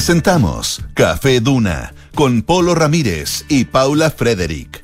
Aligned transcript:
Presentamos 0.00 0.80
Café 0.94 1.40
Duna 1.40 1.92
con 2.14 2.42
Polo 2.42 2.76
Ramírez 2.76 3.44
y 3.48 3.64
Paula 3.64 4.12
Frederick. 4.12 4.80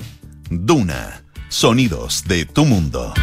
Duna, 0.50 1.22
sonidos 1.48 2.24
de 2.26 2.44
tu 2.44 2.64
mundo. 2.64 3.14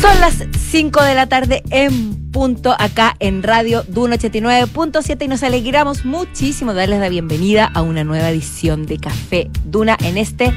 Son 0.00 0.20
las 0.20 0.44
5 0.70 1.02
de 1.02 1.14
la 1.16 1.26
tarde 1.26 1.64
en 1.70 2.30
punto 2.30 2.76
acá 2.78 3.16
en 3.18 3.42
Radio 3.42 3.82
Duna 3.88 4.14
89.7 4.14 5.24
y 5.24 5.26
nos 5.26 5.42
alegramos 5.42 6.04
muchísimo 6.04 6.72
de 6.72 6.78
darles 6.82 7.00
la 7.00 7.08
bienvenida 7.08 7.68
a 7.74 7.82
una 7.82 8.04
nueva 8.04 8.30
edición 8.30 8.86
de 8.86 8.98
Café 8.98 9.50
Duna 9.64 9.96
en 10.04 10.18
este 10.18 10.54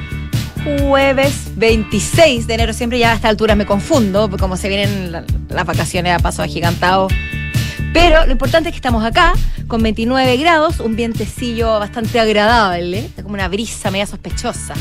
jueves 0.64 1.34
26 1.56 2.46
de 2.46 2.54
enero. 2.54 2.72
Siempre 2.72 3.00
ya 3.00 3.14
a 3.14 3.16
esta 3.16 3.30
altura 3.30 3.56
me 3.56 3.66
confundo, 3.66 4.30
como 4.38 4.58
se 4.58 4.70
vienen 4.70 5.12
la- 5.12 5.24
las 5.50 5.66
vacaciones 5.66 6.14
a 6.14 6.20
paso 6.20 6.44
agigantado. 6.44 7.08
Pero 7.94 8.26
lo 8.26 8.32
importante 8.32 8.70
es 8.70 8.74
que 8.74 8.78
estamos 8.78 9.04
acá 9.04 9.34
con 9.68 9.82
29 9.82 10.38
grados, 10.38 10.80
un 10.80 10.96
vientecillo 10.96 11.80
bastante 11.80 12.20
agradable, 12.20 13.00
está 13.00 13.24
como 13.24 13.34
una 13.36 13.48
brisa 13.48 13.90
media 13.92 14.06
sospechosa, 14.06 14.76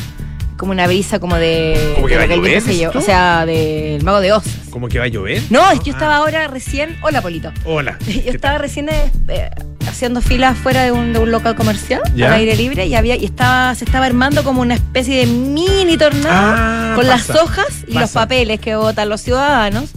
como 0.55 0.71
una 0.71 0.85
brisa 0.87 1.19
como 1.19 1.35
de... 1.35 1.93
¿Como 1.95 2.07
que 2.07 2.17
de 2.17 2.27
va 2.27 2.33
a 2.33 2.37
llover? 2.37 2.95
O 2.97 3.01
sea, 3.01 3.45
del 3.45 4.03
mago 4.03 4.19
de 4.21 4.31
Oz. 4.33 4.45
¿Cómo 4.69 4.87
que 4.87 4.99
va 4.99 5.05
a 5.05 5.07
llover? 5.07 5.41
No, 5.49 5.69
es 5.71 5.79
que 5.79 5.85
yo 5.87 5.93
Ah, 5.93 5.97
estaba 5.97 6.15
ahora 6.17 6.47
recién... 6.47 6.95
Hola, 7.01 7.21
Polito. 7.21 7.51
Hola. 7.65 7.97
Yo 8.07 8.31
estaba 8.31 8.59
recién 8.59 8.87
eh, 8.89 9.11
eh, 9.29 9.49
haciendo 9.87 10.21
fila 10.21 10.53
fuera 10.53 10.83
de 10.83 10.91
un, 10.91 11.13
de 11.13 11.19
un 11.19 11.31
local 11.31 11.55
comercial 11.55 12.01
Ya. 12.15 12.27
al 12.27 12.33
aire 12.33 12.55
libre 12.55 12.85
y 12.85 12.93
había 12.95 13.15
y 13.15 13.25
estaba 13.25 13.73
se 13.73 13.85
estaba 13.85 14.05
armando 14.05 14.43
como 14.43 14.61
una 14.61 14.75
especie 14.75 15.17
de 15.17 15.25
mini 15.25 15.97
tornado 15.97 16.27
Ah, 16.29 16.93
con 16.95 17.07
las 17.07 17.29
hojas 17.31 17.67
y 17.87 17.93
los 17.93 18.11
papeles 18.11 18.59
que 18.59 18.75
votan 18.75 19.09
los 19.09 19.21
ciudadanos 19.21 19.91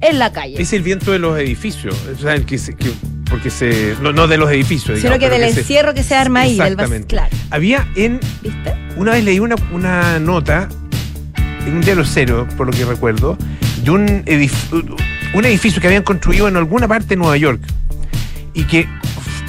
en 0.00 0.18
la 0.18 0.32
calle. 0.32 0.60
Es 0.60 0.72
el 0.72 0.82
viento 0.82 1.10
de 1.12 1.18
los 1.18 1.38
edificios. 1.38 1.94
O 2.14 2.20
sea, 2.20 2.34
el 2.34 2.44
que 2.44 2.58
se- 2.58 2.74
que- 2.74 2.92
porque 3.30 3.50
se. 3.50 3.94
No, 4.02 4.12
no 4.12 4.28
de 4.28 4.36
los 4.38 4.50
edificios. 4.50 5.00
Sino 5.00 5.18
que 5.18 5.28
del 5.28 5.42
encierro 5.42 5.94
que 5.94 6.02
se 6.02 6.14
arma 6.14 6.40
ahí, 6.42 6.50
del 6.50 6.58
vas- 6.58 6.70
Exactamente. 6.70 7.06
claro, 7.08 7.36
Había 7.50 7.88
en. 7.96 8.20
¿viste? 8.42 8.74
Una 8.96 9.12
vez 9.12 9.24
leí 9.24 9.40
una, 9.40 9.56
una 9.72 10.18
nota 10.18 10.68
en 11.66 11.74
un 11.74 11.80
diario 11.80 12.04
cero, 12.04 12.46
por 12.56 12.66
lo 12.66 12.72
que 12.72 12.84
recuerdo, 12.84 13.36
de 13.82 13.90
un, 13.90 14.06
edif- 14.26 14.96
un 15.34 15.44
edificio 15.44 15.80
que 15.80 15.88
habían 15.88 16.02
construido 16.04 16.46
en 16.48 16.56
alguna 16.56 16.86
parte 16.86 17.08
de 17.08 17.16
Nueva 17.16 17.36
York 17.36 17.60
y 18.54 18.62
que 18.64 18.88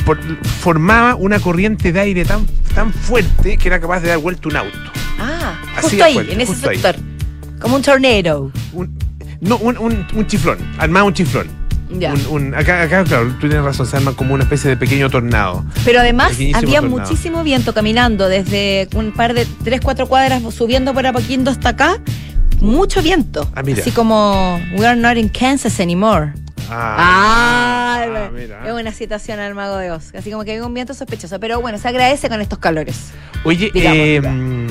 por- 0.06 0.20
formaba 0.62 1.16
una 1.16 1.40
corriente 1.40 1.92
de 1.94 2.00
aire 2.00 2.26
tan, 2.26 2.46
tan 2.74 2.92
fuerte 2.92 3.58
que 3.58 3.68
era 3.68 3.80
capaz 3.80 4.00
de 4.00 4.10
dar 4.10 4.18
vuelta 4.18 4.50
un 4.50 4.56
auto. 4.58 4.78
Ah, 5.20 5.60
Así 5.76 5.90
justo 5.90 6.04
ahí, 6.04 6.14
fuerte, 6.14 6.34
en 6.34 6.42
ese 6.42 6.52
ahí. 6.68 6.76
sector. 6.80 6.96
Como 7.60 7.76
un 7.76 7.82
tornado. 7.84 8.52
Un- 8.74 8.98
no, 9.42 9.58
un, 9.58 9.78
un- 9.78 10.06
un 10.16 10.28
chiflón, 10.28 10.58
armaba 10.78 11.06
un 11.06 11.14
chiflón. 11.14 11.48
Ya. 11.90 12.14
Un- 12.14 12.28
un- 12.48 12.56
acá, 12.56 12.82
acá, 12.82 13.04
claro, 13.06 13.28
tú 13.40 13.48
tienes 13.48 13.64
razón, 13.64 13.86
se 13.86 13.96
arma 13.96 14.12
como 14.14 14.34
una 14.34 14.44
especie 14.44 14.70
de 14.70 14.76
pequeño 14.78 15.10
tornado. 15.10 15.64
Pero 15.86 16.00
además 16.02 16.32
había 16.54 16.82
tornado. 16.82 16.88
muchísimo 16.90 17.44
viento 17.44 17.74
caminando 17.74 18.28
desde 18.28 18.90
un 18.94 19.14
par 19.14 19.34
de 19.34 19.48
tres, 19.64 19.80
cuatro 19.82 20.08
cuadras 20.08 20.44
subiendo 20.54 20.94
por 20.94 21.06
Apoquindo 21.08 21.50
hasta 21.52 21.70
acá. 21.70 21.98
Mucho 22.60 23.02
viento. 23.02 23.50
Ah, 23.56 23.62
mira. 23.64 23.82
Así 23.82 23.92
como 23.92 24.60
we 24.78 24.86
are 24.86 25.00
not 25.00 25.16
in 25.16 25.30
Kansas 25.30 25.80
anymore. 25.80 26.34
Ah, 26.70 28.04
ah, 28.06 28.30
mira. 28.34 28.62
es 28.68 28.74
una 28.74 28.92
citación 28.92 29.40
al 29.40 29.56
mago 29.56 29.78
de 29.78 29.92
Oz. 29.92 30.14
Así 30.16 30.32
como 30.32 30.44
que 30.44 30.52
hay 30.54 30.60
un 30.60 30.74
viento 30.74 30.94
sospechoso. 30.94 31.40
Pero 31.40 31.62
bueno, 31.62 31.78
se 31.78 31.88
agradece 31.88 32.28
con 32.30 32.42
estos 32.42 32.60
calores. 32.60 33.12
Oye, 33.44 33.72
Digamos, 33.74 33.98
eh, 34.00 34.22
mm, 34.22 34.67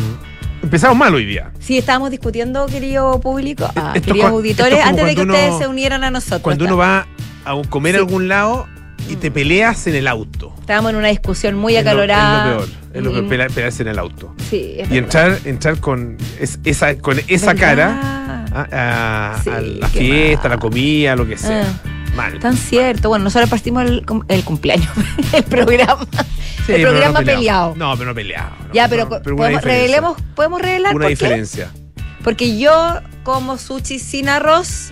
empezamos 0.67 0.97
mal 0.97 1.15
hoy 1.15 1.25
día. 1.25 1.51
Sí, 1.61 1.79
estábamos 1.79 2.11
discutiendo, 2.11 2.67
querido 2.67 3.21
público, 3.21 3.71
ah, 3.77 3.95
queridos 3.95 4.31
auditores, 4.31 4.85
antes 4.85 5.07
de 5.07 5.15
que 5.15 5.23
ustedes 5.23 5.59
se 5.59 5.67
unieran 5.67 6.05
a 6.05 6.11
nosotros. 6.11 6.43
Cuando 6.43 6.65
uno 6.65 6.77
va 6.77 7.07
a 7.45 7.55
comer 7.71 7.93
Sí. 7.95 7.97
a 7.99 8.01
algún 8.01 8.29
lado 8.29 8.67
y 9.09 9.17
te 9.17 9.31
peleas 9.31 9.87
en 9.87 9.95
el 9.95 10.09
auto. 10.09 10.53
Estábamos 10.61 10.91
en 10.91 10.97
una 10.97 11.09
discusión 11.09 11.55
muy 11.57 11.77
Es 11.77 11.85
lo- 11.85 11.91
acalorada. 11.91 12.45
Es 12.45 12.51
lo 12.51 12.57
peor. 12.59 12.69
Es 12.95 13.03
lo 13.03 13.11
peor, 13.13 13.25
Mm, 13.25 13.29
pelearse 13.55 13.83
en 13.83 13.89
el 13.89 13.99
auto. 13.99 14.35
Sí, 14.51 14.75
es 14.79 14.91
Y 14.91 14.95
verdad. 14.95 14.97
entrar, 14.97 15.39
entrar 15.45 15.81
con 15.81 16.17
es- 16.41 16.59
esa, 16.65 16.97
con 16.99 17.19
esa 17.29 17.53
¿Verdad? 17.55 17.57
cara 17.61 18.47
a, 18.73 19.35
a- 19.35 19.43
Sí, 19.43 19.51
a 19.51 19.61
la 19.61 19.89
fiesta, 19.89 20.47
a 20.49 20.51
la 20.51 20.59
comida, 20.59 21.15
lo 21.15 21.27
que 21.27 21.37
sea. 21.39 21.63
Ah. 21.63 21.89
Mal. 22.17 22.39
Tan 22.39 22.57
cierto. 22.57 23.11
Bueno, 23.11 23.25
nosotros 23.25 23.51
partimos 23.51 23.85
el, 23.85 24.05
el 24.29 24.43
cumpleaños, 24.45 24.89
el 25.35 25.45
programa. 25.45 26.07
Sí, 26.67 26.73
el 26.73 26.79
pero 26.79 26.93
no 26.93 26.99
programa 26.99 27.21
peleado. 27.23 27.75
No, 27.77 27.93
pero 27.97 28.11
no 28.11 28.15
peleado. 28.15 28.51
no, 28.67 28.75
ya, 28.75 28.89
pero, 28.89 29.05
no, 29.05 29.37
podemos, 29.37 29.63
revelemos, 29.63 30.21
podemos 30.35 30.61
revelar 30.61 30.95
Una 30.95 31.05
por 31.05 31.09
qué? 31.09 31.11
diferencia. 31.11 31.71
Porque 32.25 32.59
yo 32.59 33.01
como 33.23 33.57
sushi 33.57 33.99
sin 34.01 34.29
arroz 34.29 34.91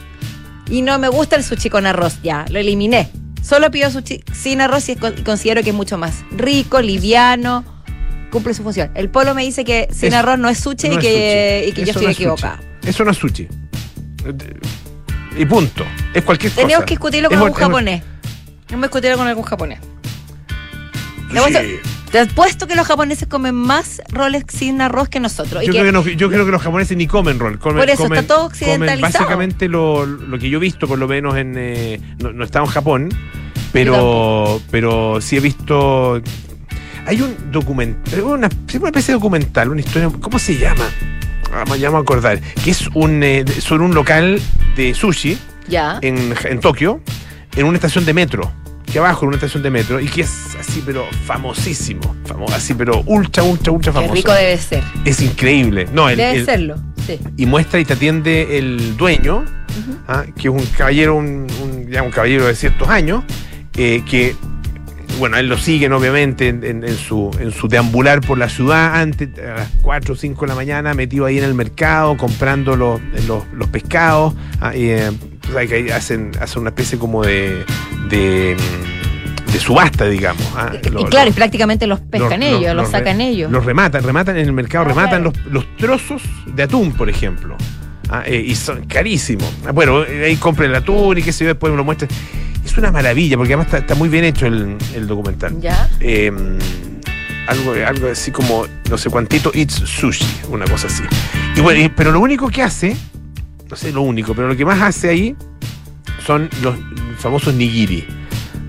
y 0.71 0.83
no 0.83 0.99
me 0.99 1.09
gusta 1.09 1.37
el 1.37 1.43
sushi 1.45 1.69
con 1.71 1.85
arroz. 1.87 2.19
Ya, 2.23 2.45
lo 2.49 2.59
eliminé. 2.59 3.09
Solo 3.43 3.71
pido 3.71 3.91
sushi 3.91 4.23
sin 4.33 4.61
arroz 4.61 4.89
y 4.89 4.97
considero 4.97 5.62
que 5.62 5.71
es 5.71 5.77
mucho 5.77 5.99
más 5.99 6.25
rico, 6.31 6.81
liviano, 6.81 7.65
cumple 8.31 8.55
su 8.55 8.62
función. 8.62 8.91
El 8.95 9.11
polo 9.11 9.35
me 9.35 9.43
dice 9.43 9.65
que 9.65 9.89
sin 9.93 10.15
arroz 10.15 10.39
no 10.39 10.49
es 10.49 10.59
sushi 10.59 10.89
No 10.89 10.95
y 10.95 10.99
que, 10.99 11.59
sushi. 11.65 11.71
y 11.71 11.73
que 11.73 11.81
yo 11.85 11.91
estoy 11.91 12.06
no 12.06 12.12
equivocada. 12.12 12.61
Eso 12.85 13.05
no 13.05 13.11
es 13.11 13.17
sushi. 13.19 13.49
Y 15.37 15.45
punto. 15.47 15.85
Es 16.15 16.23
cualquier 16.23 16.53
cosa. 16.53 16.62
Tenemos 16.62 16.85
que 16.85 16.91
discutirlo 16.95 17.29
con 17.29 17.39
Es 17.39 17.43
algún 17.45 17.59
es 17.59 17.65
japonés. 17.65 18.03
Tenemos 18.67 18.83
que 18.83 18.87
discutirlo 18.87 19.17
con 19.19 19.27
algún 19.27 19.45
japonés. 19.45 19.81
Apuesto- 21.41 21.61
Te 22.12 22.19
apuesto 22.21 22.67
que 22.69 22.77
los 22.77 22.87
japoneses 22.87 23.27
comen 23.27 23.55
más 23.56 24.00
roles 24.11 24.45
sin 24.49 24.81
arroz 24.81 25.09
que 25.09 25.19
nosotros. 25.21 25.65
Yo, 25.65 25.72
creo 25.72 25.84
que 25.84 25.93
no- 25.93 26.06
yo 26.06 26.28
creo 26.31 26.45
que 26.47 26.53
los 26.53 26.62
japoneses 26.62 26.97
ni 26.97 27.06
comen 27.09 27.39
rol. 27.41 27.59
Comen, 27.59 27.78
Por 27.78 27.91
eso, 27.91 28.05
comen- 28.05 28.21
está 28.21 28.34
todo 28.34 28.45
comen 28.45 28.53
occidentalizado. 28.53 29.12
básicamente 29.25 29.69
lo, 29.69 30.06
lo 30.06 30.39
que 30.39 30.49
yo 30.49 30.59
he 30.59 30.61
visto, 30.61 30.87
por 30.87 30.99
lo 30.99 31.09
menos 31.09 31.37
en. 31.37 31.55
eh, 31.56 32.00
no, 32.23 32.33
no 32.33 32.43
he 32.44 32.47
estado 32.47 32.65
en 32.67 32.71
Japón, 32.71 33.09
pero, 33.73 34.61
pero 34.71 35.21
sí 35.21 35.37
he 35.37 35.41
visto. 35.41 36.21
Hay 37.06 37.21
un 37.21 37.37
documental, 37.53 38.21
una, 38.23 38.49
sí, 38.69 38.78
una 38.78 38.89
especie 38.89 39.12
de 39.12 39.19
documental, 39.19 39.69
una 39.71 39.81
historia. 39.81 40.09
¿Cómo 40.21 40.39
se 40.39 40.56
llama? 40.56 40.84
Ah, 41.53 41.65
me 41.71 41.77
llamo 41.78 41.99
a 41.99 42.00
acordar. 42.00 42.41
Que 42.65 42.71
es 42.71 42.87
un, 42.94 43.23
eh, 43.23 43.44
sobre 43.61 43.84
un 43.84 43.94
local 43.94 44.41
de 44.77 44.94
sushi 44.94 45.37
Ya. 45.69 45.99
en, 46.00 46.34
en 46.44 46.61
Tokio, 46.61 47.00
en 47.56 47.67
una 47.67 47.77
estación 47.77 48.05
de 48.05 48.15
metro. 48.15 48.53
Que 48.94 49.00
abajo, 49.00 49.25
en 49.25 49.28
una 49.31 49.37
estación 49.38 49.65
de 49.65 49.71
metro, 49.71 49.99
y 49.99 50.06
que 50.06 50.21
es 50.21 50.56
así, 50.59 50.81
pero 50.87 51.05
famosísimo. 51.27 52.15
Famo- 52.28 52.49
así, 52.55 52.75
pero 52.75 53.03
ultra, 53.06 53.43
ultra, 53.43 53.72
ultra 53.72 53.91
Qué 53.93 53.97
famoso. 53.97 54.15
rico 54.15 54.32
debe 54.32 54.56
ser. 54.56 54.84
Es 55.05 55.21
increíble. 55.21 55.88
No, 55.93 56.09
el, 56.09 56.16
debe 56.16 56.37
el- 56.38 56.44
serlo. 56.44 56.77
Sí. 57.05 57.19
y 57.37 57.44
muestra 57.44 57.81
y 57.81 57.84
te 57.84 57.94
atiende 57.94 58.56
el 58.56 58.97
dueño, 58.97 59.44
ah, 60.06 60.25
que 60.37 60.49
es 60.49 60.55
un 60.55 60.65
caballero, 60.78 61.16
un, 61.16 61.47
un- 61.62 61.88
ya 61.91 62.03
un 62.05 62.10
caballero 62.12 62.47
de 62.47 62.55
ciertos 62.55 62.88
años, 62.88 63.25
eh, 63.77 64.03
que 64.09 64.37
bueno, 65.19 65.37
él 65.37 65.49
lo 65.49 65.59
siguen 65.59 65.93
obviamente 65.93 66.49
en, 66.49 66.65
en- 66.65 66.82
en 66.84 66.97
su, 66.97 67.31
en 67.41 67.50
su 67.53 67.69
deambular 67.69 68.21
por 68.21 68.38
la 68.38 68.49
ciudad 68.49 68.94
antes, 69.00 69.28
a 69.38 69.55
las 69.59 69.69
4 69.82 70.15
o 70.15 70.16
5 70.16 70.41
de 70.43 70.47
la 70.49 70.55
mañana, 70.55 70.94
metido 70.94 71.26
ahí 71.26 71.37
en 71.38 71.44
el 71.44 71.55
mercado, 71.55 72.16
comprando 72.16 72.75
los, 72.76 73.00
los, 73.26 73.43
los 73.53 73.69
pescados. 73.69 74.34
ah, 74.61 74.75
y, 74.75 74.88
eh, 74.91 75.11
ahí 75.59 75.91
hacen, 75.91 76.31
hacen 76.41 76.61
una 76.62 76.71
especie 76.71 76.97
como 76.99 77.22
de, 77.22 77.65
de, 78.09 78.57
de 79.53 79.59
subasta, 79.61 80.07
digamos. 80.07 80.43
ah, 80.57 80.73
Y 80.83 80.89
lo- 80.91 81.05
claro, 81.07 81.27
lo- 81.27 81.31
y 81.31 81.35
prácticamente 81.35 81.87
los 81.87 82.01
pescan 82.01 82.41
los- 82.41 82.49
ellos, 82.49 82.61
los- 82.61 82.67
los, 82.69 82.77
los 82.77 82.87
re- 82.93 82.99
sacan 82.99 83.21
ellos. 83.21 83.51
los 83.51 83.65
rematan, 83.65 84.03
rematan 84.03 84.37
en 84.37 84.47
el 84.47 84.53
mercado, 84.53 84.85
Ah, 84.85 84.89
rematan 84.89 85.23
claro. 85.23 85.33
los, 85.45 85.53
los 85.53 85.77
trozos 85.77 86.23
de 86.47 86.63
atún, 86.63 86.93
por 86.93 87.09
ejemplo. 87.09 87.57
Ah, 88.11 88.23
eh, 88.27 88.45
y 88.47 88.55
son 88.55 88.85
carísimos. 88.87 89.49
Bueno, 89.73 90.05
eh, 90.05 90.27
ahí 90.27 90.37
compren 90.37 90.71
el 90.71 90.77
atún 90.77 91.19
y 91.19 91.23
qué 91.23 91.33
sé 91.33 91.45
yo, 91.45 91.49
después 91.49 91.71
me 91.71 91.77
lo 91.77 91.85
muestran. 91.85 92.11
Es 92.65 92.77
una 92.79 92.91
maravilla, 92.91 93.37
porque 93.37 93.53
además 93.55 93.67
está, 93.67 93.79
está 93.79 93.95
muy 93.95 94.09
bien 94.09 94.25
hecho 94.25 94.47
el, 94.47 94.77
el 94.95 95.07
documental. 95.07 95.59
¿Ya? 95.61 95.89
Eh, 96.01 96.31
algo, 97.47 97.73
algo 97.87 98.09
así 98.11 98.31
como, 98.31 98.67
no 98.91 98.99
sé 98.99 99.11
cuántito, 99.11 99.51
It's 99.55 99.75
Sushi, 99.75 100.25
una 100.49 100.65
cosa 100.67 100.87
así. 100.87 101.03
Y 101.57 101.61
bueno, 101.61 101.93
pero 101.97 102.11
lo 102.13 102.21
único 102.21 102.49
que 102.49 102.63
hace, 102.63 102.97
no 103.71 103.77
sé 103.77 103.93
lo 103.93 104.03
único, 104.03 104.35
pero 104.35 104.49
lo 104.49 104.57
que 104.57 104.65
más 104.65 104.81
hace 104.81 105.09
ahí 105.11 105.37
son 106.27 106.49
los 106.63 106.75
famosos 107.19 107.55
nigiri. 107.55 108.07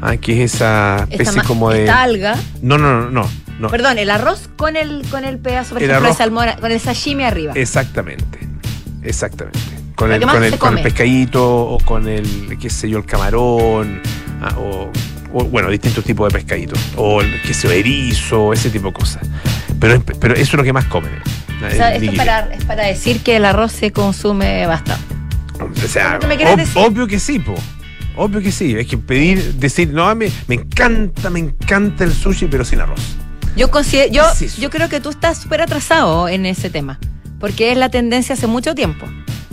ah, 0.01 0.17
que 0.17 0.43
es 0.43 0.55
esa 0.55 1.07
especie 1.09 1.41
como 1.43 1.69
de. 1.71 1.81
esta 1.81 2.03
alga. 2.03 2.35
No, 2.61 2.77
no, 2.77 3.01
no, 3.01 3.09
no. 3.11 3.29
no. 3.59 3.69
Perdón, 3.69 3.97
el 3.97 4.09
arroz 4.09 4.49
con 4.55 4.75
el, 4.75 5.03
con 5.09 5.23
el 5.25 5.39
pedazo, 5.39 5.75
por 5.75 5.83
El 5.83 5.89
ejemplo, 5.89 6.09
arroz- 6.09 6.13
de 6.13 6.17
salmón, 6.23 6.47
con 6.59 6.71
el 6.71 6.79
sashimi 6.79 7.23
arriba. 7.23 7.53
Exactamente, 7.55 8.39
exactamente. 9.03 9.59
Con 9.95 10.11
el, 10.11 10.21
con, 10.23 10.43
el, 10.43 10.57
con 10.57 10.77
el 10.77 10.83
pescadito 10.83 11.41
o 11.67 11.77
con 11.79 12.07
el, 12.09 12.57
qué 12.59 12.69
sé 12.69 12.89
yo, 12.89 12.97
el 12.97 13.05
camarón, 13.05 14.01
ah, 14.41 14.53
o, 14.57 14.91
o, 15.33 15.43
bueno, 15.45 15.69
distintos 15.69 16.03
tipos 16.03 16.27
de 16.31 16.37
pescaditos, 16.37 16.77
o 16.97 17.21
el, 17.21 17.41
qué 17.43 17.53
sé 17.53 17.69
yo, 17.69 17.73
erizo, 17.73 18.51
ese 18.51 18.69
tipo 18.69 18.87
de 18.87 18.93
cosas. 18.93 19.25
Pero, 19.79 20.03
pero 20.19 20.33
eso 20.33 20.43
es 20.43 20.53
lo 20.53 20.63
que 20.63 20.73
más 20.73 20.83
comen. 20.85 21.13
eh, 21.13 21.69
O 21.71 21.71
sea, 21.71 21.95
el 21.95 22.03
esto 22.03 22.17
para, 22.17 22.53
es 22.53 22.65
para 22.65 22.83
decir 22.83 23.21
que 23.21 23.37
el 23.37 23.45
arroz 23.45 23.71
se 23.71 23.93
consume 23.93 24.65
bastante. 24.67 25.15
O 25.61 25.87
sea, 25.87 26.19
¿Qué 26.19 26.27
me 26.27 26.35
ob- 26.37 26.55
decir? 26.57 26.81
obvio 26.83 27.07
que 27.07 27.19
sí, 27.19 27.39
po. 27.39 27.55
Obvio 28.17 28.41
que 28.41 28.51
sí. 28.51 28.75
Es 28.77 28.87
que 28.87 28.97
pedir, 28.97 29.55
decir, 29.55 29.89
no, 29.91 30.13
me, 30.15 30.31
me 30.47 30.55
encanta, 30.55 31.29
me 31.29 31.39
encanta 31.39 32.03
el 32.03 32.13
sushi, 32.13 32.47
pero 32.47 32.63
sin 32.63 32.79
arroz. 32.81 32.99
Yo, 33.57 33.71
considero, 33.71 34.11
yo, 34.57 34.69
creo 34.69 34.89
que 34.89 34.99
tú 34.99 35.09
estás 35.09 35.37
súper 35.41 35.61
atrasado 35.61 36.27
en 36.27 36.45
ese 36.45 36.69
tema, 36.69 36.99
porque 37.39 37.71
es 37.71 37.77
la 37.77 37.89
tendencia 37.89 38.33
hace 38.33 38.47
mucho 38.47 38.75
tiempo. 38.75 39.05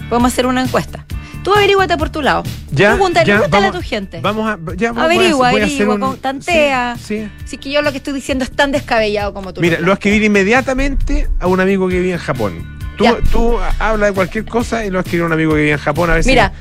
Podemos 0.09 0.33
hacer 0.33 0.47
una 0.47 0.63
encuesta. 0.63 1.07
Tú 1.45 1.53
averíguate 1.55 1.97
por 1.97 2.11
tu 2.11 2.23
lado. 2.23 2.45
Ya, 2.71 2.91
Pregúntale, 2.91 3.27
ya, 3.27 3.43
vamos- 3.49 3.71
a 3.71 3.73
tu 3.73 3.83
gente. 3.83 4.21
Vamos 4.21 4.49
a. 4.49 4.59
Ya, 4.77 4.91
Averigua, 4.91 5.49
a 5.49 5.51
averigua, 5.51 5.95
un- 5.97 6.17
tantea. 6.19 6.97
Sí, 7.03 7.29
sí. 7.45 7.59
Que 7.59 7.73
yo 7.73 7.83
lo 7.83 7.91
que 7.91 7.97
estoy 7.99 8.13
diciendo 8.15 8.45
es 8.45 8.51
tan 8.53 8.71
descabellado 8.71 9.35
como 9.35 9.53
tú. 9.53 9.61
Mira, 9.61 9.79
lo 9.79 9.87
planteas. 9.87 9.99
escribí 10.07 10.27
inmediatamente 10.27 11.29
a 11.41 11.49
un 11.49 11.59
amigo 11.61 11.89
que 11.89 11.99
vive 11.99 12.13
en 12.13 12.19
Japón. 12.19 12.79
Tú, 12.97 13.05
Ya. 13.05 13.17
tú 13.31 13.59
hablas 13.79 14.11
de 14.11 14.15
cualquier 14.15 14.45
cosa 14.45 14.85
y 14.85 14.91
lo 14.91 15.01
escribí 15.01 15.23
a 15.23 15.27
un 15.27 15.33
amigo 15.33 15.53
que 15.53 15.59
vive 15.61 15.73
en 15.73 15.79
Japón 15.79 16.11
a 16.11 16.15
ver 16.15 16.27
Mira. 16.27 16.53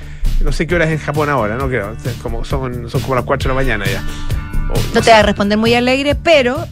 No 0.44 0.52
sé 0.52 0.66
qué 0.66 0.74
hora 0.76 0.86
es 0.86 0.92
en 0.92 0.98
Japón 1.00 1.30
ahora, 1.30 1.56
no 1.56 1.68
creo. 1.68 1.96
Como, 2.24 2.44
son, 2.46 2.90
son 2.90 3.02
como 3.02 3.16
las 3.16 3.26
4 3.26 3.50
de 3.50 3.56
la 3.56 3.62
mañana 3.62 3.86
ya. 3.86 4.02
O, 4.70 4.96
No 4.96 5.02
te 5.02 5.12
va 5.12 5.20
a 5.20 5.24
responder 5.24 5.58
muy 5.58 5.74
alegre, 5.76 6.16
pero 6.16 6.68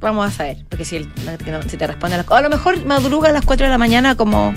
vamos 0.00 0.26
a 0.26 0.30
saber. 0.30 0.56
Porque 0.68 0.84
si, 0.84 0.96
el- 0.96 1.08
no- 1.24 1.62
si 1.68 1.76
te 1.76 1.86
responde 1.86 2.14
a 2.16 2.18
las 2.18 2.30
A 2.30 2.40
lo 2.40 2.50
mejor 2.50 2.84
madruga 2.84 3.28
a 3.28 3.32
las 3.32 3.44
4 3.44 3.66
de 3.66 3.70
la 3.70 3.78
mañana 3.78 4.16
como. 4.16 4.52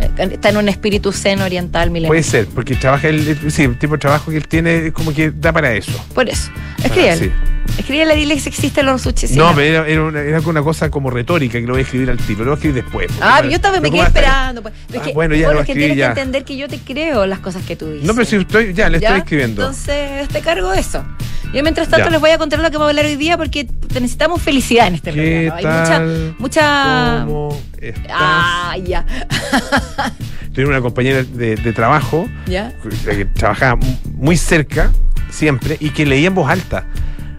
eh, 0.00 0.10
Está 0.32 0.48
en 0.48 0.56
un 0.56 0.68
espíritu 0.68 1.12
zen 1.12 1.40
oriental 1.42 1.90
milenario. 1.90 2.08
Puede 2.08 2.22
ser, 2.24 2.46
porque 2.48 2.74
trabaja 2.74 3.06
el, 3.08 3.38
sí, 3.52 3.62
el 3.64 3.78
tipo 3.78 3.92
de 3.94 3.98
trabajo 4.00 4.32
que 4.32 4.36
él 4.38 4.48
tiene 4.48 4.86
es 4.88 4.92
como 4.92 5.12
que 5.14 5.30
da 5.30 5.52
para 5.52 5.72
eso. 5.72 5.92
Por 6.12 6.28
eso. 6.28 6.50
Escríbele. 6.82 7.12
Ah, 7.12 7.16
sí. 7.16 7.30
Escríbele, 7.78 8.14
dile 8.16 8.38
si 8.38 8.48
existen 8.48 8.86
los 8.86 9.02
sushi. 9.02 9.28
sí, 9.28 9.36
No, 9.36 9.52
pero 9.54 9.82
era, 9.84 9.88
era 9.88 10.02
una, 10.04 10.20
era 10.20 10.40
una 10.40 10.62
cosa 10.62 10.90
como 10.90 11.10
retórica 11.10 11.58
que 11.60 11.66
lo 11.66 11.72
voy 11.72 11.80
a 11.80 11.84
escribir 11.84 12.10
al 12.10 12.18
tiro. 12.18 12.40
Lo 12.40 12.44
voy 12.46 12.52
a 12.52 12.54
escribir 12.56 12.82
después. 12.82 13.06
Ah, 13.20 13.42
yo 13.48 13.60
también 13.60 13.82
me 13.82 13.90
quedé 13.90 14.02
esperando. 14.02 14.62
pues. 14.62 14.74
Es 14.92 14.98
Ah, 15.00 15.02
que, 15.02 15.12
bueno, 15.12 15.34
ya 15.34 15.46
bueno, 15.46 15.54
lo 15.54 15.60
es 15.62 15.66
que 15.66 15.74
tienes 15.74 15.96
ya. 15.96 16.06
que 16.14 16.20
entender 16.20 16.44
que 16.44 16.56
yo 16.56 16.68
te 16.68 16.78
creo 16.78 17.26
las 17.26 17.38
cosas 17.40 17.62
que 17.64 17.74
tú 17.76 17.90
dices. 17.90 18.06
No, 18.06 18.14
pero 18.14 18.26
si 18.26 18.36
estoy, 18.36 18.74
ya, 18.74 18.88
le 18.88 19.00
¿Ya? 19.00 19.08
estoy 19.08 19.20
escribiendo. 19.20 19.62
Entonces, 19.62 20.28
te 20.28 20.40
cargo 20.40 20.72
eso. 20.74 21.04
Yo 21.54 21.62
mientras 21.62 21.88
tanto 21.88 22.06
Ya. 22.06 22.10
les 22.12 22.20
voy 22.20 22.30
a 22.30 22.38
contar 22.38 22.60
lo 22.60 22.70
que 22.70 22.76
vamos 22.76 22.86
a 22.86 22.90
hablar 22.90 23.04
hoy 23.06 23.16
día 23.16 23.36
porque 23.36 23.66
necesitamos 23.94 24.40
felicidad 24.40 24.86
en 24.86 24.94
este 24.94 25.12
¿Qué 25.12 25.50
programa. 25.52 25.56
Hay 25.56 25.64
mucha, 25.64 25.88
tal? 25.98 26.34
mucha. 26.38 27.24
¿Cómo 27.26 27.60
estás? 27.80 28.04
Ah, 28.10 28.74
ya. 28.82 29.04
Tengo 30.54 30.68
una 30.68 30.80
compañera 30.80 31.22
de, 31.24 31.56
de 31.56 31.72
trabajo 31.72 32.28
¿Ya? 32.46 32.72
que 33.04 33.24
trabajaba 33.24 33.78
muy 34.14 34.36
cerca 34.36 34.90
siempre 35.30 35.76
y 35.80 35.90
que 35.90 36.04
leía 36.04 36.28
en 36.28 36.34
voz 36.34 36.50
alta. 36.50 36.84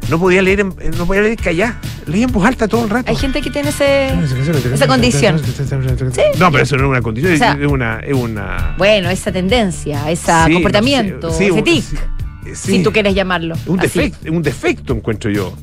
No 0.10 0.20
podía 0.20 0.42
leer, 0.42 0.60
en- 0.62 0.74
no 0.98 1.06
podía 1.06 1.22
leer 1.22 1.38
callada. 1.38 1.80
Leía 2.06 2.26
en 2.26 2.32
voz 2.32 2.46
alta 2.46 2.68
todo 2.68 2.84
el 2.84 2.90
rato. 2.90 3.10
Hay 3.10 3.16
gente 3.16 3.42
que 3.42 3.50
tiene 3.50 3.70
ese, 3.70 4.10
esa 4.74 4.88
condición. 4.88 5.42
No, 6.38 6.52
pero 6.52 6.64
eso 6.64 6.76
no 6.78 6.84
es 6.84 6.90
una 6.90 7.02
condición, 7.02 7.34
O 7.34 7.38
sea, 7.38 7.58
es 7.60 7.68
una, 7.72 8.00
es 8.00 8.14
una 8.14 8.76
Bueno, 8.78 9.10
esa 9.10 9.32
tendencia, 9.32 10.10
ese 10.12 10.32
Sí, 10.48 10.54
comportamiento, 10.54 11.28
no 11.28 11.34
sé, 11.34 11.40
sí, 11.46 11.52
ese 11.52 11.62
tic, 11.62 11.84
sí, 11.84 11.96
sí. 12.54 12.72
si 12.78 12.84
tú 12.84 12.92
quieres 12.92 13.16
llamarlo. 13.16 13.56
un 13.68 13.80
así. 13.80 13.88
defecto, 13.88 14.32
un 14.32 14.42
defecto 14.44 14.94
encuentro 14.94 15.32
yo. 15.32 15.54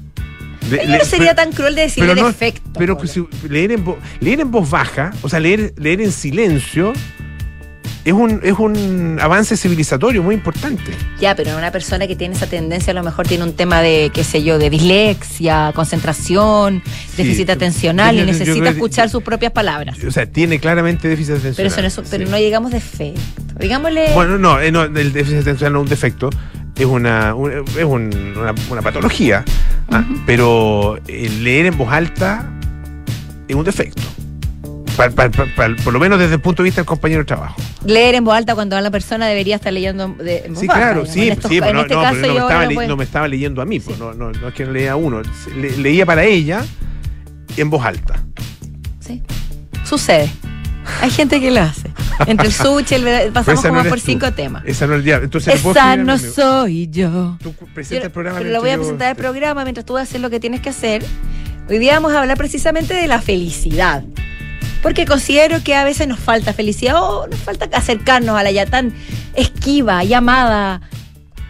De- 0.71 0.87
le- 0.87 0.99
no 0.99 1.05
sería 1.05 1.35
pero- 1.35 1.37
tan 1.37 1.53
cruel 1.53 1.75
de 1.75 1.93
no- 2.23 2.27
defecto. 2.29 2.71
Pero 2.79 2.97
que 2.99 3.07
si- 3.07 3.27
leer, 3.49 3.73
en 3.73 3.85
leer 4.21 4.41
en 4.41 4.51
voz 4.51 4.69
baja, 4.71 5.11
o 5.23 5.29
sea, 5.29 5.41
leer, 5.41 5.75
leer 5.77 6.01
en 6.01 6.13
silencio, 6.13 6.93
es 8.05 8.13
un, 8.15 8.41
es 8.43 8.55
un 8.59 9.19
avance 9.21 9.57
civilizatorio 9.57 10.23
muy 10.23 10.35
importante. 10.35 10.93
Ya, 11.21 11.35
pero 11.37 11.57
una 11.57 11.71
persona 11.71 12.07
que 12.07 12.17
tiene 12.17 12.35
esa 12.35 12.47
tendencia 12.47 12.93
a 12.93 12.95
lo 12.95 13.03
mejor 13.03 13.27
tiene 13.27 13.45
un 13.45 13.53
tema 13.55 13.83
de, 13.83 14.11
qué 14.15 14.25
sé 14.25 14.43
yo, 14.43 14.59
de 14.59 14.71
dislexia, 14.71 15.73
concentración, 15.75 16.83
déficit 17.17 17.51
atencional 17.51 18.15
Yo- 18.17 18.23
y 18.23 18.27
yo- 18.27 18.33
necesita 18.33 18.71
escuchar 18.71 19.11
sus 19.11 19.23
propias 19.23 19.53
palabras. 19.53 19.99
O 20.03 20.11
sea, 20.11 20.25
tiene 20.27 20.59
claramente 20.59 21.09
déficit 21.09 21.33
atencional. 21.35 21.57
Pero, 21.57 21.69
eso 21.69 21.81
no 21.83 21.87
es- 22.05 22.11
pero 22.11 22.25
sí. 22.25 22.31
no 22.31 22.39
llegamos 22.39 22.73
defecto. 22.73 23.21
Digámosle. 23.59 24.13
Bueno, 24.15 24.39
no, 24.39 24.59
eh, 24.61 24.73
no, 24.73 24.85
el 24.85 25.13
déficit 25.13 25.41
atencional 25.41 25.75
no 25.75 25.79
es 25.81 25.83
un 25.85 25.91
defecto, 25.91 26.31
es 26.77 26.87
una, 26.87 27.35
un- 27.35 27.53
es 27.53 27.85
un- 27.85 28.35
una, 28.39 28.55
una 28.71 28.83
patología. 28.83 29.45
ah, 29.91 30.05
Pero 30.25 30.99
el 31.07 31.45
leer 31.45 31.67
en 31.67 31.77
voz 31.77 31.93
alta 31.93 32.49
es 33.47 33.55
un 33.55 33.65
defecto. 33.65 34.01
Pa- 35.01 35.09
pa- 35.11 35.31
pa- 35.31 35.47
pa- 35.57 35.77
por 35.83 35.93
lo 35.95 35.99
menos 35.99 36.19
desde 36.19 36.35
el 36.35 36.41
punto 36.41 36.63
de 36.63 36.67
vista 36.69 36.83
del 36.83 36.87
compañero 36.87 37.21
de 37.23 37.25
trabajo. 37.25 37.57
leer 37.87 38.15
en 38.17 38.25
voz 38.25 38.37
alta 38.37 38.55
cuando 38.55 38.79
la 38.81 38.91
persona 38.91 39.27
debería 39.27 39.57
estar 39.57 39.73
leyendo 39.73 40.05
en- 40.05 40.19
de, 40.19 40.39
en 40.45 40.53
voz 40.53 40.61
Sí, 40.61 40.67
baja, 40.67 40.81
claro, 40.81 40.95
digamos. 41.05 41.15
sí, 41.15 41.23
En, 41.27 41.33
estos- 41.33 41.49
sí, 41.49 41.57
en 41.57 41.63
pero 41.63 41.73
no, 41.75 41.81
este 41.81 41.95
no, 41.95 42.03
caso 42.03 42.15
pero 42.21 42.27
no 42.27 42.33
me, 42.35 42.41
estaba, 43.05 43.23
no 43.23 43.23
me 43.25 43.29
leyendo 43.31 43.63
a 43.63 43.65
mí, 43.65 43.81
pues, 43.81 43.97
Sí. 43.97 44.03
no, 44.03 44.13
no, 44.13 44.31
no 44.31 44.49
es 44.49 44.55
que 44.55 44.67
no 44.67 44.73
leía 44.73 44.93
a 44.93 44.97
uno, 44.97 45.23
le- 45.57 45.77
leía 45.79 46.05
para 46.05 46.25
ella 46.25 46.63
en 47.57 47.71
voz 47.71 47.85
alta. 47.85 48.23
Sí. 49.01 49.23
Sucede. 49.85 50.31
Hay 51.01 51.11
gente 51.11 51.41
que 51.41 51.51
lo 51.51 51.61
hace. 51.63 51.91
Entre 52.27 52.49
el 52.49 52.53
sushi, 52.53 52.97
el, 52.97 53.33
pasamos 53.33 53.65
como 53.65 53.83
por 53.85 53.99
tú. 53.99 54.05
cinco 54.07 54.31
temas. 54.33 54.63
Esa 54.67 54.87
no 54.87 54.93
es 54.95 54.99
el 54.99 55.05
diablo. 55.05 55.25
Entonces, 55.25 55.55
¿le 55.55 55.61
puedo 55.61 55.77
Esa 55.77 55.97
no 55.97 56.19
soy 56.19 56.89
yo. 56.91 57.39
Tú 57.43 57.55
presenta 57.75 58.03
Yo- 58.03 58.07
el 58.07 58.13
programa. 58.13 58.39
pero 58.39 58.51
lo 58.51 58.61
voy 58.61 58.71
a 58.71 58.77
mientras 58.77 58.91
yo- 58.93 58.97
presentar 58.99 59.11
el 59.11 59.17
programa 59.17 59.63
mientras 59.65 59.87
tú 59.87 59.97
haces 59.97 60.21
lo 60.21 60.29
que 60.29 60.41
tienes 60.41 60.61
que 60.61 60.69
hacer. 60.69 61.03
Hoy 61.71 61.79
día 61.79 61.95
vamos 61.95 62.13
a 62.13 62.21
hablar 62.21 62.37
precisamente 62.37 62.93
de 62.95 63.07
la 63.07 63.23
felicidad. 63.23 64.05
Porque 64.83 65.05
considero 65.05 65.63
que 65.63 65.75
a 65.75 65.85
veces 65.85 66.09
nos 66.09 66.19
falta 66.19 66.53
felicidad 66.53 67.03
o 67.03 67.27
nos 67.27 67.39
falta 67.41 67.69
acercarnos 67.77 68.37
a 68.37 68.43
la 68.43 68.51
ya 68.51 68.67
tan 68.67 68.95
esquiva, 69.35 70.03
llamada, 70.05 70.81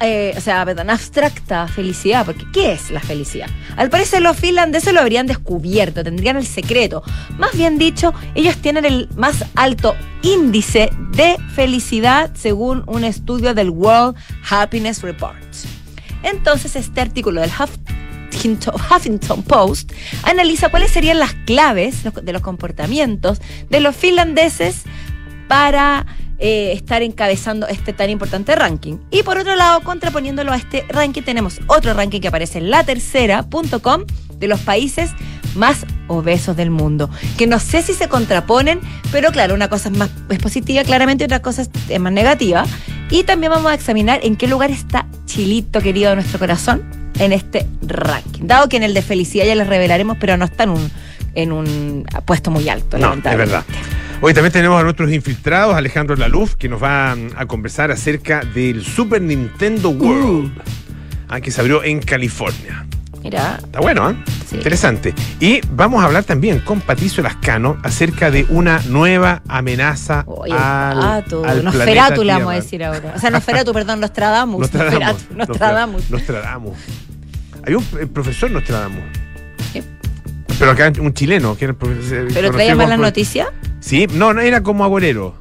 eh, 0.00 0.32
o 0.37 0.41
sea, 0.41 0.65
perdón, 0.65 0.91
abstracta 0.91 1.69
felicidad. 1.69 2.25
Porque, 2.25 2.44
¿qué 2.53 2.73
es 2.73 2.91
la 2.91 3.00
felicidad? 3.00 3.49
Al 3.77 3.91
parecer 3.91 4.23
los 4.23 4.37
finlandeses 4.37 4.93
lo 4.93 5.00
habrían 5.00 5.27
descubierto, 5.27 6.03
tendrían 6.03 6.37
el 6.37 6.47
secreto. 6.47 7.03
Más 7.38 7.53
bien 7.53 7.79
dicho, 7.79 8.15
ellos 8.35 8.56
tienen 8.56 8.85
el 8.85 9.09
más 9.15 9.44
alto 9.55 9.94
índice 10.23 10.91
de 11.12 11.37
felicidad 11.55 12.31
según 12.35 12.83
un 12.87 13.05
estudio 13.05 13.55
del 13.55 13.71
World 13.71 14.17
Happiness 14.49 15.03
Report. 15.03 15.37
Entonces, 16.23 16.76
este 16.76 17.00
artículo 17.00 17.41
del 17.41 17.50
Huffington, 18.31 19.43
Post 19.43 19.93
analiza 20.23 20.71
cuáles 20.71 20.91
serían 20.91 21.19
las 21.19 21.35
claves 21.47 22.03
de 22.23 22.32
los 22.32 22.43
comportamientos 22.43 23.41
de 23.69 23.81
los 23.81 23.97
finlandeses 23.97 24.85
para 25.49 26.06
eh, 26.38 26.73
estar 26.73 27.03
encabezando 27.03 27.67
este 27.67 27.93
tan 27.93 28.09
importante 28.09 28.55
ranking. 28.55 28.99
Y 29.11 29.23
por 29.23 29.37
otro 29.37 29.56
lado, 29.56 29.81
contraponiéndolo 29.82 30.53
a 30.53 30.56
este 30.56 30.87
ranking, 30.88 31.23
tenemos 31.23 31.61
otro 31.67 31.93
ranking 31.93 32.21
que 32.21 32.29
aparece 32.29 32.59
en 32.59 32.71
la 32.71 32.82
tercera.com 32.85 34.05
de 34.38 34.49
los 34.49 34.61
países 34.61 35.11
más 35.55 35.87
obesos 36.06 36.56
del 36.56 36.70
mundo. 36.70 37.11
Que 37.37 37.47
no 37.47 37.58
sé 37.58 37.82
si 37.82 37.93
se 37.93 38.08
contraponen, 38.08 38.81
pero 39.12 39.31
claro, 39.31 39.55
una 39.55 39.69
cosa 39.69 39.88
es 39.88 39.97
más 39.97 40.11
es 40.29 40.38
positiva 40.38 40.82
claramente, 40.85 41.25
otra 41.25 41.43
cosa 41.43 41.62
es, 41.62 41.70
es 41.88 42.00
más 42.00 42.12
negativa. 42.12 42.64
Y 43.11 43.25
también 43.25 43.50
vamos 43.52 43.70
a 43.70 43.75
examinar 43.75 44.20
en 44.23 44.37
qué 44.37 44.47
lugar 44.47 44.70
está 44.70 45.06
Chilito, 45.26 45.81
querido 45.81 46.11
de 46.11 46.17
nuestro 46.17 46.38
corazón, 46.38 46.82
en 47.19 47.32
este 47.32 47.67
ranking. 47.82 48.47
Dado 48.47 48.69
que 48.69 48.76
en 48.76 48.82
el 48.82 48.94
de 48.94 49.02
felicidad 49.02 49.44
ya 49.44 49.55
les 49.55 49.67
revelaremos, 49.67 50.17
pero 50.20 50.37
no 50.37 50.44
está 50.44 50.64
en 50.64 50.70
un, 50.70 50.91
en 51.35 51.52
un 51.52 52.06
puesto 52.25 52.50
muy 52.50 52.69
alto. 52.69 52.99
No, 52.99 53.05
es 53.05 53.11
lamentablemente. 53.11 53.52
verdad. 53.55 53.64
Hoy 54.23 54.35
también 54.35 54.52
tenemos 54.52 54.79
a 54.79 54.85
nuestros 54.85 55.11
infiltrados, 55.12 55.75
Alejandro 55.75 56.14
Laluf, 56.14 56.55
que 56.55 56.69
nos 56.69 56.82
va 56.82 57.12
a 57.37 57.47
conversar 57.47 57.91
acerca 57.91 58.43
del 58.43 58.85
Super 58.85 59.23
Nintendo 59.23 59.88
World, 59.88 60.52
ah, 61.29 61.41
que 61.41 61.50
se 61.50 61.61
abrió 61.61 61.82
en 61.82 62.00
California. 62.00 62.85
Mira, 63.22 63.59
Está 63.62 63.80
bueno, 63.80 64.11
¿eh? 64.11 64.16
Sí. 64.49 64.56
Interesante. 64.56 65.14
Y 65.40 65.61
vamos 65.73 66.02
a 66.02 66.06
hablar 66.06 66.25
también 66.25 66.61
con 66.61 66.80
Patricio 66.80 67.23
Lascano 67.23 67.78
acerca 67.83 68.30
de 68.30 68.47
una 68.49 68.80
nueva 68.88 69.42
amenaza 69.47 70.25
oye, 70.26 70.52
al, 70.52 70.99
Pato, 70.99 71.45
al 71.45 71.62
Nosferatu 71.64 72.14
planeta 72.14 72.25
le 72.25 72.33
vamos 72.33 72.52
a 72.52 72.56
decir 72.56 72.83
ahora. 72.83 73.12
O 73.14 73.18
sea, 73.18 73.30
Nosferatu, 73.30 73.73
perdón, 73.73 74.00
Nostradamus. 74.00 74.61
Nostradamus. 74.61 75.00
Nosferatu, 75.02 75.35
Nostradamus. 75.37 76.11
Nostradamus. 76.11 76.78
Hay 77.66 77.75
un 77.75 77.85
eh, 78.00 78.06
profesor 78.06 78.50
Nostradamus. 78.50 79.04
Sí. 79.73 79.83
Pero 80.59 80.71
acá 80.71 80.92
un 81.00 81.12
chileno, 81.12 81.56
que 81.56 81.66
era 81.66 81.75
profesor. 81.75 82.28
¿Pero 82.33 82.50
traía 82.50 82.75
malas 82.75 82.99
noticias? 82.99 83.49
Sí, 83.80 84.06
no, 84.14 84.33
no 84.33 84.40
era 84.40 84.62
como 84.62 84.85
agorero. 84.85 85.35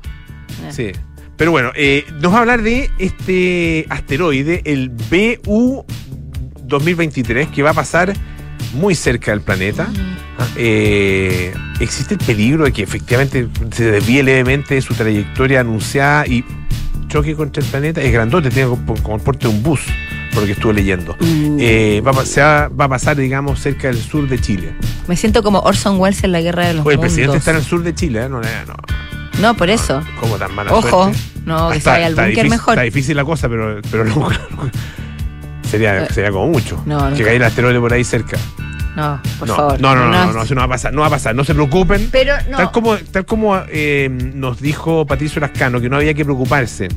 Ah. 0.66 0.72
Sí. 0.72 0.92
Pero 1.38 1.52
bueno, 1.52 1.72
eh, 1.76 2.04
nos 2.22 2.34
va 2.34 2.38
a 2.38 2.42
hablar 2.42 2.62
de 2.62 2.90
este 3.00 3.86
asteroide, 3.90 4.62
el 4.66 4.90
BU 4.90 5.86
2023, 6.70 7.48
que 7.50 7.62
va 7.64 7.72
a 7.72 7.74
pasar 7.74 8.14
muy 8.74 8.96
cerca 8.96 9.32
del 9.32 9.42
planeta. 9.42 9.88
Ah, 10.38 10.48
eh, 10.56 11.54
existe 11.80 12.14
el 12.14 12.20
peligro 12.20 12.64
de 12.66 12.72
que 12.72 12.84
efectivamente 12.84 13.48
se 13.72 13.92
desvíe 13.92 14.24
levemente 14.24 14.76
de 14.76 14.82
su 14.82 14.94
trayectoria 14.94 15.60
anunciada 15.62 16.26
y 16.28 16.46
choque 17.08 17.36
contra 17.36 17.62
el 17.64 17.70
planeta. 17.70 18.02
Es 18.02 18.14
grandote, 18.14 18.50
tiene 18.50 18.70
como, 18.70 18.94
como 19.02 19.16
el 19.18 19.22
porte 19.22 19.48
de 19.48 19.54
un 19.54 19.64
bus, 19.64 19.82
por 20.32 20.42
lo 20.42 20.46
que 20.46 20.52
estuve 20.54 20.74
leyendo. 20.76 21.16
Uh, 21.20 21.58
Eh, 21.60 22.02
va, 22.06 22.26
se 22.26 22.40
va, 22.42 22.70
va 22.70 22.86
a 22.86 22.90
pasar, 22.90 23.18
digamos, 23.18 23.60
cerca 23.60 23.88
del 23.88 23.98
sur 24.02 24.30
de 24.30 24.40
Chile. 24.40 24.74
me 25.08 25.16
siento 25.18 25.42
como 25.44 25.60
Orson 25.60 26.00
Welles 26.00 26.24
en 26.24 26.32
la 26.32 26.40
guerra 26.42 26.68
de 26.68 26.76
los 26.76 26.86
Oye, 26.86 26.94
el 26.94 26.98
mundos. 27.00 27.14
presidente 27.14 27.38
está 27.38 27.52
en 27.52 27.58
el 27.58 27.64
sur 27.64 27.84
de 27.84 27.94
Chile, 27.96 28.24
¿eh? 28.26 28.30
No, 28.30 28.40
no, 28.40 28.48
no. 28.68 28.76
No, 29.42 29.54
por 29.56 29.70
eso. 29.70 30.02
¿Cómo 30.20 30.36
tan 30.38 30.54
mala 30.54 30.74
Ojo, 30.74 31.06
suerte? 31.06 31.20
no, 31.46 31.70
que 31.72 31.78
Está- 31.78 31.92
se 31.96 31.98
vaya 32.02 32.08
al 32.08 32.16
búnker 32.16 32.50
mejor. 32.50 32.74
Está 32.74 32.82
difícil 32.84 33.16
la 33.16 33.24
cosa, 33.26 33.48
pero, 33.50 33.80
pero 33.90 34.04
no, 34.06 34.28
sería, 35.70 36.04
Eh, 36.04 36.08
sería 36.14 36.32
como 36.32 36.48
mucho. 36.48 36.82
no, 36.86 37.10
que 37.14 37.24
caiga 37.24 37.32
el 37.34 37.44
asteroide 37.44 37.80
por 37.80 37.94
ahí 37.94 38.04
cerca. 38.04 38.38
No, 38.96 39.22
por 39.38 39.48
no, 39.48 39.56
favor. 39.56 39.80
no, 39.82 39.96
no, 39.96 40.08
no, 40.10 40.26
no, 40.26 40.34
no, 40.34 40.44
eso 40.44 40.56
no 40.56 40.60
va 40.62 40.66
a 40.66 40.70
pasar, 40.70 40.94
no 40.94 41.02
va 41.02 41.08
a 41.08 41.12
pasar, 41.12 41.34
no 41.36 41.44
se 41.46 41.54
preocupen. 41.54 42.10
Pero 42.12 42.34
no. 42.50 42.58
Tal 42.58 42.72
como, 42.72 42.98
tal 42.98 43.26
como 43.26 43.58
eh, 43.70 44.10
nos 44.12 44.60
dijo 44.60 45.06
Patricio 45.06 45.40
Lascano, 45.40 45.80
que 45.80 45.90
no 45.90 45.96
había 45.98 46.14
que 46.14 46.26
preocuparse 46.26 46.90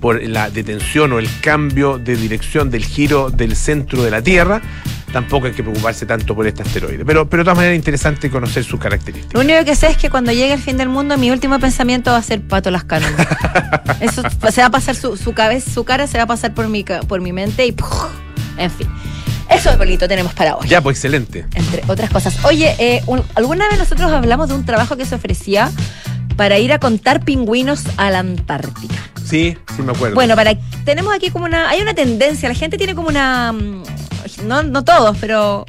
por 0.00 0.22
la 0.22 0.50
detención 0.50 1.12
o 1.12 1.18
el 1.18 1.28
cambio 1.40 1.98
de 1.98 2.16
dirección 2.16 2.70
del 2.70 2.84
giro 2.84 3.30
del 3.30 3.56
centro 3.56 4.02
de 4.02 4.10
la 4.10 4.22
Tierra, 4.22 4.60
tampoco 5.12 5.46
hay 5.46 5.52
que 5.52 5.62
preocuparse 5.62 6.06
tanto 6.06 6.34
por 6.34 6.46
este 6.46 6.62
asteroide. 6.62 7.04
Pero, 7.04 7.28
pero 7.28 7.42
de 7.42 7.44
todas 7.44 7.56
maneras 7.56 7.72
es 7.74 7.78
interesante 7.78 8.30
conocer 8.30 8.64
sus 8.64 8.78
características. 8.80 9.34
Lo 9.34 9.40
único 9.40 9.64
que 9.64 9.74
sé 9.74 9.88
es 9.88 9.96
que 9.96 10.10
cuando 10.10 10.32
llegue 10.32 10.52
el 10.52 10.60
fin 10.60 10.76
del 10.76 10.88
mundo, 10.88 11.16
mi 11.18 11.30
último 11.30 11.58
pensamiento 11.58 12.10
va 12.10 12.18
a 12.18 12.22
ser 12.22 12.40
Pato 12.42 12.70
Lascano. 12.70 13.06
Eso 14.00 14.22
se 14.50 14.60
va 14.60 14.66
a 14.68 14.70
pasar 14.70 14.94
su, 14.94 15.16
su 15.16 15.32
cabeza, 15.32 15.70
su 15.70 15.84
cara 15.84 16.06
se 16.06 16.18
va 16.18 16.24
a 16.24 16.26
pasar 16.26 16.54
por 16.54 16.68
mi, 16.68 16.84
por 16.84 17.20
mi 17.20 17.32
mente 17.32 17.66
y 17.66 17.74
en 18.58 18.70
fin. 18.70 18.88
Eso 19.50 19.76
Polito 19.78 20.06
tenemos 20.06 20.34
para 20.34 20.56
hoy. 20.56 20.68
Ya, 20.68 20.82
pues 20.82 20.96
excelente. 20.98 21.46
Entre 21.54 21.82
otras 21.88 22.10
cosas. 22.10 22.44
Oye, 22.44 22.74
eh, 22.78 23.02
un- 23.06 23.22
alguna 23.34 23.66
vez 23.68 23.78
nosotros 23.78 24.12
hablamos 24.12 24.48
de 24.48 24.54
un 24.54 24.64
trabajo 24.66 24.96
que 24.96 25.06
se 25.06 25.14
ofrecía 25.14 25.70
para 26.38 26.60
ir 26.60 26.72
a 26.72 26.78
contar 26.78 27.24
pingüinos 27.24 27.82
a 27.96 28.10
la 28.12 28.20
Antártica. 28.20 28.94
Sí, 29.24 29.58
sí 29.76 29.82
me 29.82 29.90
acuerdo. 29.90 30.14
Bueno, 30.14 30.36
para 30.36 30.54
tenemos 30.84 31.12
aquí 31.12 31.30
como 31.30 31.44
una 31.44 31.68
hay 31.68 31.82
una 31.82 31.94
tendencia, 31.94 32.48
la 32.48 32.54
gente 32.54 32.78
tiene 32.78 32.94
como 32.94 33.08
una 33.08 33.52
mm, 33.52 33.82
no 34.46 34.62
no 34.62 34.84
todos, 34.84 35.16
pero 35.20 35.66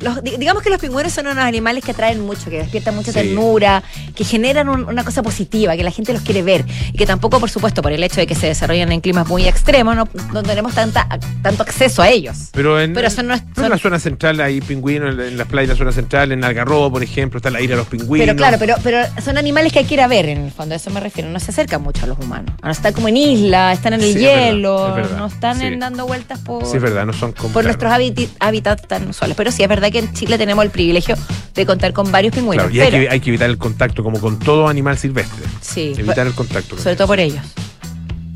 los- 0.00 0.22
di- 0.22 0.36
digamos 0.38 0.62
que 0.62 0.70
los 0.70 0.80
pingüinos 0.80 1.12
son 1.12 1.26
unos 1.26 1.38
animales 1.44 1.84
que 1.84 1.92
atraen 1.92 2.20
mucho, 2.20 2.50
que 2.50 2.58
despiertan 2.58 2.94
mucha 2.94 3.12
Sí. 3.12 3.18
ternura, 3.20 3.82
que 4.14 4.24
generan 4.24 4.68
un- 4.68 4.84
una 4.84 5.04
cosa 5.04 5.22
positiva, 5.22 5.76
que 5.76 5.84
la 5.84 5.90
gente 5.90 6.12
los 6.12 6.22
quiere 6.22 6.42
ver 6.42 6.64
y 6.92 6.96
que 6.98 7.06
tampoco, 7.06 7.38
por 7.40 7.50
supuesto, 7.50 7.82
por 7.82 7.92
el 7.92 8.02
hecho 8.02 8.20
de 8.20 8.26
que 8.26 8.34
se 8.34 8.46
desarrollan 8.46 8.90
en 8.92 9.00
climas 9.00 9.28
muy 9.28 9.46
extremos, 9.46 9.94
no, 9.96 10.08
no 10.32 10.42
tenemos 10.42 10.74
tanta, 10.74 11.06
tanto 11.42 11.62
acceso 11.62 12.02
a 12.02 12.08
ellos. 12.08 12.48
Pero 12.52 12.80
en, 12.80 12.92
Pero 12.94 13.10
son 13.10 13.28
nues- 13.28 13.42
en 13.48 13.54
son- 13.54 13.70
la 13.70 13.78
zona 13.78 13.98
central 13.98 14.40
hay 14.40 14.60
pingüinos, 14.60 15.18
en, 15.18 15.36
las 15.36 15.46
playas 15.46 15.68
de 15.68 15.74
la 15.74 15.78
zona 15.78 15.92
central, 15.92 16.32
en 16.32 16.44
Algarrobo, 16.44 16.90
por 16.90 17.02
ejemplo, 17.02 17.38
está 17.38 17.50
la 17.50 17.60
isla 17.60 17.76
de 17.76 17.80
los 17.82 17.88
pingüinos. 17.88 18.26
Pero 18.26 18.36
claro, 18.36 18.56
pero, 18.58 18.74
pero 18.82 18.98
son 19.22 19.38
animales 19.38 19.72
que 19.72 19.80
hay 19.80 19.84
que 19.84 19.94
ir 19.94 20.00
a 20.00 20.08
ver 20.08 20.26
en 20.28 20.44
el 20.44 20.50
fondo, 20.52 20.74
a 20.74 20.76
eso 20.76 20.90
me 20.90 21.00
refiero. 21.00 21.28
No 21.30 21.38
se 21.40 21.50
acercan 21.50 21.82
mucho 21.82 22.04
a 22.04 22.08
los 22.08 22.18
humanos. 22.18 22.54
No 22.62 22.70
están 22.70 22.92
como 22.92 23.08
en 23.08 23.16
isla, 23.16 23.72
están 23.72 23.92
en 23.94 24.00
el 24.00 24.12
Sí, 24.14 24.18
es 24.18 24.24
verdad, 24.24 24.46
hielo, 24.46 24.88
es 24.88 24.94
verdad, 24.96 25.18
no 25.18 25.26
están 25.26 25.58
sí. 25.58 25.66
en- 25.66 25.78
dando 25.80 26.06
vueltas 26.06 26.38
por, 26.40 26.64
Sí, 26.66 26.76
es 26.76 26.82
verdad, 26.82 27.04
no 27.06 27.12
son 27.12 27.32
como. 27.32 27.52
por 27.52 27.62
claro. 27.64 27.78
nuestros 27.78 28.32
hábitats 28.40 28.86
tan 28.88 29.08
usuales. 29.08 29.36
Pero 29.36 29.50
sí, 29.52 29.62
es 29.62 29.68
verdad 29.68 29.89
que 29.90 29.98
en 30.00 30.12
Chile 30.12 30.38
tenemos 30.38 30.64
el 30.64 30.70
privilegio 30.70 31.16
de 31.54 31.66
contar 31.66 31.92
con 31.92 32.10
varios 32.12 32.34
pingüinos. 32.34 32.66
Claro, 32.66 32.74
y 32.76 32.80
hay 32.80 32.90
pero, 32.90 33.02
que, 33.02 33.08
hay 33.10 33.20
que 33.20 33.30
evitar 33.30 33.50
el 33.50 33.58
contacto, 33.58 34.02
como 34.02 34.20
con 34.20 34.38
todo 34.38 34.68
animal 34.68 34.96
silvestre. 34.98 35.44
sí, 35.60 35.92
Evitar 35.96 36.26
el 36.26 36.34
contacto. 36.34 36.76
con 36.76 36.82
sobre 36.82 36.96
todo 36.96 37.06
por 37.08 37.20
ellos. 37.20 37.44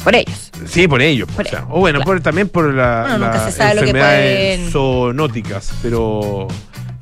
Por 0.03 0.15
ellos. 0.15 0.51
Sí, 0.67 0.87
por 0.87 1.01
ellos. 1.01 1.29
Por 1.35 1.47
o, 1.47 1.49
sea, 1.49 1.59
ellos, 1.61 1.71
o 1.73 1.81
bueno, 1.81 1.99
claro. 2.01 2.11
por- 2.11 2.21
también 2.21 2.49
por 2.49 2.73
la, 2.75 3.07
Bueno, 3.09 3.19
las 3.27 3.59
enfermedades 3.59 4.59
pueden- 4.59 4.71
zoonóticas, 4.71 5.73
pero, 5.83 6.47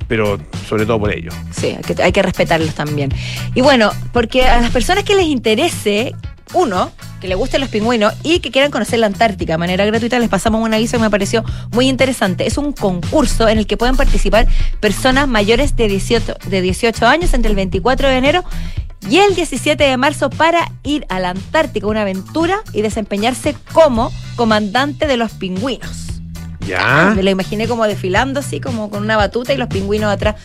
pero 0.07 0.39
sobre 0.69 0.85
todo 0.85 0.99
por 0.99 1.11
ellos. 1.13 1.33
Sí, 1.51 1.75
hay 1.75 1.81
que, 1.95 2.01
hay 2.01 2.11
que 2.13 2.21
respetarlos 2.21 2.73
también. 2.75 3.11
Y 3.55 3.61
bueno, 3.61 3.91
porque 4.13 4.45
a 4.45 4.61
las 4.61 4.71
personas 4.71 5.03
que 5.03 5.15
les 5.15 5.25
interese, 5.25 6.13
uno, 6.53 6.91
que 7.21 7.27
les 7.27 7.37
gusten 7.37 7.61
los 7.61 7.69
pingüinos 7.69 8.13
y 8.23 8.39
que 8.39 8.51
quieran 8.51 8.69
conocer 8.69 8.99
la 8.99 9.07
Antártica 9.07 9.53
de 9.53 9.57
manera 9.57 9.85
gratuita, 9.85 10.19
les 10.19 10.29
pasamos 10.29 10.61
un 10.61 10.73
aviso 10.73 10.97
que 10.97 11.03
me 11.03 11.09
pareció 11.09 11.43
muy 11.71 11.87
interesante. 11.87 12.45
Es 12.47 12.57
un 12.57 12.73
concurso 12.73 13.47
en 13.47 13.57
el 13.57 13.65
que 13.67 13.77
pueden 13.77 13.95
participar 13.95 14.47
personas 14.79 15.27
mayores 15.27 15.75
de 15.75 15.87
18, 15.87 16.35
de 16.49 16.61
18 16.61 17.07
años 17.07 17.33
entre 17.33 17.49
el 17.49 17.55
24 17.55 18.07
de 18.09 18.17
enero 18.17 18.43
y 19.09 19.17
el 19.17 19.35
17 19.35 19.83
de 19.83 19.97
marzo 19.97 20.29
para 20.29 20.71
ir 20.83 21.05
a 21.09 21.19
la 21.19 21.29
Antártica, 21.31 21.87
una 21.87 22.01
aventura 22.03 22.57
y 22.71 22.81
desempeñarse 22.81 23.55
como 23.73 24.11
comandante 24.35 25.07
de 25.07 25.17
los 25.17 25.31
pingüinos. 25.31 26.07
¿Ya? 26.67 27.11
Me 27.15 27.23
lo 27.23 27.29
imaginé 27.29 27.67
como 27.67 27.85
desfilando 27.85 28.39
así, 28.39 28.61
como 28.61 28.89
con 28.89 29.03
una 29.03 29.17
batuta 29.17 29.51
y 29.53 29.57
los 29.57 29.67
pingüinos 29.67 30.09
atrás 30.11 30.35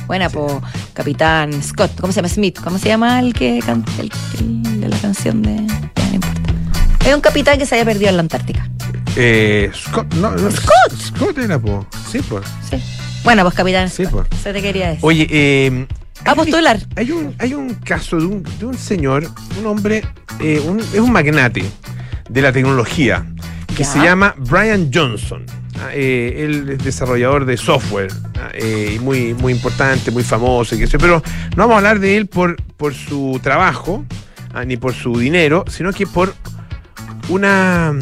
buena, 0.06 0.28
po, 0.30 0.60
Capitán 0.94 1.62
Scott. 1.62 2.00
¿Cómo 2.00 2.12
se 2.12 2.16
llama? 2.16 2.28
Smith. 2.28 2.58
¿Cómo 2.62 2.78
se 2.78 2.88
llama 2.88 3.20
el 3.20 3.34
que 3.34 3.60
canta 3.64 3.92
el, 4.00 4.10
el 4.40 4.80
de 4.80 4.88
la 4.88 4.98
canción 4.98 5.42
de. 5.42 5.54
Ya, 5.96 6.08
no 6.08 6.14
importa. 6.14 6.52
Es 7.06 7.14
un 7.14 7.20
capitán 7.20 7.58
que 7.58 7.66
se 7.66 7.74
había 7.74 7.84
perdido 7.84 8.10
en 8.10 8.16
la 8.16 8.22
Antártica. 8.22 8.68
Eh, 9.16 9.70
Scott, 9.74 10.12
no, 10.14 10.30
no, 10.30 10.50
Scott. 10.50 10.92
Scott 10.98 11.38
era, 11.38 11.58
po. 11.58 11.86
Sí, 12.10 12.20
pues. 12.28 12.44
Sí. 12.68 12.82
Bueno, 13.24 13.42
pues 13.42 13.54
Capitán 13.54 13.88
Sí, 13.90 14.04
Scott. 14.06 14.28
pues. 14.28 14.40
Se 14.42 14.52
te 14.52 14.62
quería 14.62 14.88
decir. 14.88 15.00
Oye, 15.04 15.26
eh, 15.30 15.86
A 16.24 16.34
postular. 16.34 16.78
Hay 16.96 17.10
un, 17.12 17.34
hay 17.38 17.54
un 17.54 17.74
caso 17.74 18.16
de 18.18 18.26
un, 18.26 18.42
de 18.58 18.66
un 18.66 18.76
señor, 18.76 19.28
un 19.58 19.66
hombre, 19.66 20.02
eh, 20.40 20.60
un- 20.66 20.80
es 20.80 20.98
un 21.00 21.12
magnate 21.12 21.64
de 22.28 22.42
la 22.42 22.52
tecnología, 22.52 23.24
que 23.76 23.84
Ya. 23.84 23.90
se 23.92 23.98
llama 24.00 24.34
Brian 24.38 24.90
Johnson. 24.92 25.44
Ah, 25.80 25.90
eh, 25.94 26.44
él 26.44 26.70
es 26.70 26.84
desarrollador 26.84 27.44
de 27.44 27.56
software, 27.56 28.08
ah, 28.40 28.48
eh, 28.52 28.94
y 28.96 28.98
muy, 28.98 29.32
muy 29.34 29.52
importante, 29.52 30.10
muy 30.10 30.24
famoso, 30.24 30.74
y 30.74 30.78
qué 30.78 30.86
sé 30.88 30.98
pero 30.98 31.22
no 31.56 31.62
vamos 31.62 31.74
a 31.74 31.76
hablar 31.78 32.00
de 32.00 32.16
él 32.16 32.26
por, 32.26 32.56
por 32.76 32.94
su 32.94 33.38
trabajo, 33.42 34.04
ah, 34.54 34.64
ni 34.64 34.76
por 34.76 34.92
su 34.94 35.16
dinero, 35.18 35.64
sino 35.68 35.92
que 35.92 36.04
por 36.06 36.34
una, 37.28 37.94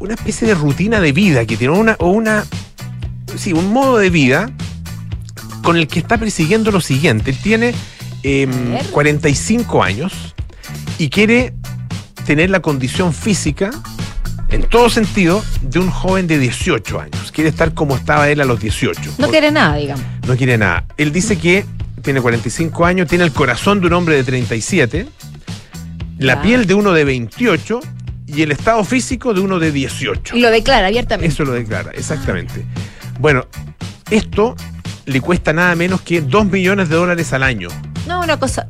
una 0.00 0.14
especie 0.14 0.48
de 0.48 0.54
rutina 0.54 0.98
de 1.00 1.12
vida 1.12 1.46
que 1.46 1.56
tiene, 1.56 1.78
una, 1.78 1.94
o 2.00 2.10
una, 2.10 2.44
sí, 3.36 3.52
un 3.52 3.72
modo 3.72 3.98
de 3.98 4.10
vida 4.10 4.50
con 5.62 5.76
el 5.76 5.86
que 5.86 5.98
está 5.98 6.18
persiguiendo 6.18 6.70
lo 6.70 6.80
siguiente. 6.80 7.30
Él 7.30 7.38
tiene 7.42 7.74
em, 8.22 8.50
A 8.72 8.76
ver. 8.76 8.86
45 8.86 9.82
años 9.82 10.34
y 10.98 11.08
quiere 11.08 11.54
tener 12.26 12.50
la 12.50 12.60
condición 12.60 13.12
física, 13.12 13.70
en 14.50 14.62
todo 14.62 14.90
sentido, 14.90 15.44
de 15.62 15.78
un 15.78 15.90
joven 15.90 16.26
de 16.26 16.38
18 16.38 17.00
años. 17.00 17.32
Quiere 17.32 17.50
estar 17.50 17.72
como 17.74 17.96
estaba 17.96 18.28
él 18.28 18.40
a 18.40 18.44
los 18.44 18.60
18. 18.60 19.14
no 19.18 19.28
quiere 19.28 19.50
nada, 19.50 19.76
digamos. 19.76 20.04
No 20.26 20.36
quiere 20.36 20.58
nada. 20.58 20.84
Él 20.96 21.12
dice 21.12 21.38
que 21.38 21.64
tiene 22.02 22.20
45 22.20 22.84
años, 22.84 23.08
tiene 23.08 23.24
el 23.24 23.32
corazón 23.32 23.80
de 23.80 23.86
un 23.86 23.92
hombre 23.94 24.16
de 24.16 24.24
37, 24.24 25.06
la 26.18 26.42
piel 26.42 26.66
de 26.66 26.74
uno 26.74 26.92
de 26.92 27.04
28 27.04 27.80
y 28.26 28.42
el 28.42 28.52
estado 28.52 28.84
físico 28.84 29.34
de 29.34 29.40
uno 29.40 29.58
de 29.58 29.72
18. 29.72 30.36
Y 30.36 30.40
lo 30.40 30.50
declara 30.50 30.86
abiertamente. 30.88 31.32
Eso 31.32 31.44
lo 31.44 31.52
declara, 31.52 31.90
exactamente. 31.92 32.64
Bueno, 33.20 33.46
esto 34.10 34.56
le 35.06 35.20
cuesta 35.20 35.52
nada 35.52 35.74
menos 35.76 36.00
que 36.00 36.20
2 36.22 36.46
millones 36.46 36.88
de 36.88 36.96
dólares 36.96 37.32
al 37.32 37.42
año. 37.42 37.68
No, 38.06 38.20
una 38.20 38.38
cosa. 38.38 38.68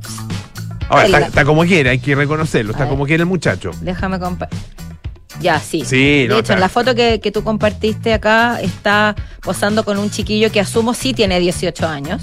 Ahora, 0.88 1.20
está, 1.20 1.44
como 1.44 1.62
quiere, 1.64 1.90
hay 1.90 1.98
que 2.00 2.16
reconocerlo, 2.16 2.72
está 2.72 2.88
como 2.88 3.06
quiere 3.06 3.22
el 3.22 3.28
muchacho. 3.28 3.70
Déjame 3.80 4.18
compartir. 4.18 4.58
Ya, 5.40 5.58
sí. 5.60 5.84
Sí, 5.86 6.22
de 6.22 6.28
no, 6.28 6.34
hecho, 6.34 6.40
está- 6.40 6.54
en 6.54 6.60
la 6.60 6.68
foto 6.68 6.94
que, 6.96 7.20
que 7.20 7.30
tú 7.30 7.44
compartiste 7.44 8.12
acá 8.12 8.60
está 8.60 9.14
posando 9.40 9.84
con 9.84 9.98
un 9.98 10.10
chiquillo 10.10 10.50
que 10.50 10.58
asumo 10.60 10.92
sí 10.94 11.14
tiene 11.14 11.38
18 11.38 11.86
años. 11.88 12.22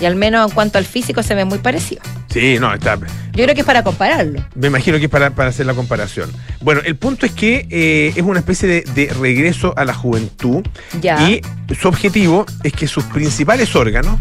Y 0.00 0.04
al 0.06 0.16
menos 0.16 0.48
en 0.50 0.54
cuanto 0.54 0.78
al 0.78 0.84
físico 0.84 1.22
se 1.22 1.34
ve 1.36 1.44
muy 1.44 1.58
parecido. 1.58 2.02
Sí, 2.30 2.58
no, 2.60 2.72
está. 2.74 2.96
Yo 2.96 3.44
creo 3.44 3.54
que 3.54 3.60
es 3.60 3.66
para 3.66 3.82
compararlo. 3.82 4.44
Me 4.54 4.66
imagino 4.66 4.98
que 4.98 5.04
es 5.04 5.10
para, 5.10 5.30
para 5.30 5.48
hacer 5.48 5.64
la 5.66 5.74
comparación. 5.74 6.30
Bueno, 6.60 6.82
el 6.84 6.96
punto 6.96 7.24
es 7.24 7.32
que 7.32 7.66
eh, 7.70 8.12
es 8.14 8.22
una 8.22 8.40
especie 8.40 8.68
de, 8.68 8.80
de 8.94 9.12
regreso 9.14 9.72
a 9.76 9.84
la 9.84 9.94
juventud 9.94 10.62
Ya. 11.00 11.28
y 11.30 11.40
su 11.78 11.88
objetivo 11.88 12.44
es 12.64 12.72
que 12.72 12.86
sus 12.86 13.04
principales 13.04 13.74
órganos, 13.74 14.20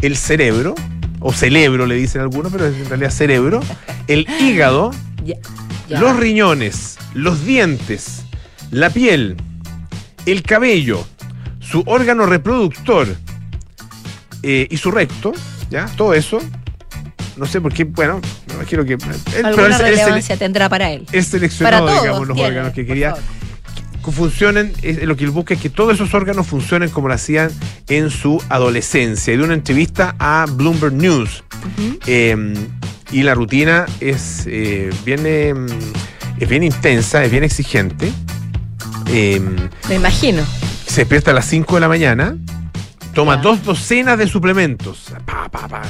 el 0.00 0.16
cerebro, 0.16 0.74
o 1.20 1.32
cerebro 1.32 1.86
le 1.86 1.96
dicen 1.96 2.20
algunos, 2.22 2.50
pero 2.52 2.66
es 2.66 2.76
en 2.76 2.86
realidad 2.88 3.10
cerebro, 3.10 3.60
el 4.08 4.26
hígado, 4.40 4.90
Ya. 5.24 5.36
ya. 5.88 6.00
los 6.00 6.16
riñones, 6.16 6.96
los 7.12 7.44
dientes, 7.44 8.22
la 8.70 8.88
piel, 8.90 9.36
el 10.26 10.42
cabello, 10.42 11.06
su 11.60 11.82
órgano 11.86 12.24
reproductor 12.26 13.14
eh, 14.42 14.66
y 14.70 14.76
su 14.78 14.90
recto, 14.90 15.32
¿ya? 15.70 15.86
Todo 15.96 16.14
eso. 16.14 16.38
No 17.36 17.46
sé 17.46 17.60
por 17.60 17.72
qué, 17.72 17.84
bueno, 17.84 18.20
me 18.48 18.54
imagino 18.54 18.84
que. 18.84 18.92
él- 18.94 18.98
pero 19.32 19.48
Alguna 19.48 19.66
él- 19.76 19.78
relevancia 19.82 20.36
tendrá 20.36 20.68
para 20.68 20.90
él. 20.92 21.06
Para 21.60 21.78
todos 21.78 22.02
digamos, 22.02 22.28
los 22.28 22.34
tiene, 22.36 22.48
órganos 22.50 22.72
que 22.72 22.86
quería 22.86 23.14
que 24.04 24.10
funcionen, 24.12 24.72
es- 24.82 25.02
lo 25.04 25.16
que 25.16 25.24
él 25.24 25.30
busca 25.30 25.54
es 25.54 25.60
que 25.60 25.70
todos 25.70 25.94
esos 25.94 26.12
órganos 26.14 26.46
funcionen 26.46 26.90
como 26.90 27.08
lo 27.08 27.14
hacían 27.14 27.50
en 27.88 28.10
su 28.10 28.42
adolescencia. 28.50 29.32
Y 29.34 29.36
de 29.38 29.42
una 29.44 29.54
entrevista 29.54 30.14
a 30.18 30.46
Bloomberg 30.48 30.92
News. 30.94 31.42
Eh, 32.06 32.54
y 33.10 33.22
la 33.22 33.34
rutina 33.34 33.86
es 34.00 34.44
eh, 34.46 34.90
bien, 35.04 35.20
eh, 35.24 35.54
es 36.38 36.48
bien 36.48 36.62
intensa, 36.62 37.24
es 37.24 37.30
bien 37.30 37.44
exigente. 37.44 38.12
Eh, 39.08 39.40
Me 39.88 39.94
imagino. 39.96 40.42
se 40.86 41.02
despierta 41.02 41.30
a 41.30 41.34
las 41.34 41.46
5 41.46 41.74
de 41.76 41.80
la 41.80 41.88
mañana, 41.88 42.36
toma 43.14 43.38
dos 43.38 43.64
docenas 43.64 44.18
de 44.18 44.26
suplementos. 44.28 45.12
Pa, 45.24 45.48
pa, 45.50 45.66
pa. 45.68 45.82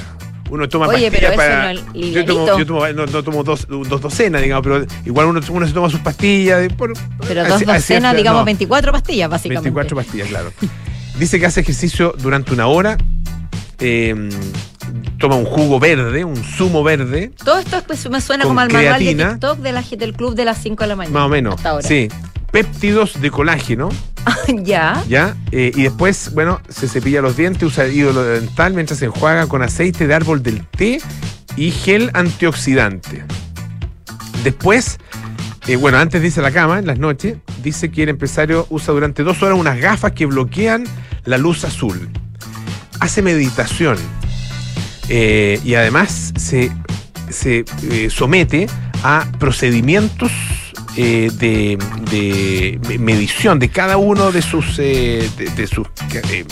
Uno 0.54 0.68
toma 0.68 0.86
Oye, 0.86 1.10
pastillas 1.10 1.12
pero 1.12 1.28
eso 1.28 1.36
para. 1.36 1.72
no 1.74 1.94
yo 1.94 2.24
tomo, 2.24 2.46
yo 2.58 2.64
tomo- 2.66 2.92
no, 2.94 3.06
no 3.06 3.22
tomo 3.24 3.42
dos, 3.42 3.66
dos 3.68 4.00
docenas, 4.00 4.40
digamos, 4.40 4.62
pero 4.62 4.86
igual 5.04 5.26
uno, 5.26 5.40
uno 5.50 5.66
se 5.66 5.72
toma 5.72 5.90
sus 5.90 5.98
pastillas. 5.98 6.72
por- 6.74 6.92
Pero 7.26 7.44
dos 7.48 7.64
docenas, 7.66 8.16
digamos 8.16 8.42
no, 8.42 8.44
24 8.46 8.92
pastillas, 8.92 9.28
básicamente. 9.28 9.70
24 9.70 9.96
pastillas, 9.96 10.28
claro. 10.28 10.52
Dice 11.18 11.40
que 11.40 11.46
hace 11.46 11.60
ejercicio 11.62 12.14
durante 12.18 12.52
una 12.52 12.68
hora. 12.68 12.96
eh, 13.80 14.28
toma 15.18 15.34
un 15.36 15.44
jugo 15.44 15.80
verde, 15.80 16.24
un 16.24 16.36
zumo 16.36 16.84
verde, 16.84 17.32
Todo 17.44 17.58
esto 17.58 17.82
pues, 17.86 18.08
me 18.08 18.20
suena 18.20 18.44
como 18.44 18.60
al 18.60 18.70
manual 18.70 19.02
de. 19.02 19.14
TikTok 19.14 19.58
de 19.58 19.72
la, 19.72 19.82
del 19.82 20.12
club 20.14 20.34
de 20.36 20.44
las 20.44 20.58
5 20.62 20.84
de 20.84 20.88
la 20.88 20.96
mañana. 20.96 21.18
más 21.18 21.26
o 21.26 21.28
menos. 21.28 21.54
Hasta 21.56 21.70
ahora. 21.70 21.86
Sí. 21.88 22.08
Péptidos 22.52 23.20
de 23.20 23.30
colágeno, 23.32 23.88
ya. 24.62 25.02
¿ya? 25.08 25.36
Eh, 25.52 25.72
y 25.74 25.82
después, 25.82 26.32
bueno, 26.32 26.60
se 26.68 26.88
cepilla 26.88 27.20
los 27.20 27.36
dientes, 27.36 27.62
usa 27.62 27.86
ídolo 27.86 28.22
dental 28.24 28.74
mientras 28.74 28.98
se 28.98 29.06
enjuaga 29.06 29.46
con 29.46 29.62
aceite 29.62 30.06
de 30.06 30.14
árbol 30.14 30.42
del 30.42 30.66
té 30.66 31.00
y 31.56 31.70
gel 31.70 32.10
antioxidante. 32.14 33.24
Después, 34.42 34.98
eh, 35.66 35.76
bueno, 35.76 35.98
antes 35.98 36.22
dice 36.22 36.42
la 36.42 36.50
cama, 36.50 36.78
en 36.78 36.86
las 36.86 36.98
noches, 36.98 37.36
dice 37.62 37.90
que 37.90 38.02
el 38.02 38.10
empresario 38.10 38.66
usa 38.70 38.92
durante 38.92 39.22
dos 39.22 39.42
horas 39.42 39.58
unas 39.58 39.78
gafas 39.78 40.12
que 40.12 40.26
bloquean 40.26 40.84
la 41.24 41.38
luz 41.38 41.64
azul. 41.64 42.10
Hace 43.00 43.22
meditación 43.22 43.96
eh, 45.08 45.60
y 45.64 45.74
además 45.74 46.32
se, 46.36 46.70
se 47.28 47.64
somete 48.10 48.66
a 49.02 49.26
procedimientos 49.38 50.32
eh, 50.96 51.30
de, 51.38 51.78
de 52.10 52.78
me- 52.88 52.98
medición 52.98 53.58
de 53.58 53.68
cada 53.68 53.96
uno 53.96 54.30
de 54.32 54.42
sus, 54.42 54.78
eh, 54.78 55.28
de, 55.36 55.46
de 55.50 55.66
sus 55.66 55.86
eh, 56.30 56.44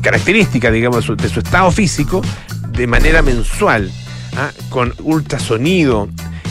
características, 0.00 0.72
digamos, 0.72 0.98
de 1.00 1.02
su, 1.06 1.16
de 1.16 1.28
su 1.28 1.40
estado 1.40 1.70
físico 1.70 2.22
de 2.70 2.86
manera 2.86 3.22
mensual, 3.22 3.90
¿ah? 4.36 4.50
con 4.70 4.94
ultrasonido, 5.02 6.08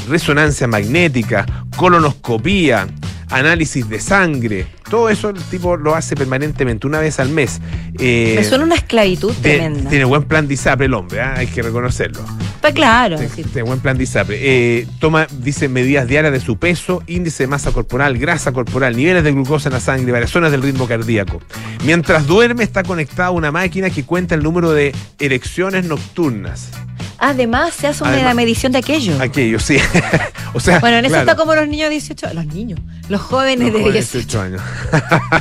resonancia 0.10 0.68
magnética, 0.68 1.46
colonoscopía, 1.76 2.88
análisis 3.30 3.88
de 3.90 4.00
sangre. 4.00 4.68
Todo 4.90 5.10
eso 5.10 5.30
el 5.30 5.42
tipo 5.44 5.78
lo 5.78 5.96
hace 5.96 6.16
permanentemente, 6.16 6.86
una 6.86 7.00
vez 7.00 7.20
al 7.20 7.30
mes. 7.30 7.62
Eh, 7.98 8.34
Me 8.38 8.44
suena 8.44 8.66
una 8.66 8.76
esclavitud 8.76 9.34
de- 9.38 9.58
tremenda. 9.58 9.90
tiene 9.90 10.06
buen 10.06 10.24
plan 10.24 10.48
de 10.48 10.56
ISAPRE 10.56 10.88
el 10.88 10.94
hombre, 10.94 11.22
¿ah? 11.22 11.36
hay 11.38 11.48
que 11.48 11.62
reconocerlo. 11.62 12.20
Está 12.62 12.76
claro. 12.76 13.18
Tiene, 13.18 13.34
sí. 13.34 13.62
buen 13.64 13.80
plan 13.80 13.98
de 13.98 14.04
ISAPRE. 14.04 14.38
Eh, 14.40 14.88
toma, 15.00 15.26
dice, 15.40 15.68
medidas 15.68 16.08
diarias 16.08 16.32
de 16.32 16.40
su 16.40 16.58
peso, 16.58 17.02
índice 17.08 17.42
de 17.42 17.48
masa 17.48 17.72
corporal, 17.72 18.20
grasa 18.20 18.52
corporal, 18.52 18.96
niveles 18.96 19.24
de 19.24 19.32
glucosa 19.32 19.70
en 19.70 19.74
la 19.74 19.80
sangre, 19.80 20.12
variaciones 20.12 20.52
del 20.52 20.62
ritmo 20.62 20.88
cardíaco. 20.88 21.42
Mientras 21.86 22.28
duerme 22.28 22.64
está 22.64 22.84
conectada 22.84 23.30
a 23.30 23.32
una 23.32 23.52
máquina 23.52 23.90
que 23.90 24.04
cuenta 24.04 24.36
el 24.36 24.44
número 24.44 24.74
de 24.74 24.94
erecciones 25.18 25.86
nocturnas. 25.86 26.70
Además, 27.18 27.74
se 27.74 27.88
hace 27.88 28.04
una 28.04 28.36
medición 28.36 28.72
de 28.74 28.78
aquello. 28.78 29.20
Aquello, 29.20 29.60
sí. 29.60 29.78
o 30.54 30.60
sea, 30.60 30.78
Bueno, 30.78 30.98
en 30.98 31.06
eso 31.06 31.14
claro, 31.14 31.32
está 31.32 31.36
como 31.36 31.56
los 31.56 31.68
niños 31.68 31.90
de 31.90 31.96
18 31.96 32.34
Los 32.36 32.46
niños. 32.46 32.80
Los 33.10 33.22
jóvenes 33.22 33.74
los 33.74 33.74
de 33.74 33.80
jóvenes 33.80 34.12
18. 34.12 34.40
18 34.40 34.42
años. 34.42 34.62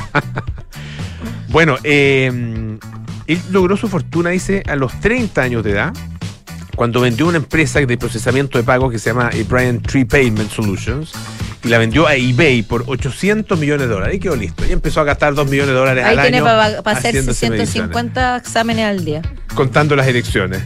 bueno, 1.49 1.77
eh, 1.83 2.79
él 3.27 3.41
logró 3.51 3.77
su 3.77 3.87
fortuna, 3.89 4.31
dice, 4.31 4.63
a 4.67 4.75
los 4.75 4.99
30 4.99 5.39
años 5.39 5.63
de 5.63 5.71
edad, 5.73 5.93
cuando 6.75 7.01
vendió 7.01 7.27
una 7.27 7.37
empresa 7.37 7.79
de 7.79 7.97
procesamiento 7.97 8.57
de 8.57 8.63
pagos 8.63 8.91
que 8.91 8.99
se 8.99 9.09
llama 9.11 9.29
eh, 9.33 9.43
Bryant 9.47 9.85
Tree 9.85 10.05
Payment 10.05 10.49
Solutions 10.51 11.11
y 11.63 11.67
la 11.67 11.77
vendió 11.77 12.07
a 12.07 12.15
eBay 12.15 12.63
por 12.63 12.83
800 12.87 13.57
millones 13.59 13.87
de 13.87 13.93
dólares. 13.93 14.15
Y 14.15 14.19
quedó 14.19 14.35
listo. 14.35 14.65
Y 14.67 14.71
empezó 14.71 15.01
a 15.01 15.03
gastar 15.03 15.33
2 15.35 15.45
millones 15.49 15.69
de 15.69 15.79
dólares 15.79 16.03
Ahí 16.05 16.15
al 16.17 16.21
tiene 16.23 16.37
año 16.37 16.45
para 16.45 16.65
hacerse 16.97 17.19
haciéndose 17.19 17.49
mediciones, 17.49 17.69
150 17.71 18.37
exámenes 18.37 18.85
al 18.85 19.05
día. 19.05 19.21
contando 19.53 19.95
las 19.95 20.07
elecciones. 20.07 20.61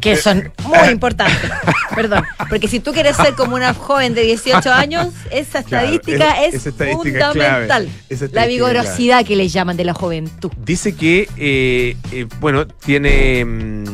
Que 0.00 0.16
son 0.16 0.50
muy 0.64 0.88
importantes. 0.88 1.36
Perdón. 1.94 2.24
Porque 2.48 2.68
si 2.68 2.80
tú 2.80 2.92
quieres 2.94 3.16
ser 3.16 3.34
como 3.34 3.54
una 3.54 3.74
joven 3.74 4.14
de 4.14 4.22
18 4.22 4.72
años, 4.72 5.08
esa 5.30 5.62
Claro, 5.62 5.84
estadística 5.86 6.42
es- 6.42 6.54
es, 6.54 6.60
esa 6.62 6.68
estadística 6.70 7.28
fundamental. 7.32 7.88
Esa 8.08 8.26
La 8.32 8.46
vigorosidad 8.46 9.24
que 9.26 9.36
le 9.36 9.46
llaman 9.48 9.76
de 9.76 9.84
la 9.84 9.92
juventud. 9.92 10.50
Dice 10.64 10.94
que, 10.96 11.28
eh, 11.36 11.96
eh, 12.12 12.26
bueno, 12.40 12.66
tiene. 12.66 13.44
mm, 13.44 13.93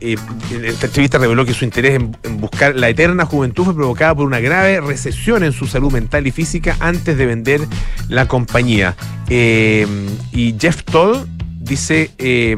eh, 0.00 0.16
esta 0.64 0.86
entrevista 0.86 1.18
reveló 1.18 1.44
que 1.44 1.54
su 1.54 1.64
interés 1.64 1.96
en, 1.96 2.16
en 2.22 2.40
buscar 2.40 2.74
la 2.74 2.88
eterna 2.88 3.26
juventud 3.26 3.64
fue 3.64 3.74
provocada 3.74 4.14
por 4.14 4.26
una 4.26 4.40
grave 4.40 4.80
recesión 4.80 5.44
en 5.44 5.52
su 5.52 5.66
salud 5.66 5.92
mental 5.92 6.26
y 6.26 6.30
física 6.30 6.76
antes 6.80 7.16
de 7.16 7.26
vender 7.26 7.60
la 8.08 8.26
compañía. 8.26 8.96
Eh, 9.28 9.86
y 10.32 10.54
Jeff 10.58 10.82
Toll 10.84 11.26
dice 11.58 12.10
eh, 12.18 12.56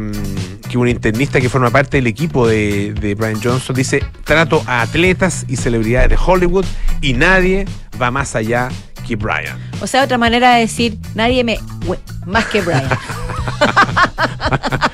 que 0.70 0.78
un 0.78 0.88
internista 0.88 1.40
que 1.40 1.48
forma 1.48 1.70
parte 1.70 1.98
del 1.98 2.06
equipo 2.06 2.46
de, 2.46 2.94
de 2.94 3.14
Brian 3.14 3.40
Johnson 3.42 3.74
dice: 3.74 4.02
trato 4.24 4.62
a 4.66 4.82
atletas 4.82 5.44
y 5.48 5.56
celebridades 5.56 6.10
de 6.10 6.18
Hollywood 6.24 6.64
y 7.00 7.14
nadie 7.14 7.66
va 8.00 8.10
más 8.10 8.36
allá 8.36 8.68
que 9.06 9.16
Brian. 9.16 9.58
O 9.80 9.86
sea, 9.86 10.04
otra 10.04 10.16
manera 10.16 10.54
de 10.54 10.60
decir, 10.60 10.96
nadie 11.14 11.44
me... 11.44 11.58
Más 12.24 12.46
que 12.46 12.60
Brian. 12.60 12.88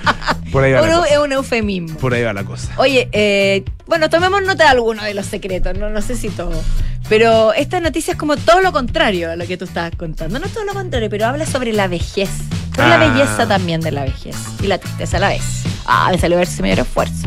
Por 0.53 0.65
ahí 0.65 0.73
va 0.73 0.81
la 0.83 0.89
cosa. 0.95 1.07
es 1.15 1.19
un 1.19 1.33
eufemismo. 1.33 1.99
Por 1.99 2.15
ahí 2.15 2.23
va 2.23 2.33
la 2.33 2.45
cosa. 2.45 2.73
Oye, 2.77 3.09
eh, 3.13 3.65
bueno, 3.87 4.09
tomemos 4.11 4.43
nota 4.43 4.65
de 4.65 4.71
algunos 4.71 5.05
de 5.05 5.15
los 5.15 5.27
secretos, 5.27 5.77
no, 5.79 5.91
no 5.91 6.01
sé 6.03 6.17
si 6.17 6.29
todo. 6.29 6.61
Pero 7.09 7.53
esta 7.55 7.81
noticia 7.81 8.13
es 8.13 8.19
como 8.19 8.37
todo 8.37 8.61
lo 8.61 8.73
contrario 8.73 9.31
a 9.31 9.37
lo 9.37 9.47
que 9.47 9.57
tú 9.57 9.65
estabas 9.65 9.93
contando. 9.97 10.39
No 10.39 10.47
es 10.47 10.53
todo 10.53 10.65
lo 10.65 10.75
contrario, 10.75 11.09
pero 11.09 11.27
habla 11.27 11.47
sobre 11.47 11.73
la 11.73 11.87
vejez. 11.89 12.29
Sobre 12.75 12.93
Ah. 12.93 12.99
la 12.99 13.09
belleza 13.09 13.49
también 13.49 13.81
de 13.81 13.91
la 13.91 14.03
vejez. 14.05 14.37
Y 14.63 14.67
la 14.67 14.79
tristeza 14.79 15.17
a 15.17 15.21
la 15.21 15.29
vez. 15.29 15.43
Ah, 15.87 16.09
me 16.13 16.19
salió 16.19 16.37
a 16.37 16.41
ver 16.41 16.49
si 16.49 16.61
mayor 16.63 16.81
esfuerzo. 16.81 17.27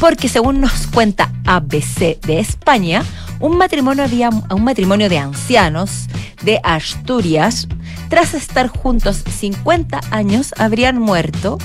Porque 0.00 0.28
según 0.28 0.60
nos 0.60 0.88
cuenta 0.88 1.30
ABC 1.46 2.18
de 2.26 2.40
España, 2.40 3.04
un 3.38 3.56
matrimonio, 3.56 4.02
había, 4.02 4.28
un 4.30 4.64
matrimonio 4.64 5.08
de 5.08 5.18
ancianos 5.18 6.06
de 6.42 6.60
Asturias, 6.64 7.68
tras 8.08 8.34
estar 8.34 8.66
juntos 8.66 9.22
50 9.38 10.00
años, 10.10 10.52
habrían 10.58 10.98
muerto 10.98 11.58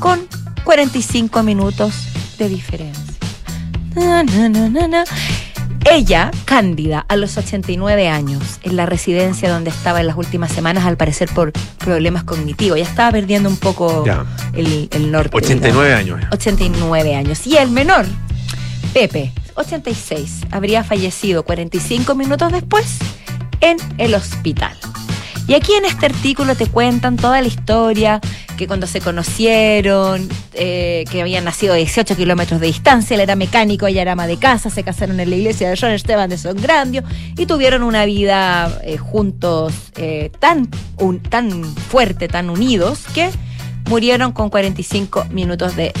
con 0.00 0.26
45 0.64 1.42
minutos 1.42 1.94
de 2.38 2.48
diferencia. 2.48 3.04
Na, 3.94 4.22
na, 4.22 4.48
na, 4.48 4.68
na, 4.68 4.88
na. 4.88 5.04
Ella, 5.90 6.30
Cándida, 6.44 7.06
a 7.08 7.16
los 7.16 7.36
89 7.38 8.08
años, 8.08 8.42
en 8.62 8.76
la 8.76 8.84
residencia 8.86 9.50
donde 9.50 9.70
estaba 9.70 10.00
en 10.00 10.06
las 10.06 10.16
últimas 10.16 10.52
semanas, 10.52 10.84
al 10.84 10.96
parecer 10.96 11.28
por 11.34 11.52
problemas 11.78 12.22
cognitivos. 12.24 12.78
Ya 12.78 12.84
estaba 12.84 13.12
perdiendo 13.12 13.48
un 13.48 13.56
poco 13.56 14.04
Ya. 14.04 14.26
el, 14.52 14.88
el 14.92 15.10
norte. 15.10 15.30
89 15.36 15.94
años. 15.94 16.16
digamos. 16.18 16.34
89 16.34 17.14
años. 17.16 17.46
Y 17.46 17.56
el 17.56 17.70
menor, 17.70 18.04
Pepe, 18.92 19.32
86, 19.54 20.40
habría 20.50 20.84
fallecido 20.84 21.44
45 21.44 22.14
minutos 22.14 22.52
después 22.52 22.98
en 23.60 23.78
el 23.98 24.14
hospital. 24.14 24.76
Y 25.50 25.54
aquí 25.54 25.72
en 25.74 25.84
este 25.84 26.06
artículo 26.06 26.54
te 26.54 26.66
cuentan 26.66 27.16
toda 27.16 27.40
la 27.40 27.48
historia, 27.48 28.20
que 28.56 28.68
cuando 28.68 28.86
se 28.86 29.00
conocieron, 29.00 30.28
eh, 30.54 31.04
que 31.10 31.20
habían 31.22 31.42
nacido 31.42 31.72
a 31.72 31.76
18 31.76 32.14
kilómetros 32.14 32.60
de 32.60 32.68
distancia, 32.68 33.16
él 33.16 33.20
era 33.20 33.34
mecánico, 33.34 33.88
ella 33.88 34.02
era 34.02 34.12
ama 34.12 34.28
de 34.28 34.36
casa, 34.36 34.70
se 34.70 34.84
casaron 34.84 35.18
en 35.18 35.28
la 35.28 35.34
iglesia 35.34 35.68
de 35.68 35.76
San 35.76 35.90
Esteban 35.90 36.30
de 36.30 36.38
Songrandio 36.38 37.02
y 37.36 37.46
tuvieron 37.46 37.82
una 37.82 38.04
vida 38.04 38.78
eh, 38.84 38.96
juntos 38.96 39.74
eh, 39.96 40.30
tan, 40.38 40.68
un- 40.98 41.18
tan 41.18 41.64
fuerte, 41.64 42.28
tan 42.28 42.48
unidos, 42.48 43.00
que 43.12 43.28
murieron 43.88 44.30
con 44.30 44.50
45 44.50 45.24
minutos 45.32 45.74
de, 45.74 45.92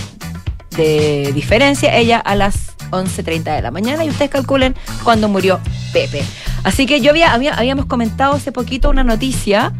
de 0.76 1.32
diferencia, 1.34 1.96
ella 1.96 2.18
a 2.18 2.36
las 2.36 2.69
11.30 2.90 3.54
de 3.56 3.62
la 3.62 3.70
mañana 3.70 4.04
y 4.04 4.10
ustedes 4.10 4.30
calculen 4.30 4.74
cuándo 5.04 5.28
murió 5.28 5.60
Pepe. 5.92 6.24
Así 6.64 6.86
que 6.86 7.00
yo 7.00 7.10
había, 7.10 7.32
había- 7.32 7.54
habíamos 7.54 7.86
comentado 7.86 8.34
hace 8.34 8.52
poquito 8.52 8.90
una 8.90 9.04
noticia 9.04 9.72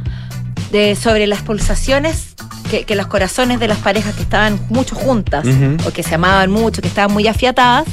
de, 0.73 0.95
sobre 0.97 1.27
las 1.27 1.43
pulsaciones, 1.43 2.35
que, 2.71 2.85
que 2.85 2.95
los 2.95 3.07
corazones 3.09 3.59
de 3.61 3.67
las 3.69 3.79
parejas 3.79 4.15
que 4.15 4.23
estaban 4.23 4.61
mucho 4.69 4.95
juntas 4.95 5.45
o 5.87 5.91
que 5.93 6.03
se 6.03 6.15
amaban 6.15 6.51
mucho, 6.51 6.81
que 6.81 6.89
estaban 6.89 7.13
muy 7.13 7.27
afiatadas, 7.27 7.85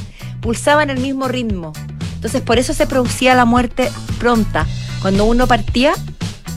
pulsaban 0.41 0.89
el 0.91 0.99
mismo 0.99 1.27
ritmo. 1.27 1.73
Entonces 2.15 2.41
por 2.41 2.59
eso 2.59 2.73
se 2.73 2.85
producía 2.87 3.33
la 3.35 3.45
muerte 3.45 3.91
pronta. 4.19 4.65
Cuando 5.01 5.25
uno 5.25 5.47
partía, 5.47 5.93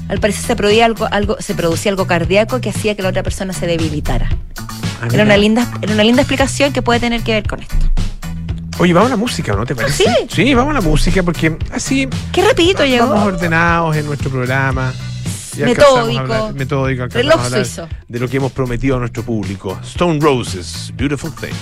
al 0.09 0.19
parecer 0.21 0.45
se 0.45 0.57
producía 0.57 0.85
algo, 0.87 1.07
algo, 1.11 1.37
se 1.41 1.55
producía 1.55 1.91
algo 1.91 2.07
cardíaco 2.07 2.61
que 2.61 2.71
hacía 2.71 2.95
que 2.95 3.03
la 3.03 3.09
otra 3.11 3.23
persona 3.23 3.53
se 3.53 3.67
debilitara. 3.67 4.29
Ah, 5.03 5.09
Era 5.13 5.23
una 5.25 5.37
linda, 5.39 5.71
era 5.81 5.95
una 5.95 6.05
linda 6.05 6.23
explicación 6.23 6.73
que 6.75 6.83
puede 6.83 7.01
tener 7.01 7.23
que 7.23 7.33
ver 7.33 7.47
con 7.49 7.61
esto. 7.63 7.77
Oye, 8.79 8.93
vamos 8.95 9.09
a 9.09 9.15
la 9.15 9.17
música, 9.17 9.55
¿no 9.55 9.67
te 9.67 9.75
parece? 9.75 10.05
¿Sí? 10.05 10.27
Sí, 10.31 10.55
vamos 10.55 10.71
a 10.71 10.75
la 10.75 10.81
música 10.81 11.23
porque 11.23 11.57
así 11.73 12.09
Qué 12.33 12.43
rapidito 12.43 12.85
llegó. 12.85 13.05
estamos 13.05 13.27
ordenados 13.35 13.97
en 13.97 14.07
nuestro 14.07 14.31
programa. 14.31 14.93
Metódico. 15.59 15.83
alcanzamos 15.99 16.17
a 16.17 16.21
hablar- 16.21 16.55
metódico. 16.55 17.07
Reloj 17.09 17.49
suizo. 17.51 17.89
De 18.09 18.19
lo 18.19 18.29
que 18.29 18.39
hemos 18.39 18.53
prometido 18.53 18.97
a 18.97 19.01
nuestro 19.01 19.23
público. 19.23 19.79
Stone 19.85 20.19
Roses, 20.21 20.91
Beautiful 20.97 21.31
Thing. 21.35 21.53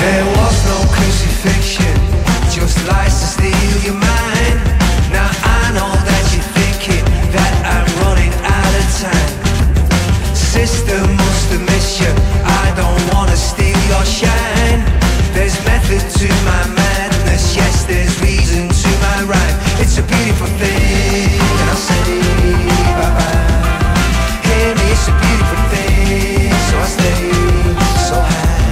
There 0.00 0.24
was 0.36 0.64
no 0.66 0.88
crucifixion, 0.92 1.98
just 2.54 2.78
lies 2.86 3.14
to 3.20 3.26
steal 3.26 3.84
your 3.84 3.94
mind. 3.94 4.60
Now 5.10 5.28
I 5.42 5.72
know 5.74 5.90
shine. 14.04 14.82
There's 15.34 15.54
method 15.64 16.02
to 16.18 16.28
my 16.44 16.62
madness, 16.74 17.54
yes, 17.54 17.84
there's 17.84 18.20
reason 18.20 18.68
to 18.68 18.88
my 19.06 19.22
rhyme. 19.30 19.56
It's 19.78 19.98
a 19.98 20.02
beautiful 20.02 20.46
thing, 20.58 21.38
I 21.38 21.74
say 21.74 22.22
bye 22.98 23.12
bye. 23.18 23.52
Hear 24.48 24.74
me, 24.74 24.86
it's 24.90 25.06
a 25.08 25.14
beautiful 25.22 25.62
thing, 25.70 26.50
so 26.68 26.74
I 26.78 26.88
stay 26.96 27.22
so 28.08 28.16
high. 28.16 28.64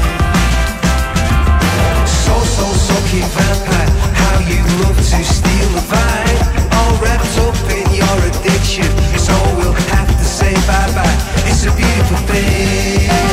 So, 2.07 2.35
so, 2.57 2.64
so 2.72 2.94
vampire 3.37 3.90
How 4.20 4.38
you 4.48 4.61
love 4.83 4.96
to 4.96 5.22
steal 5.22 5.68
the 5.77 5.85
vibe 5.92 6.40
All 6.74 6.94
wrapped 7.03 7.37
up 7.38 7.57
in 7.70 7.87
your 7.94 8.16
addiction 8.31 8.90
So 9.18 9.35
we'll 9.57 9.79
have 9.94 10.09
to 10.09 10.24
say 10.24 10.55
bye-bye 10.66 11.18
It's 11.46 11.64
a 11.66 11.72
beautiful 11.77 12.16
thing 12.29 13.23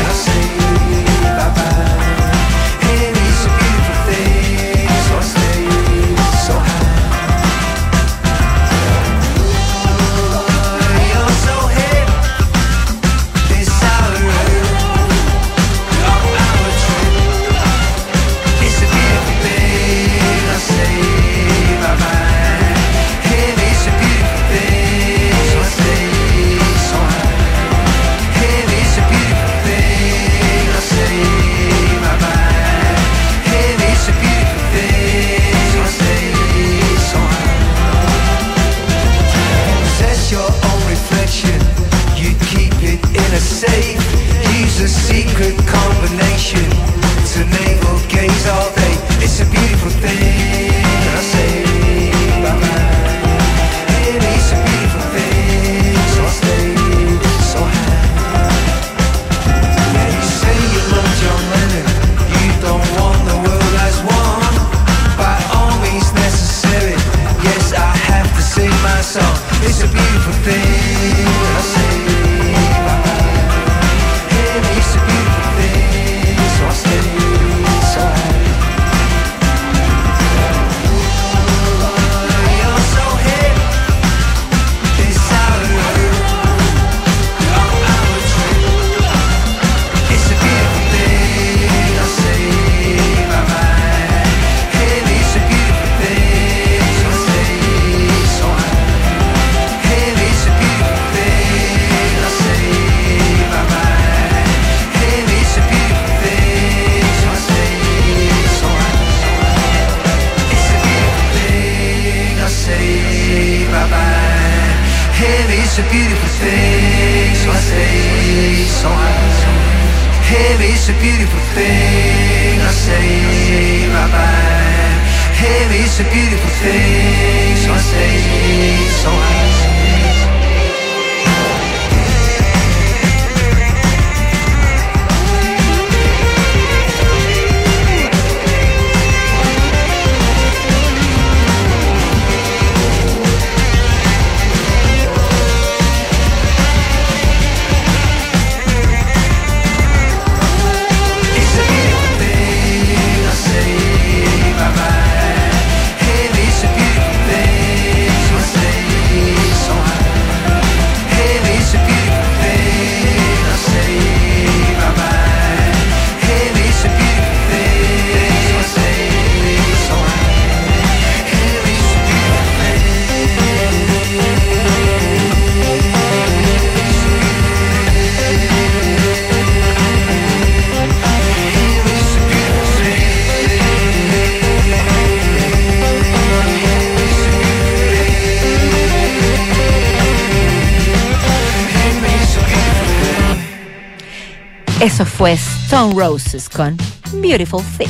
Eso 195.02 195.10
fue 195.10 195.32
Stone 195.34 195.96
Roses 195.96 196.48
con 196.48 196.78
Beautiful 197.14 197.64
Thing. 197.76 197.88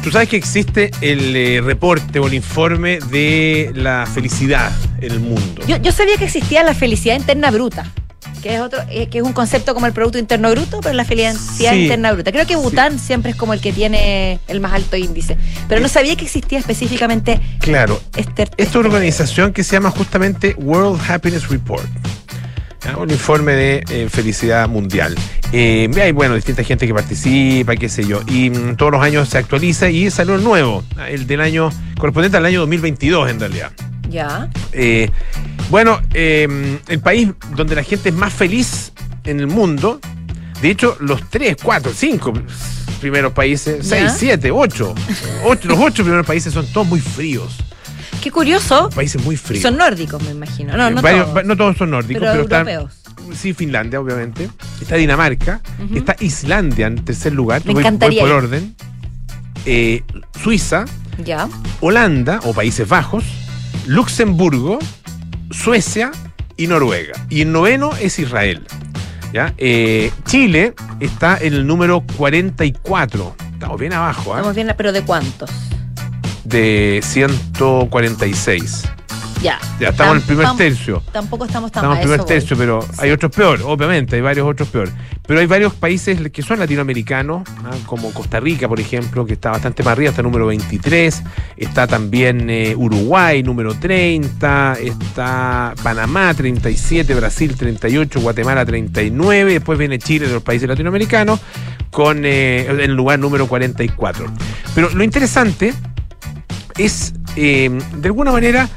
Tú 0.00 0.12
sabes 0.12 0.28
que 0.28 0.36
existe 0.36 0.92
el 1.00 1.34
eh, 1.34 1.60
reporte 1.60 2.20
o 2.20 2.28
el 2.28 2.34
informe 2.34 3.00
de 3.10 3.72
la 3.74 4.06
felicidad 4.06 4.70
en 5.00 5.10
el 5.10 5.18
mundo. 5.18 5.60
Yo, 5.66 5.76
yo 5.78 5.90
sabía 5.90 6.16
que 6.18 6.26
existía 6.26 6.62
la 6.62 6.72
felicidad 6.72 7.16
interna 7.16 7.50
bruta, 7.50 7.84
que 8.44 8.54
es 8.54 8.60
otro, 8.60 8.78
eh, 8.90 9.08
que 9.08 9.18
es 9.18 9.24
un 9.24 9.32
concepto 9.32 9.74
como 9.74 9.86
el 9.86 9.92
Producto 9.92 10.18
Interno 10.18 10.52
Bruto, 10.52 10.78
pero 10.80 10.94
la 10.94 11.04
felicidad 11.04 11.72
Sí. 11.72 11.82
interna 11.82 12.12
bruta. 12.12 12.30
Creo 12.30 12.46
que 12.46 12.54
Bután 12.54 13.00
siempre 13.00 13.32
es 13.32 13.36
como 13.36 13.52
el 13.52 13.60
que 13.60 13.72
tiene 13.72 14.38
el 14.46 14.60
más 14.60 14.72
alto 14.74 14.96
índice, 14.96 15.36
pero 15.68 15.80
no 15.80 15.88
sabía 15.88 16.14
que 16.14 16.26
existía 16.26 16.60
específicamente 16.60 17.40
Claro, 17.58 18.00
este. 18.16 18.42
Esta 18.44 18.62
es 18.62 18.74
una 18.76 18.86
organización 18.86 19.52
que 19.52 19.64
se 19.64 19.72
llama 19.72 19.90
justamente 19.90 20.54
World 20.58 21.00
Happiness 21.10 21.48
Report. 21.48 21.88
Un 22.98 23.10
informe 23.10 23.52
de 23.52 23.84
eh, 23.90 24.08
felicidad 24.08 24.68
mundial. 24.68 25.14
Eh, 25.52 25.90
hay, 26.00 26.12
bueno, 26.12 26.34
distinta 26.36 26.62
gente 26.62 26.86
que 26.86 26.94
participa, 26.94 27.74
qué 27.76 27.88
sé 27.88 28.06
yo. 28.06 28.20
Y 28.28 28.50
mm, 28.50 28.76
todos 28.76 28.92
los 28.92 29.02
años 29.02 29.28
se 29.28 29.38
actualiza 29.38 29.90
y 29.90 30.10
salió 30.10 30.36
el 30.36 30.44
nuevo, 30.44 30.84
el 31.08 31.26
del 31.26 31.40
año, 31.40 31.70
correspondiente 31.98 32.36
al 32.36 32.46
año 32.46 32.60
2022 32.60 33.30
en 33.30 33.40
realidad. 33.40 33.72
Ya. 34.08 34.48
Eh, 34.72 35.10
bueno, 35.70 36.00
eh, 36.14 36.78
el 36.88 37.00
país 37.00 37.28
donde 37.56 37.74
la 37.74 37.82
gente 37.82 38.08
es 38.10 38.14
más 38.14 38.32
feliz 38.32 38.92
en 39.24 39.40
el 39.40 39.46
mundo, 39.46 40.00
De 40.62 40.68
hecho, 40.70 40.96
los 41.00 41.28
tres, 41.30 41.56
cuatro, 41.62 41.90
cinco 41.94 42.32
primeros 43.00 43.32
países, 43.32 43.88
¿Ya? 43.88 43.96
seis, 43.96 44.12
siete, 44.18 44.50
ocho, 44.50 44.94
ocho, 45.44 45.68
los 45.68 45.78
ocho 45.78 46.02
primeros 46.02 46.26
países 46.26 46.52
son 46.52 46.66
todos 46.66 46.86
muy 46.86 47.00
fríos. 47.00 47.56
Qué 48.22 48.30
curioso. 48.30 48.90
Países 48.94 49.22
muy 49.24 49.36
fríos. 49.38 49.62
Son 49.62 49.78
nórdicos, 49.78 50.22
me 50.22 50.32
imagino. 50.32 50.76
No, 50.76 50.90
no 50.90 51.00
Varios- 51.00 51.26
todos. 51.32 51.44
no 51.46 51.56
todos 51.56 51.76
son 51.78 51.90
nórdicos, 51.92 52.20
pero, 52.20 52.46
pero, 52.46 52.82
están. 52.82 52.90
Sí, 53.34 53.54
Finlandia, 53.54 54.00
obviamente. 54.00 54.48
Está 54.80 54.96
Dinamarca. 54.96 55.60
Está 55.94 56.16
Islandia 56.20 56.86
en 56.86 57.04
tercer 57.04 57.32
lugar. 57.32 57.60
Me 57.64 57.72
Voy- 57.72 57.74
voy 57.74 57.80
encantaría 57.82 58.22
por 58.22 58.30
orden. 58.32 58.74
Eh, 59.66 60.02
Suiza, 60.42 60.84
Ya. 61.24 61.48
Holanda 61.80 62.40
o 62.44 62.54
Países 62.54 62.88
Bajos, 62.88 63.24
Luxemburgo, 63.86 64.78
Suecia 65.50 66.12
y 66.56 66.66
Noruega. 66.66 67.12
Y 67.28 67.42
el 67.42 67.52
noveno 67.52 67.90
es 68.00 68.18
Israel. 68.18 68.66
¿ya? 69.32 69.54
Eh, 69.58 70.10
Chile 70.26 70.74
está 70.98 71.38
en 71.40 71.54
el 71.54 71.66
número 71.66 72.04
44. 72.16 73.36
Estamos 73.52 73.78
bien 73.78 73.92
abajo, 73.92 74.32
¿ah? 74.34 74.38
Estamos 74.38 74.56
bien, 74.56 74.72
pero 74.76 74.92
¿de 74.92 75.02
cuántos? 75.02 75.50
De 76.44 77.00
146. 77.04 78.84
Ya. 79.42 79.58
Ya 79.80 79.88
estamos 79.88 80.12
en 80.16 80.20
el 80.20 80.26
primer 80.26 80.46
tam- 80.46 80.56
tercio. 80.58 81.02
Tampoco 81.12 81.46
estamos 81.46 81.72
tan 81.72 81.80
Estamos 81.82 81.96
en 81.96 82.02
el 82.02 82.04
primer 82.04 82.18
voy. 82.20 82.28
tercio, 82.28 82.56
pero 82.58 82.84
hay 82.98 83.10
otros 83.10 83.32
peor, 83.32 83.60
obviamente, 83.64 84.16
hay 84.16 84.22
varios 84.22 84.46
otros 84.46 84.68
peor. 84.68 84.90
Pero 85.26 85.40
hay 85.40 85.46
varios 85.46 85.72
países 85.74 86.18
que 86.30 86.42
son 86.42 86.58
latinoamericanos, 86.58 87.48
¿ah? 87.64 87.70
como 87.86 88.12
Costa 88.12 88.38
Rica, 88.40 88.68
por 88.68 88.80
ejemplo, 88.80 89.24
que 89.24 89.34
está 89.34 89.50
bastante 89.52 89.82
más 89.82 89.92
arriba, 89.92 90.10
está 90.10 90.22
número 90.22 90.46
23. 90.46 91.22
Está 91.56 91.86
también 91.86 92.50
eh, 92.50 92.74
Uruguay, 92.76 93.42
número 93.42 93.74
30. 93.74 94.76
Está 94.80 95.72
Panamá, 95.82 96.34
37. 96.34 97.14
Brasil, 97.14 97.54
38. 97.56 98.20
Guatemala, 98.20 98.66
39. 98.66 99.52
Después 99.54 99.78
viene 99.78 99.98
Chile 99.98 100.26
de 100.26 100.34
los 100.34 100.42
países 100.42 100.68
latinoamericanos, 100.68 101.40
con 101.90 102.22
eh, 102.24 102.66
el 102.66 102.94
lugar 102.94 103.18
número 103.20 103.46
44. 103.46 104.26
Pero 104.74 104.90
lo 104.90 105.04
interesante 105.04 105.72
es, 106.76 107.14
eh, 107.36 107.70
de 107.96 108.08
alguna 108.08 108.32
manera, 108.32 108.68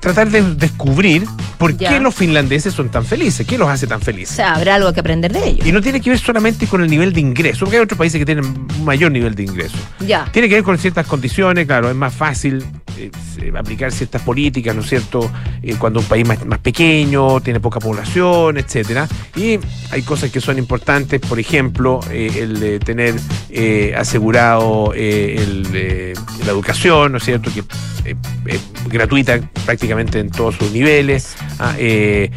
tratar 0.00 0.28
de 0.28 0.42
descubrir 0.54 1.26
por 1.60 1.76
Ya. 1.76 1.90
qué 1.90 2.00
los 2.00 2.14
finlandeses 2.14 2.74
son 2.74 2.88
tan 2.88 3.04
felices, 3.04 3.46
qué 3.46 3.56
los 3.58 3.68
hace 3.68 3.86
tan 3.86 4.00
O 4.00 4.04
felices. 4.04 4.34
sea, 4.34 4.54
habrá 4.54 4.74
algo 4.76 4.92
que 4.92 5.00
aprender 5.00 5.30
de 5.32 5.46
ellos. 5.50 5.66
Y 5.66 5.72
no 5.72 5.80
tiene 5.82 6.00
que 6.00 6.10
ver 6.10 6.18
solamente 6.18 6.66
con 6.66 6.82
el 6.82 6.88
nivel 6.90 7.12
de 7.12 7.20
ingreso, 7.20 7.60
porque 7.66 7.76
hay 7.76 7.82
otros 7.82 7.98
países 7.98 8.18
que 8.18 8.24
tienen 8.26 8.44
un 8.46 8.84
mayor 8.84 9.12
nivel 9.12 9.34
de 9.34 9.42
ingreso. 9.44 9.76
Ya. 10.00 10.24
Tiene 10.32 10.48
que 10.48 10.54
ver 10.56 10.64
con 10.64 10.76
ciertas 10.78 11.06
condiciones, 11.06 11.66
claro, 11.66 11.90
es 11.90 11.94
más 11.96 12.14
fácil 12.14 12.64
eh, 12.96 13.10
aplicar 13.58 13.92
ciertas 13.92 14.22
políticas, 14.22 14.74
¿no 14.74 14.80
es 14.82 14.88
cierto? 14.88 15.30
Eh, 15.62 15.74
cuando 15.78 16.00
un 16.00 16.06
país 16.06 16.26
más, 16.26 16.44
más 16.46 16.58
pequeño, 16.60 17.40
tiene 17.40 17.60
poca 17.60 17.78
población, 17.78 18.56
etcétera. 18.56 19.06
Y 19.36 19.58
hay 19.90 20.02
cosas 20.02 20.30
que 20.30 20.40
son 20.40 20.58
importantes, 20.58 21.20
por 21.20 21.38
ejemplo, 21.38 22.00
eh, 22.10 22.30
el 22.40 22.58
de 22.58 22.78
tener 22.80 23.14
eh, 23.50 23.94
asegurado 23.96 24.92
el, 24.94 25.62
la 26.44 26.50
educación, 26.50 27.12
¿no 27.12 27.18
es 27.18 27.24
cierto? 27.24 27.50
Que 27.52 27.64
es 28.46 28.60
gratuita 28.88 29.38
prácticamente 29.66 30.18
en 30.20 30.30
todos 30.30 30.56
sus 30.56 30.70
niveles. 30.72 31.34
Ah, 31.58 31.74
eh, 31.78 32.30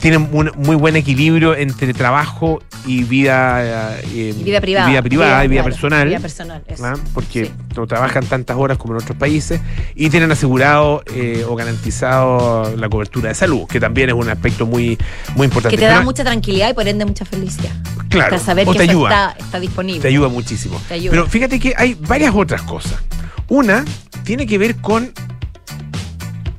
tienen 0.00 0.28
un 0.32 0.50
muy 0.56 0.76
buen 0.76 0.96
equilibrio 0.96 1.54
entre 1.54 1.92
trabajo 1.92 2.62
y 2.86 3.02
vida, 3.04 3.98
eh, 4.04 4.34
Y 4.38 4.42
vida 4.44 4.60
privada. 4.62 4.88
vida 4.88 5.02
privada 5.02 5.44
y 5.44 5.48
vida 5.48 5.60
claro, 5.62 5.74
personal. 5.74 6.08
Vida 6.08 6.20
personal. 6.20 6.62
¿ah? 6.82 6.94
porque 7.12 7.46
Sí. 7.46 7.52
no 7.76 7.86
trabajan 7.86 8.24
tantas 8.24 8.56
horas 8.56 8.78
como 8.78 8.94
en 8.94 9.02
otros 9.02 9.18
países 9.18 9.60
y 9.94 10.08
tienen 10.08 10.32
asegurado 10.32 11.02
eh, 11.14 11.44
o 11.46 11.54
garantizado 11.54 12.74
la 12.76 12.88
cobertura 12.88 13.28
de 13.28 13.34
salud, 13.34 13.66
que 13.66 13.78
también 13.78 14.08
es 14.08 14.14
un 14.14 14.28
aspecto 14.30 14.64
muy, 14.66 14.96
muy 15.36 15.44
importante. 15.46 15.76
Que 15.76 15.80
te 15.82 15.86
da 15.86 15.96
Pero, 15.96 16.04
mucha 16.04 16.24
tranquilidad 16.24 16.70
y 16.70 16.74
por 16.74 16.88
ende 16.88 17.04
mucha 17.04 17.26
felicidad. 17.26 17.70
claro, 18.08 18.38
saber 18.38 18.66
o 18.66 18.72
que 18.72 18.78
te 18.78 18.84
eso 18.84 18.92
ayuda, 18.92 19.30
está, 19.32 19.44
está 19.44 19.60
disponible. 19.60 20.00
te 20.00 20.08
ayuda 20.08 20.28
muchísimo. 20.28 20.80
Te 20.88 20.94
ayuda. 20.94 21.10
Pero 21.10 21.26
fíjate 21.26 21.60
que 21.60 21.74
hay 21.76 21.94
varias 22.00 22.34
otras 22.34 22.62
cosas. 22.62 22.94
Una 23.48 23.84
tiene 24.24 24.46
que 24.46 24.56
ver 24.56 24.76
con 24.76 25.12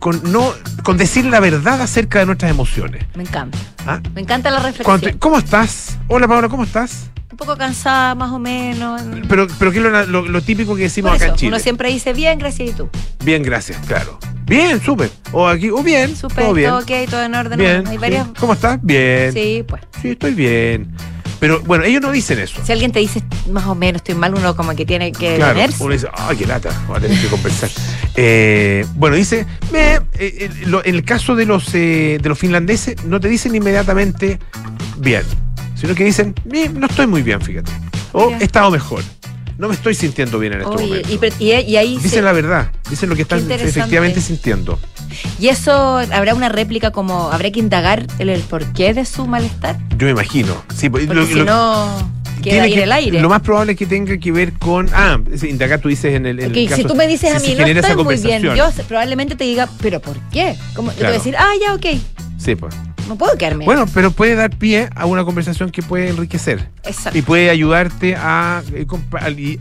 con 0.02 0.20
no 0.32 0.52
con 0.84 0.98
decir 0.98 1.26
la 1.26 1.40
verdad 1.40 1.80
acerca 1.80 2.18
de 2.20 2.26
nuestras 2.26 2.50
emociones. 2.50 3.06
Me 3.16 3.22
encanta. 3.22 3.56
¿ah? 3.86 4.02
Me 4.16 4.22
encanta 4.22 4.50
la 4.50 4.58
reflexión. 4.60 5.00
te- 5.00 5.18
¿Cómo 5.20 5.38
estás? 5.38 6.00
Hola 6.08 6.28
Paola, 6.28 6.50
¿cómo 6.50 6.64
estás? 6.64 7.12
Un 7.32 7.38
poco 7.38 7.56
cansada, 7.56 8.16
más 8.16 8.32
o 8.32 8.40
menos. 8.40 9.00
Pero, 9.30 9.46
pero 9.60 9.72
¿qué 9.72 9.78
es 9.78 9.84
lo, 9.84 10.06
lo- 10.08 10.28
lo 10.28 10.42
típico 10.42 10.76
que 10.76 10.84
decimos 10.84 11.12
Por 11.12 11.16
acá 11.18 11.26
eso, 11.26 11.34
en 11.36 11.38
Chile? 11.38 11.50
uno 11.50 11.60
siempre 11.60 11.90
dice 11.90 12.14
bien, 12.14 12.40
gracias 12.40 12.70
y 12.72 12.74
tú. 12.74 12.90
Bien, 13.24 13.44
gracias, 13.44 13.78
claro. 13.86 14.18
Bien, 14.48 14.82
súper. 14.82 15.12
O 15.32 15.48
aquí, 15.48 15.70
o 15.70 15.84
bien, 15.84 16.16
Súper, 16.16 16.46
todo 16.46 16.54
bien. 16.56 16.70
todo 16.72 16.80
ok, 16.80 16.92
todo 17.10 17.24
en 17.24 17.36
orden. 17.36 17.60
Bien. 17.60 17.88
Hay 17.88 17.98
varias. 18.00 18.26
sí. 18.26 18.34
¿Cómo 18.40 18.54
estás? 18.54 18.80
Bien. 18.82 19.32
Sí. 19.32 19.40
Sí, 19.40 19.64
pues. 19.68 19.82
estoy 20.04 20.34
bien. 20.34 20.94
Pero 21.42 21.60
bueno, 21.62 21.84
ellos 21.84 22.02
no 22.04 22.12
dicen 22.12 22.38
eso. 22.38 22.62
Si 22.64 22.72
alguien 22.72 22.92
te 22.92 23.00
dice 23.00 23.24
más 23.52 23.66
o 23.66 23.74
menos 23.74 24.02
estoy 24.02 24.14
mal, 24.14 24.36
uno 24.36 24.56
como 24.56 24.76
que 24.76 24.86
tiene 24.86 25.12
que 25.12 25.38
Claro, 25.38 25.56
detenerse. 25.56 25.84
uno 25.84 25.94
dice, 25.94 26.08
ay, 26.14 26.38
qué 26.38 26.46
lata, 26.46 26.70
voy 26.88 26.98
a 26.98 27.00
tener 27.02 27.20
que 27.20 27.28
conversar. 27.30 27.70
Eh, 28.16 28.86
bueno, 28.94 29.16
dice, 29.16 29.48
"Me", 29.72 29.96
eh, 29.96 30.00
eh, 30.20 30.50
lo- 30.68 30.86
en 30.86 30.94
el 30.94 31.04
caso 31.04 31.36
de 31.36 31.48
los, 31.48 31.74
eh, 31.74 32.20
de 32.22 32.30
los 32.30 32.38
finlandeses, 32.38 33.04
no 33.06 33.20
te 33.20 33.28
dicen 33.28 33.56
inmediatamente 33.56 34.38
bien, 34.98 35.24
sino 35.76 35.96
que 35.96 36.04
dicen, 36.06 36.36
"Bien, 36.46 36.80
no 36.80 36.86
estoy 36.86 37.08
muy 37.08 37.24
bien, 37.24 37.42
fíjate. 37.42 37.72
O 38.12 38.30
he 38.40 38.44
estado 38.44 38.70
mejor. 38.70 39.04
No 39.62 39.68
me 39.68 39.76
estoy 39.76 39.94
sintiendo 39.94 40.40
bien 40.40 40.54
en 40.54 40.62
este 40.62 40.74
Oye, 40.74 40.88
momento. 40.88 41.14
y, 41.14 41.18
per- 41.20 41.34
y- 41.38 41.52
y 41.52 41.78
ahí 41.78 41.94
Dicen 41.98 42.10
se- 42.10 42.22
la 42.24 42.32
verdad, 42.32 42.72
dicen 42.90 43.10
lo 43.10 43.16
que 43.16 43.22
están 43.22 43.40
efectivamente 43.52 44.20
sintiendo. 44.20 44.80
y 45.40 45.50
eso 45.50 46.00
habrá 46.00 46.34
una 46.34 46.50
réplica 46.50 46.90
como 46.90 47.32
habrá 47.32 47.52
que 47.52 47.60
indagar 47.60 48.08
el, 48.18 48.30
el 48.30 48.42
porqué 48.42 48.96
de 48.96 49.06
su 49.06 49.28
malestar. 49.28 49.78
Yo 49.98 50.06
me 50.06 50.12
imagino. 50.14 50.56
Sí, 50.76 50.90
pues, 50.90 51.06
Porque 51.06 51.22
lo- 51.22 51.28
si 51.28 51.36
lo- 51.36 51.46
no 51.46 52.12
queda 52.42 52.64
ahí 52.64 52.72
en 52.72 52.78
que- 52.80 52.84
el 52.86 52.92
aire. 52.92 53.22
Lo 53.22 53.30
más 53.30 53.42
probable 53.42 53.74
es 53.74 53.78
que 53.78 53.86
tenga 53.86 54.18
que 54.18 54.32
ver 54.32 54.54
con. 54.54 54.90
Ah, 54.96 55.20
indagar 55.48 55.80
tú 55.80 55.90
dices 55.90 56.16
en 56.16 56.26
el. 56.26 56.40
en 56.40 56.46
el 56.48 56.52
Que 56.54 56.62
si 56.62 56.68
caso- 56.68 56.88
tú 56.88 56.96
me 56.96 57.06
dices 57.06 57.30
a 57.36 57.38
mí 57.40 57.54
no 57.54 57.64
estoy 57.68 58.04
muy 58.04 58.18
bien, 58.18 58.42
yo 58.42 58.68
probablemente 58.88 59.36
te 59.36 59.44
diga, 59.44 59.70
¿pero 59.80 60.00
por 60.00 60.18
qué? 60.32 60.56
Como, 60.74 60.90
Yo 60.90 60.98
te 60.98 61.04
voy 61.04 61.14
a 61.14 61.20
Claro. 61.20 61.24
decir, 61.24 61.36
ah, 61.38 61.52
ya, 61.64 61.76
ok, 61.76 61.86
Sí, 62.40 62.56
pues. 62.56 62.74
No 63.12 63.18
puedo 63.18 63.38
quedarme. 63.38 63.66
Bueno, 63.66 63.86
pero 63.94 64.12
puede 64.12 64.36
dar 64.36 64.50
pie 64.52 64.90
a 64.96 65.06
una 65.06 65.26
conversación 65.26 65.70
que 65.70 65.82
puede 65.82 66.08
enriquecer 66.08 66.70
Exacto. 66.86 67.18
y 67.18 67.22
puede 67.22 67.50
ayudarte 67.50 68.16
a, 68.16 68.64
eh, 68.74 68.88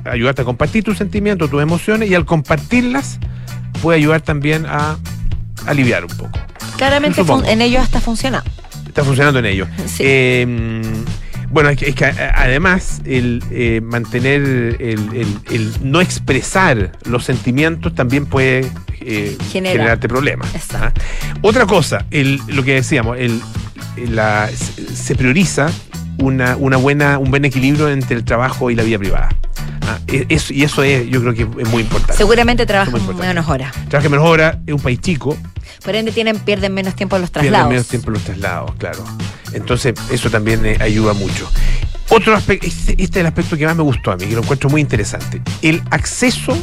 ayudarte 0.04 0.42
a 0.42 0.44
compartir 0.44 0.84
tus 0.84 0.98
sentimientos, 0.98 1.50
tus 1.50 1.60
emociones 1.60 2.08
y 2.08 2.14
al 2.14 2.24
compartirlas 2.24 3.18
puede 3.82 3.98
ayudar 3.98 4.20
también 4.20 4.66
a 4.66 4.98
aliviar 5.66 6.04
un 6.04 6.16
poco. 6.16 6.38
Claramente 6.76 7.22
supongo. 7.22 7.44
en 7.46 7.60
ellos 7.60 7.82
hasta 7.82 8.00
funciona. 8.00 8.44
Está 8.86 9.02
funcionando 9.02 9.40
en 9.40 9.46
ello. 9.46 9.66
Sí. 9.86 10.04
Eh, 10.06 10.82
bueno, 11.50 11.68
es 11.70 11.76
que, 11.78 11.88
es 11.90 11.94
que, 11.94 12.04
a- 12.06 12.32
además 12.36 13.00
el 13.04 13.42
eh, 13.50 13.80
mantener 13.82 14.40
el, 14.42 14.76
el- 15.14 15.38
el 15.50 15.72
no 15.82 16.00
expresar 16.00 16.92
los 17.04 17.24
sentimientos 17.24 17.94
también 17.94 18.26
puede 18.26 18.70
eh, 19.00 19.36
Genera. 19.50 19.72
generarte 19.72 20.08
problemas. 20.08 20.54
Exacto. 20.54 21.00
¿ah? 21.00 21.34
Otra 21.42 21.66
cosa, 21.66 22.04
el- 22.10 22.40
lo 22.48 22.62
que 22.62 22.74
decíamos, 22.74 23.18
el, 23.18 23.40
la- 24.08 24.48
se 24.94 25.14
prioriza 25.14 25.70
una, 26.18 26.56
una 26.56 26.76
buena, 26.76 27.18
un 27.18 27.30
buen 27.30 27.44
equilibrio 27.44 27.88
entre 27.88 28.16
el 28.16 28.24
trabajo 28.24 28.70
y 28.70 28.74
la 28.74 28.82
vida 28.82 28.98
privada. 28.98 29.30
¿ah? 29.82 29.98
E- 30.06 30.26
eso- 30.28 30.52
y 30.52 30.62
eso 30.64 30.82
es, 30.82 31.08
yo 31.08 31.20
creo 31.20 31.34
que 31.34 31.42
es 31.62 31.68
muy 31.68 31.82
importante. 31.82 32.14
Seguramente 32.14 32.66
trabajan 32.66 32.94
menos 33.18 33.48
horas. 33.48 33.72
Trabaja 33.88 34.08
menos 34.08 34.26
horas, 34.26 34.58
es 34.66 34.74
un 34.74 34.80
país 34.80 35.00
chico, 35.00 35.36
Por 35.84 35.96
ende 35.96 36.12
tienen, 36.12 36.38
pierden 36.38 36.74
menos 36.74 36.94
tiempo 36.94 37.16
en 37.16 37.22
los 37.22 37.30
Pierden 37.30 37.50
traslados. 37.50 37.70
menos 37.70 37.86
tiempo 37.88 38.08
en 38.08 38.14
los 38.14 38.22
traslados, 38.24 38.74
claro. 38.76 39.04
Entonces, 39.52 39.94
eso 40.10 40.30
también 40.30 40.64
eh, 40.66 40.76
ayuda 40.80 41.12
mucho. 41.12 41.50
Otro 42.08 42.34
aspecto, 42.36 42.66
este, 42.66 42.92
este 42.92 43.04
es 43.04 43.16
el 43.16 43.26
aspecto 43.26 43.56
que 43.56 43.66
más 43.66 43.76
me 43.76 43.82
gustó 43.82 44.10
a 44.10 44.16
mí, 44.16 44.26
que 44.26 44.34
lo 44.34 44.42
encuentro 44.42 44.68
muy 44.68 44.80
interesante. 44.80 45.40
El 45.62 45.82
acceso 45.90 46.56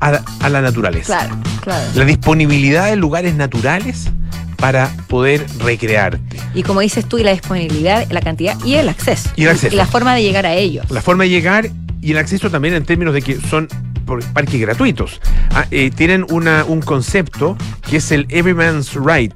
a, 0.00 0.20
a 0.40 0.48
la 0.48 0.60
naturaleza. 0.62 1.18
Claro, 1.18 1.36
claro. 1.62 1.84
La 1.94 2.04
disponibilidad 2.04 2.86
de 2.86 2.96
lugares 2.96 3.34
naturales 3.34 4.08
para 4.56 4.90
poder 5.06 5.44
recrearte. 5.58 6.38
Y 6.54 6.62
como 6.62 6.80
dices 6.80 7.06
tú, 7.06 7.18
y 7.18 7.22
la 7.22 7.32
disponibilidad, 7.32 8.10
la 8.10 8.22
cantidad 8.22 8.58
y 8.64 8.74
el 8.74 8.88
acceso. 8.88 9.28
Y 9.36 9.44
el 9.44 9.50
acceso. 9.50 9.76
la 9.76 9.86
forma 9.86 10.14
de 10.14 10.22
llegar 10.22 10.46
a 10.46 10.54
ellos. 10.54 10.90
La 10.90 11.02
forma 11.02 11.24
de 11.24 11.30
llegar 11.30 11.70
y 12.00 12.12
el 12.12 12.18
acceso 12.18 12.50
también 12.50 12.74
en 12.74 12.84
términos 12.84 13.12
de 13.12 13.20
que 13.22 13.38
son 13.40 13.68
parques 14.06 14.60
gratuitos. 14.60 15.20
Ah, 15.50 15.66
eh, 15.70 15.90
tienen 15.94 16.24
una, 16.30 16.64
un 16.64 16.80
concepto 16.80 17.56
que 17.88 17.96
es 17.98 18.10
el 18.12 18.26
Everyman's 18.30 18.94
Right. 18.94 19.34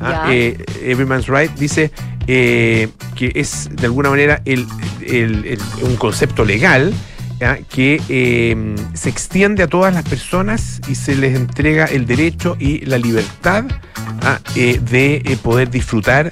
Ah, 0.00 0.26
eh, 0.30 0.64
Everyman's 0.82 1.26
Right 1.28 1.50
dice 1.58 1.90
eh, 2.26 2.88
que 3.14 3.32
es 3.34 3.68
de 3.70 3.86
alguna 3.86 4.08
manera 4.10 4.40
el, 4.46 4.66
el- 5.06 5.44
el- 5.46 5.60
un 5.82 5.96
concepto 5.96 6.44
legal 6.44 6.92
que 7.70 8.00
eh, 8.10 8.74
se 8.92 9.08
extiende 9.08 9.62
a 9.62 9.66
todas 9.66 9.94
las 9.94 10.04
personas 10.04 10.78
y 10.88 10.94
se 10.94 11.14
les 11.14 11.34
entrega 11.34 11.86
el 11.86 12.04
derecho 12.06 12.54
y 12.60 12.84
la 12.84 12.98
libertad 12.98 13.64
eh, 14.56 14.78
de 14.90 15.16
eh, 15.24 15.38
poder 15.42 15.70
disfrutar 15.70 16.28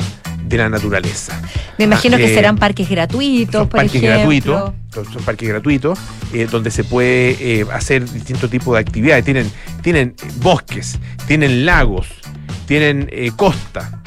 de 0.48 0.56
la 0.58 0.68
naturaleza. 0.68 1.40
Me 1.78 1.84
imagino 1.84 2.16
Ah, 2.16 2.18
que 2.18 2.32
eh, 2.32 2.34
serán 2.34 2.56
parques 2.56 2.88
gratuitos, 2.88 3.52
son 3.60 3.68
por 3.68 3.78
parques 3.80 3.94
ejemplo. 4.02 4.18
gratuitos, 4.18 5.06
son- 5.12 5.22
parques 5.24 5.48
gratuitos, 5.48 5.98
eh, 6.32 6.46
donde 6.50 6.70
se 6.70 6.84
puede 6.84 7.36
eh, 7.60 7.66
hacer 7.72 8.10
distintos 8.10 8.50
tipos 8.50 8.74
de 8.74 8.80
actividades. 8.80 9.24
Tienen, 9.24 9.50
tienen 9.82 10.14
bosques, 10.40 10.98
tienen 11.26 11.64
lagos, 11.66 12.06
tienen 12.66 13.10
costa. 13.36 14.00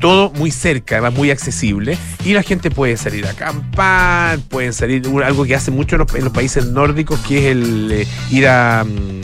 todo 0.00 0.30
muy 0.30 0.50
cerca, 0.50 0.96
además 0.96 1.12
muy 1.14 1.30
accesible, 1.30 1.98
y 2.24 2.32
la 2.32 2.42
gente 2.42 2.70
puede 2.70 2.96
salir 2.96 3.26
a 3.26 3.30
acampar, 3.30 4.38
pueden 4.48 4.72
salir, 4.72 5.02
algo 5.22 5.44
que 5.44 5.54
hace 5.54 5.70
mucho 5.70 5.96
en 5.96 6.00
los, 6.00 6.14
en 6.14 6.24
los 6.24 6.32
países 6.32 6.66
nórdicos, 6.66 7.20
que 7.20 7.38
es 7.38 7.44
el 7.52 8.06
ir 8.30 8.48
a... 8.48 8.84
mm, 8.84 9.20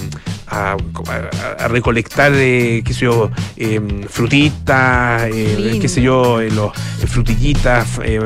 a, 0.53 0.73
a- 0.73 1.65
a 1.65 1.69
recolectar, 1.69 2.33
eh, 2.35 2.83
qué 2.85 2.93
sé 2.95 3.01
yo, 3.07 3.31
em, 3.57 4.03
frutitas, 4.05 5.23
eh, 5.25 5.57
Lindo. 5.59 5.81
qué 5.81 5.89
sé 5.89 6.03
yo, 6.03 6.41
eh, 6.41 6.51
los, 6.51 6.73
eh, 7.03 7.07
frutillitas, 7.07 7.87
eh, 8.05 8.21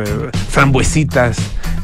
frambuesitas, 0.51 1.37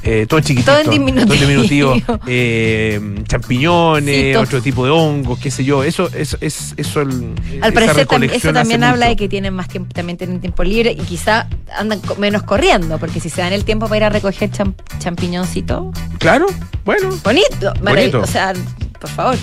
eh, 0.03 0.27
todo 0.29 0.41
chiquitito. 0.41 0.73
Todo 0.73 0.81
en 0.81 0.91
diminutivo. 0.91 1.27
todo 1.27 1.35
en 1.35 1.41
diminutivo, 1.41 2.21
eh, 2.27 3.01
champiñones, 3.29 4.17
Sí, 4.17 4.35
otro 4.35 4.61
tipo 4.61 4.85
de 4.85 4.91
hongos, 4.91 5.39
qué 5.39 5.51
sé 5.51 5.65
yo. 5.65 5.85
Eso, 5.85 6.09
eso, 6.15 6.37
es, 6.41 6.75
eso 6.77 7.01
el- 7.03 7.35
Al 7.61 7.73
parecer 7.73 8.07
eso 8.33 8.53
también 8.53 8.83
habla 8.83 9.07
de 9.09 9.17
que 9.17 9.29
tienen 9.29 9.55
más 9.55 9.69
tiempo, 9.69 9.93
también 9.95 10.19
tienen 10.19 10.41
tiempo 10.41 10.65
libre 10.65 10.93
y 10.93 11.03
quizá 11.03 11.47
andan 11.79 12.01
menos 12.19 12.43
corriendo, 12.43 12.99
porque 12.99 13.21
si 13.21 13.31
se 13.31 13.43
dan 13.43 13.53
el 13.53 13.65
tiempo 13.65 13.87
para 13.87 13.97
ir 13.99 14.05
a 14.05 14.09
recoger 14.11 14.51
cham- 14.51 14.75
champiñoncito, 14.99 15.93
Claro, 16.19 16.47
bueno. 16.85 17.11
bonito, 17.23 17.73
maravilloso, 17.83 18.25
o 18.25 18.27
sea, 18.27 18.53
por 19.01 19.11
favor. 19.11 19.37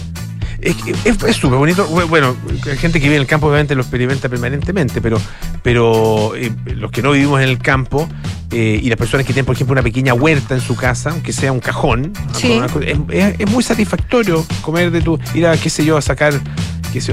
Es 0.62 0.76
que 0.76 0.92
es 0.92 1.24
es 1.24 1.36
súper 1.36 1.58
bonito. 1.58 1.86
Bueno, 2.08 2.36
la 2.66 2.76
gente 2.76 3.00
que 3.00 3.06
vive 3.06 3.16
en 3.16 3.22
el 3.22 3.28
campo 3.28 3.48
obviamente 3.48 3.76
lo 3.76 3.82
experimenta 3.82 4.28
permanentemente, 4.30 5.02
pero, 5.02 5.20
pero 5.64 6.36
eh, 6.36 6.52
los 6.76 6.92
que 6.92 7.02
no 7.02 7.12
vivimos 7.12 7.42
en 7.42 7.50
el 7.50 7.60
campo 7.60 8.08
eh, 8.52 8.80
y 8.82 8.90
las 8.90 8.98
personas 8.98 9.26
que 9.26 9.34
tienen, 9.34 9.46
por 9.46 9.56
ejemplo, 9.56 9.74
una 9.74 9.84
pequeña 9.84 10.14
huerta 10.14 10.56
en 10.56 10.62
su 10.62 10.76
casa, 10.76 11.12
aunque 11.12 11.32
sea 11.34 11.52
un 11.52 11.60
cajón, 11.60 12.12
Sí. 12.34 12.52
una 12.58 12.68
cosa- 12.68 12.86
es, 12.88 12.98
es- 13.10 13.36
es 13.40 13.50
muy 13.52 13.64
satisfactorio 13.64 14.46
comer 14.62 14.92
de 14.92 15.02
tu, 15.02 15.20
ir 15.34 15.48
a, 15.48 15.56
qué 15.56 15.70
sé 15.70 15.86
yo, 15.86 15.98
a 15.98 16.02
sacar, 16.02 16.34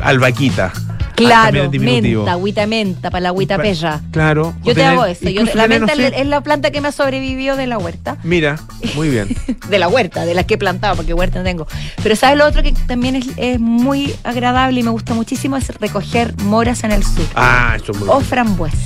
albaquita. 0.02 0.72
Ah, 0.74 0.96
Claro, 1.16 1.70
menta, 1.70 2.32
agüita 2.32 2.66
menta, 2.66 3.10
para 3.10 3.22
la 3.22 3.28
agüita 3.30 3.56
perra. 3.56 4.00
Claro. 4.10 4.54
Yo 4.62 4.74
te 4.74 4.84
hago 4.84 5.06
eso. 5.06 5.28
Yo, 5.30 5.44
la 5.54 5.66
menta 5.66 5.94
no 5.94 6.02
sé, 6.02 6.20
es 6.20 6.26
la 6.26 6.42
planta 6.42 6.70
que 6.70 6.82
me 6.82 6.88
ha 6.88 6.92
sobrevivido 6.92 7.56
de 7.56 7.66
la 7.66 7.78
huerta. 7.78 8.18
Mira, 8.22 8.58
muy 8.94 9.08
bien. 9.08 9.34
De 9.70 9.78
la 9.78 9.88
huerta, 9.88 10.24
de 10.26 10.34
las 10.34 10.44
que 10.44 10.54
he 10.54 10.58
plantado, 10.58 10.94
porque 10.94 11.12
huerta 11.14 11.38
no 11.38 11.44
tengo. 11.44 11.66
Pero 12.02 12.14
¿sabes 12.14 12.36
lo 12.38 12.46
otro 12.46 12.62
que 12.62 12.72
también 12.86 13.16
es, 13.16 13.26
es 13.36 13.58
muy 13.58 14.14
agradable 14.22 14.78
y 14.80 14.82
me 14.82 14.90
gusta 14.90 15.14
muchísimo? 15.14 15.56
Es 15.56 15.68
recoger 15.80 16.36
moras 16.42 16.84
en 16.84 16.92
el 16.92 17.02
sur. 17.02 17.26
Ah, 17.34 17.72
eso 17.76 17.92
es 17.92 17.98
muy 17.98 18.08
o 18.08 18.12
bueno. 18.12 18.26
frambuesa. 18.28 18.76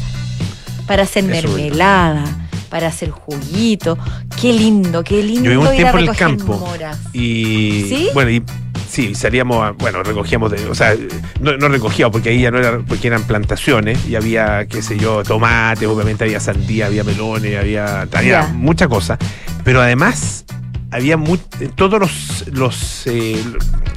Para 0.87 1.03
hacer 1.03 1.25
mermelada, 1.25 2.25
para 2.71 2.87
hacer 2.89 3.11
juguito. 3.11 3.99
Qué 4.41 4.53
lindo, 4.53 5.03
qué 5.05 5.23
lindo 5.23 5.51
Yo 5.51 5.61
viví 5.61 5.71
un 5.71 5.77
tiempo 5.77 5.99
en 5.99 6.09
el 6.09 6.17
campo. 6.17 6.57
moras. 6.59 6.99
Y 7.13 7.85
¿Sí? 7.89 8.09
bueno, 8.15 8.31
y 8.31 8.43
sí, 8.89 9.15
salíamos, 9.15 9.63
a- 9.63 9.73
bueno, 9.73 10.03
recogíamos, 10.03 10.51
de, 10.53 10.65
o 10.67 10.75
sea, 10.75 10.95
no, 11.41 11.57
no 11.57 11.69
recogíamos 11.69 12.13
porque 12.13 12.31
ahí 12.31 12.41
ya 12.43 12.51
no 12.51 12.59
era, 12.59 12.79
porque 12.79 13.09
eran 13.09 13.25
plantaciones 13.25 14.07
y 14.09 14.15
había, 14.17 14.67
qué 14.67 14.81
sé 14.83 14.97
yo, 14.99 15.23
tomates, 15.25 15.87
obviamente 15.89 16.25
había 16.25 16.41
sandía, 16.41 16.87
había 16.87 17.05
melones, 17.05 17.59
había, 17.59 18.03
había 18.03 18.43
Ya. 18.43 18.47
mucha 18.53 18.89
cosa. 18.89 19.19
Pero 19.65 19.81
además 19.83 20.45
había 20.93 21.17
mu- 21.17 21.37
todos 21.77 22.01
los, 22.01 22.45
los 22.53 23.07
eh, 23.07 23.43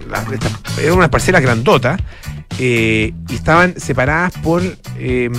las- 0.10 0.32
estas- 0.32 0.52
eran 0.80 0.98
unas 0.98 1.10
parcelas 1.10 1.42
grandotas 1.42 2.00
eh, 2.60 3.14
y 3.30 3.36
estaban 3.36 3.80
separadas 3.80 4.34
por, 4.44 4.62
eh, 4.98 5.30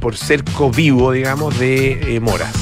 por 0.00 0.16
cerco 0.16 0.70
vivo, 0.70 1.12
digamos, 1.12 1.58
de 1.58 2.16
eh, 2.16 2.20
moras. 2.20 2.52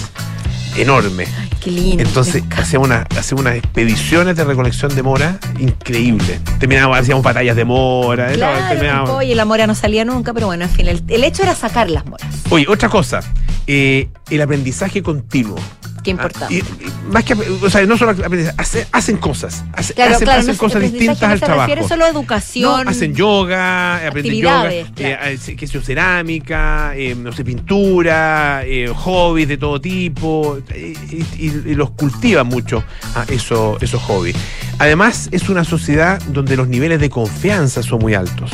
Enorme. 0.76 1.26
Ay, 1.38 1.50
qué 1.60 1.70
lindo. 1.70 2.02
Entonces 2.02 2.42
hacíamos 2.56 2.90
hacíamos 2.90 3.42
unas 3.42 3.56
expediciones 3.56 4.36
de 4.36 4.44
recolección 4.44 4.94
de 4.94 5.02
mora 5.02 5.38
increíbles. 5.58 6.40
Terminábamos, 6.58 6.98
hacíamos 6.98 7.22
batallas 7.22 7.56
de 7.56 7.64
mora. 7.64 8.28
de 8.28 8.38
todo, 8.38 8.78
Claro, 8.78 9.16
oye, 9.16 9.34
la 9.34 9.44
mora 9.44 9.66
no 9.66 9.74
salía 9.74 10.04
nunca, 10.04 10.32
pero 10.32 10.46
bueno, 10.46 10.64
en 10.64 10.70
fin, 10.70 10.88
el, 10.88 11.02
el 11.08 11.24
hecho 11.24 11.42
era 11.42 11.54
sacar 11.54 11.90
las 11.90 12.06
moras. 12.06 12.26
Oye, 12.48 12.64
otra 12.68 12.88
cosa, 12.88 13.20
eh, 13.66 14.08
el 14.30 14.42
aprendizaje 14.42 15.02
continuo. 15.02 15.56
Qué 16.02 16.10
importante. 16.10 16.62
Ah, 16.62 16.74
y- 16.80 16.84
y 16.84 17.12
más 17.12 17.24
que, 17.24 17.34
o 17.34 17.70
sea, 17.70 17.86
no 17.86 17.96
solo 17.96 18.10
aprendizaje, 18.12 18.54
hace- 18.58 18.86
hacen 18.90 19.16
cosas, 19.18 19.62
Claro, 19.62 19.72
hacen, 19.76 19.94
claro, 20.24 20.40
hacen 20.40 20.52
no, 20.54 20.58
cosas 20.58 20.82
distintas 20.82 21.20
no 21.20 21.26
al 21.28 21.38
se 21.38 21.44
trabajo. 21.44 21.68
refiere 21.68 21.88
solo 21.88 22.04
a 22.04 22.08
educación. 22.08 22.84
No, 22.84 22.90
hacen 22.90 23.14
yoga, 23.14 24.06
aprenden 24.06 24.34
yoga, 24.34 24.72
eh, 24.72 24.86
claro. 24.94 25.26
eh, 25.26 25.82
cerámica, 25.82 26.92
eh, 26.96 27.14
no 27.14 27.32
sé, 27.32 27.44
pintura, 27.44 28.62
eh, 28.64 28.88
hobbies 28.94 29.48
de 29.48 29.56
todo 29.58 29.80
tipo, 29.80 30.58
y, 30.74 30.96
y- 31.14 31.62
y 31.66 31.74
los 31.74 31.90
cultivan 31.90 32.46
mucho 32.46 32.82
a 33.14 33.24
eso- 33.28 33.78
esos 33.80 34.02
hobbies. 34.02 34.36
Además, 34.78 35.28
es 35.32 35.48
una 35.48 35.64
sociedad 35.64 36.20
donde 36.28 36.56
los 36.56 36.68
niveles 36.68 37.00
de 37.00 37.10
confianza 37.10 37.82
son 37.82 38.00
muy 38.00 38.14
altos. 38.14 38.50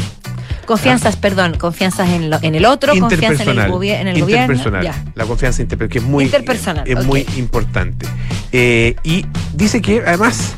Confianzas, 0.68 1.16
perdón, 1.16 1.56
confianzas 1.58 2.08
en, 2.10 2.30
lo- 2.30 2.38
en 2.42 2.54
el 2.54 2.64
otro, 2.66 2.96
confianza 2.98 3.42
en 3.42 3.48
el, 3.58 3.70
gobi- 3.70 3.90
en 3.98 4.06
el 4.08 4.20
gobierno. 4.20 4.52
interpersonal. 4.54 4.84
Ya. 4.84 5.04
La 5.14 5.24
confianza 5.24 5.62
interpersonal, 5.62 5.92
que 5.92 5.98
es 5.98 6.04
muy, 6.04 6.24
Interpersonal, 6.26 6.86
es 6.88 7.04
muy 7.04 7.26
importante. 7.36 8.06
Eh, 8.52 8.94
y 9.02 9.26
dice 9.54 9.80
que 9.82 10.02
además 10.06 10.54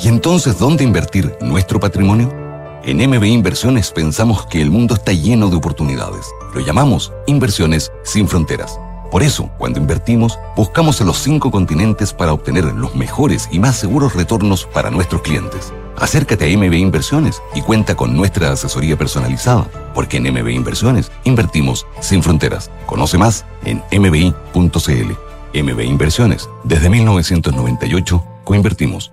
¿Y 0.00 0.08
entonces 0.08 0.58
dónde 0.58 0.84
invertir 0.84 1.36
nuestro 1.40 1.78
patrimonio? 1.78 2.32
En 2.84 2.98
MB 2.98 3.24
Inversiones 3.24 3.92
pensamos 3.92 4.44
que 4.46 4.60
el 4.60 4.70
mundo 4.70 4.94
está 4.94 5.12
lleno 5.12 5.48
de 5.48 5.56
oportunidades. 5.56 6.26
Lo 6.52 6.60
llamamos 6.60 7.12
Inversiones 7.26 7.92
sin 8.02 8.28
Fronteras. 8.28 8.78
Por 9.10 9.22
eso, 9.22 9.48
cuando 9.56 9.78
invertimos, 9.78 10.38
buscamos 10.56 11.00
en 11.00 11.06
los 11.06 11.18
cinco 11.18 11.50
continentes 11.50 12.12
para 12.12 12.32
obtener 12.32 12.64
los 12.64 12.96
mejores 12.96 13.48
y 13.52 13.60
más 13.60 13.76
seguros 13.76 14.14
retornos 14.14 14.66
para 14.66 14.90
nuestros 14.90 15.22
clientes. 15.22 15.72
Acércate 15.96 16.52
a 16.52 16.58
MB 16.58 16.74
Inversiones 16.74 17.40
y 17.54 17.62
cuenta 17.62 17.94
con 17.94 18.16
nuestra 18.16 18.50
asesoría 18.50 18.98
personalizada, 18.98 19.68
porque 19.94 20.16
en 20.16 20.24
MB 20.24 20.48
Inversiones 20.48 21.12
invertimos 21.22 21.86
sin 22.00 22.22
fronteras. 22.22 22.70
Conoce 22.86 23.16
más 23.16 23.46
en 23.64 23.82
mbi.cl. 23.92 25.12
MB 25.54 25.80
Inversiones. 25.82 26.48
Desde 26.64 26.90
1998, 26.90 28.24
coinvertimos 28.42 29.12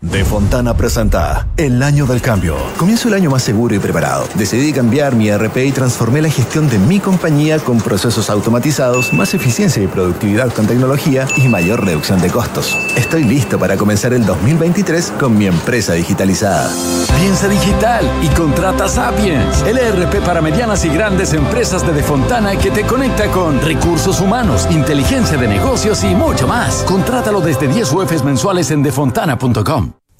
De 0.00 0.24
Fontana 0.24 0.76
presenta 0.76 1.48
El 1.56 1.82
Año 1.82 2.06
del 2.06 2.20
Cambio. 2.20 2.56
Comienzo 2.76 3.08
el 3.08 3.14
año 3.14 3.30
más 3.30 3.42
seguro 3.42 3.74
y 3.74 3.80
preparado. 3.80 4.28
Decidí 4.34 4.72
cambiar 4.72 5.16
mi 5.16 5.28
RP 5.28 5.56
y 5.66 5.72
transformé 5.72 6.22
la 6.22 6.30
gestión 6.30 6.68
de 6.70 6.78
mi 6.78 7.00
compañía 7.00 7.58
con 7.58 7.78
procesos 7.78 8.30
automatizados, 8.30 9.12
más 9.12 9.34
eficiencia 9.34 9.82
y 9.82 9.88
productividad 9.88 10.52
con 10.52 10.68
tecnología 10.68 11.26
y 11.36 11.48
mayor 11.48 11.84
reducción 11.84 12.20
de 12.20 12.30
costos. 12.30 12.76
Estoy 12.96 13.24
listo 13.24 13.58
para 13.58 13.76
comenzar 13.76 14.12
el 14.12 14.24
2023 14.24 15.14
con 15.18 15.36
mi 15.36 15.46
empresa 15.46 15.94
digitalizada. 15.94 16.70
Piensa 17.18 17.48
digital 17.48 18.08
y 18.22 18.28
contrata 18.28 18.88
Sapiens, 18.88 19.62
el 19.62 19.78
ERP 19.78 20.24
para 20.24 20.40
medianas 20.40 20.84
y 20.84 20.90
grandes 20.90 21.32
empresas 21.32 21.84
de 21.84 21.92
Defontana 21.92 22.56
que 22.56 22.70
te 22.70 22.84
conecta 22.84 23.28
con 23.32 23.60
recursos 23.60 24.20
humanos, 24.20 24.68
inteligencia 24.70 25.36
de 25.36 25.48
negocios 25.48 26.04
y 26.04 26.14
mucho 26.14 26.46
más. 26.46 26.84
Contrátalo 26.84 27.40
desde 27.40 27.66
10 27.66 27.92
UFs 27.92 28.22
mensuales 28.22 28.70
en 28.70 28.84
defontana.com. 28.84 29.87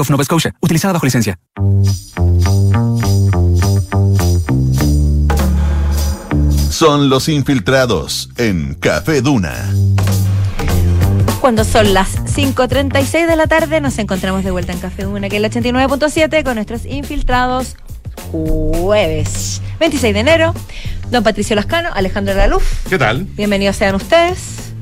Bank 0.00 0.08
of 0.08 0.10
Nova 0.10 0.24
Scotia. 0.24 0.54
Utilizada 0.60 0.94
bajo 0.94 1.04
licencia. 1.04 1.38
Son 6.70 7.10
los 7.10 7.28
infiltrados 7.28 8.30
en 8.38 8.74
Café 8.74 9.20
Duna. 9.20 9.54
Cuando 11.40 11.64
son 11.64 11.92
las 11.92 12.16
5.36 12.24 13.26
de 13.26 13.36
la 13.36 13.46
tarde, 13.46 13.80
nos 13.80 13.98
encontramos 13.98 14.44
de 14.44 14.50
vuelta 14.50 14.72
en 14.72 14.78
Café 14.78 15.04
Duna, 15.04 15.28
que 15.28 15.36
es 15.36 15.42
el 15.42 15.50
89.7, 15.50 16.44
con 16.44 16.54
nuestros 16.54 16.86
infiltrados 16.86 17.76
jueves 18.32 19.60
26 19.80 20.14
de 20.14 20.20
enero. 20.20 20.54
Don 21.10 21.22
Patricio 21.22 21.56
Lascano, 21.56 21.90
Alejandro 21.92 22.34
Laluf. 22.34 22.86
¿Qué 22.88 22.98
tal? 22.98 23.24
Bienvenidos 23.24 23.76
sean 23.76 23.94
ustedes. 23.96 24.72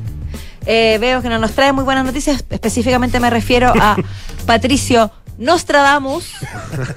Eh, 0.66 0.99
veo 1.01 1.23
que 1.23 1.31
no 1.31 1.39
nos 1.39 1.53
trae 1.53 1.73
muy 1.73 1.83
buenas 1.83 2.05
noticias. 2.05 2.45
Específicamente 2.51 3.19
me 3.21 3.31
refiero 3.31 3.73
a 3.75 3.97
Patricio 4.49 5.11
Nostradamus 5.37 6.25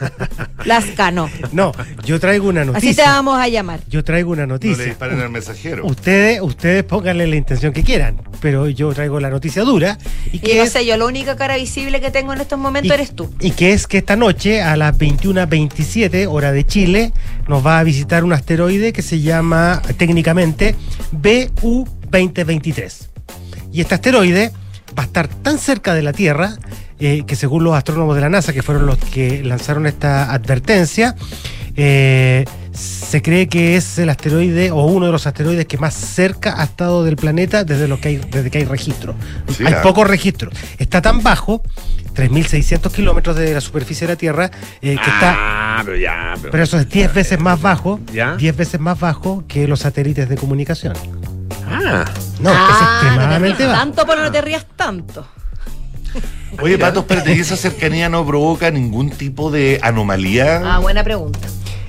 Lascano. 0.66 1.30
No, 1.52 1.74
yo 2.06 2.18
traigo 2.20 2.48
una 2.48 2.62
Así 2.62 2.70
te 2.72 2.74
noticia. 2.80 3.06
vamos 3.12 3.38
a 3.40 3.48
llamar. 3.50 3.82
Yo 3.90 4.04
traigo 4.06 4.32
una 4.32 4.44
No 4.48 4.54
le 4.58 4.68
noticia. 4.70 4.86
disparen 4.86 5.20
al 5.20 5.30
mensajero. 5.30 5.86
Ustedes, 5.86 6.40
ustedes 6.42 6.84
pónganle 6.86 7.28
la 7.28 7.36
intención 7.36 7.74
que 7.74 7.84
quieran, 7.84 8.22
pero 8.40 8.70
yo 8.70 8.94
traigo 8.94 9.20
la 9.20 9.30
noticia 9.30 9.64
dura 9.64 9.98
y 10.32 10.38
Y 10.38 10.40
que 10.40 10.56
no 10.58 10.64
es 10.64 10.72
sé, 10.72 10.86
yo 10.86 10.96
la 10.96 11.06
única 11.06 11.36
cara 11.36 11.58
visible 11.58 12.00
que 12.00 12.10
tengo 12.10 12.32
en 12.34 12.40
estos 12.42 12.58
momentos 12.58 12.90
y- 12.90 12.94
eres 12.94 13.14
tú. 13.14 13.30
Y 13.42 13.52
que 13.52 13.74
es 13.74 13.86
que 13.86 13.98
esta 14.00 14.16
noche 14.16 14.62
a 14.62 14.78
las 14.78 14.98
21.27 14.98 16.26
hora 16.28 16.52
de 16.54 16.66
Chile 16.66 17.12
nos 17.50 17.66
va 17.66 17.80
a 17.80 17.84
visitar 17.84 18.24
un 18.24 18.32
asteroide 18.34 18.94
que 18.94 19.02
se 19.02 19.20
llama 19.20 19.82
técnicamente 19.98 20.76
BU 21.12 21.86
2023. 22.10 23.10
Y 23.74 23.82
este 23.82 23.96
asteroide 23.96 24.52
va 24.98 25.04
a 25.04 25.06
estar 25.06 25.28
tan 25.28 25.58
cerca 25.58 25.94
de 25.94 26.02
la 26.02 26.14
Tierra 26.14 26.56
eh, 27.02 27.24
que 27.26 27.36
según 27.36 27.64
los 27.64 27.74
astrónomos 27.74 28.16
de 28.16 28.22
la 28.22 28.30
NASA, 28.30 28.54
que 28.54 28.62
fueron 28.62 28.86
los 28.86 28.98
que 28.98 29.44
lanzaron 29.44 29.88
esta 29.88 30.32
advertencia, 30.32 31.16
eh, 31.76 32.46
se 32.74 33.22
cree 33.22 33.48
que 33.48 33.76
es 33.76 33.98
el 33.98 34.10
asteroide 34.10 34.72
o 34.72 34.86
uno 34.86 35.08
de 35.08 35.12
los 35.12 35.26
asteroides 35.28 35.66
que 35.66 35.78
más 35.78 35.94
cerca 35.94 36.62
ha 36.62 36.64
estado 36.64 37.04
del 37.04 37.16
planeta 37.16 37.64
desde, 37.64 37.88
lo 37.88 38.00
que 38.00 38.10
hay, 38.10 38.18
desde 38.18 38.50
que 38.52 38.60
hay 38.60 38.66
registro. 38.66 39.16
Sí, 39.50 39.66
hay 39.66 39.74
ah. 39.74 39.82
pocos 39.82 40.08
registros. 40.08 40.54
Está 40.78 41.02
tan 41.02 41.22
bajo, 41.24 41.64
3.600 42.16 42.92
kilómetros 42.92 43.36
de 43.36 43.54
la 43.54 43.62
superficie 43.62 44.06
de 44.08 44.14
la 44.14 44.18
Tierra, 44.18 44.52
eh, 44.82 44.96
que 45.04 45.10
está... 45.10 45.36
Ah, 45.38 45.82
pero 45.84 45.98
ya. 45.98 46.34
Pero, 46.38 46.52
Pero 46.52 46.64
eso 46.64 46.78
es 46.80 46.90
10 46.90 47.14
veces 47.14 47.40
más 47.40 47.62
bajo, 47.62 48.00
¿Ya? 48.14 48.36
10 48.36 48.56
veces 48.56 48.80
más 48.80 49.00
bajo 49.00 49.44
que 49.48 49.68
los 49.68 49.80
satélites 49.80 50.30
de 50.30 50.36
comunicación. 50.38 50.94
Ah, 51.68 52.06
No, 52.40 52.52
Ah, 52.54 52.70
es 52.70 52.76
no 52.76 52.78
te 52.78 53.08
extremadamente 53.08 53.58
rías 53.64 53.72
bajo. 53.72 53.82
tanto, 53.84 54.06
pero 54.08 54.22
no 54.24 54.32
te 54.32 54.42
rías 54.42 54.66
tanto. 54.76 55.26
Oye, 56.62 56.78
Pato, 56.78 57.02
espérate, 57.02 57.36
¿y 57.36 57.40
esa 57.40 57.56
cercanía 57.56 58.10
no 58.10 58.26
provoca 58.26 58.72
ningún 58.72 59.10
tipo 59.10 59.52
de 59.52 59.80
anomalía? 59.82 60.62
Ah, 60.64 60.80
buena 60.80 61.04
pregunta. 61.04 61.40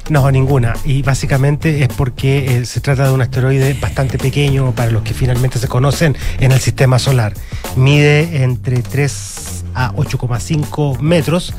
No, 0.09 0.31
ninguna. 0.31 0.75
Y 0.85 1.03
básicamente 1.03 1.83
es 1.83 1.89
porque 1.89 2.59
eh, 2.59 2.67
se 2.67 2.81
trata 2.81 3.07
de 3.07 3.13
un 3.13 3.23
asteroide 3.23 3.75
bastante 3.75 4.19
pequeño 4.19 4.73
para 4.73 4.91
los 4.91 5.03
que 5.03 5.15
finalmente 5.15 5.59
se 5.59 5.69
conocen 5.69 6.17
en 6.41 6.53
el 6.53 6.61
sistema 6.61 6.99
solar. 6.99 7.35
Mide 7.77 8.43
entre 8.43 8.83
3 8.83 9.65
a 9.75 9.93
8,5 9.95 10.99
metros, 10.99 11.55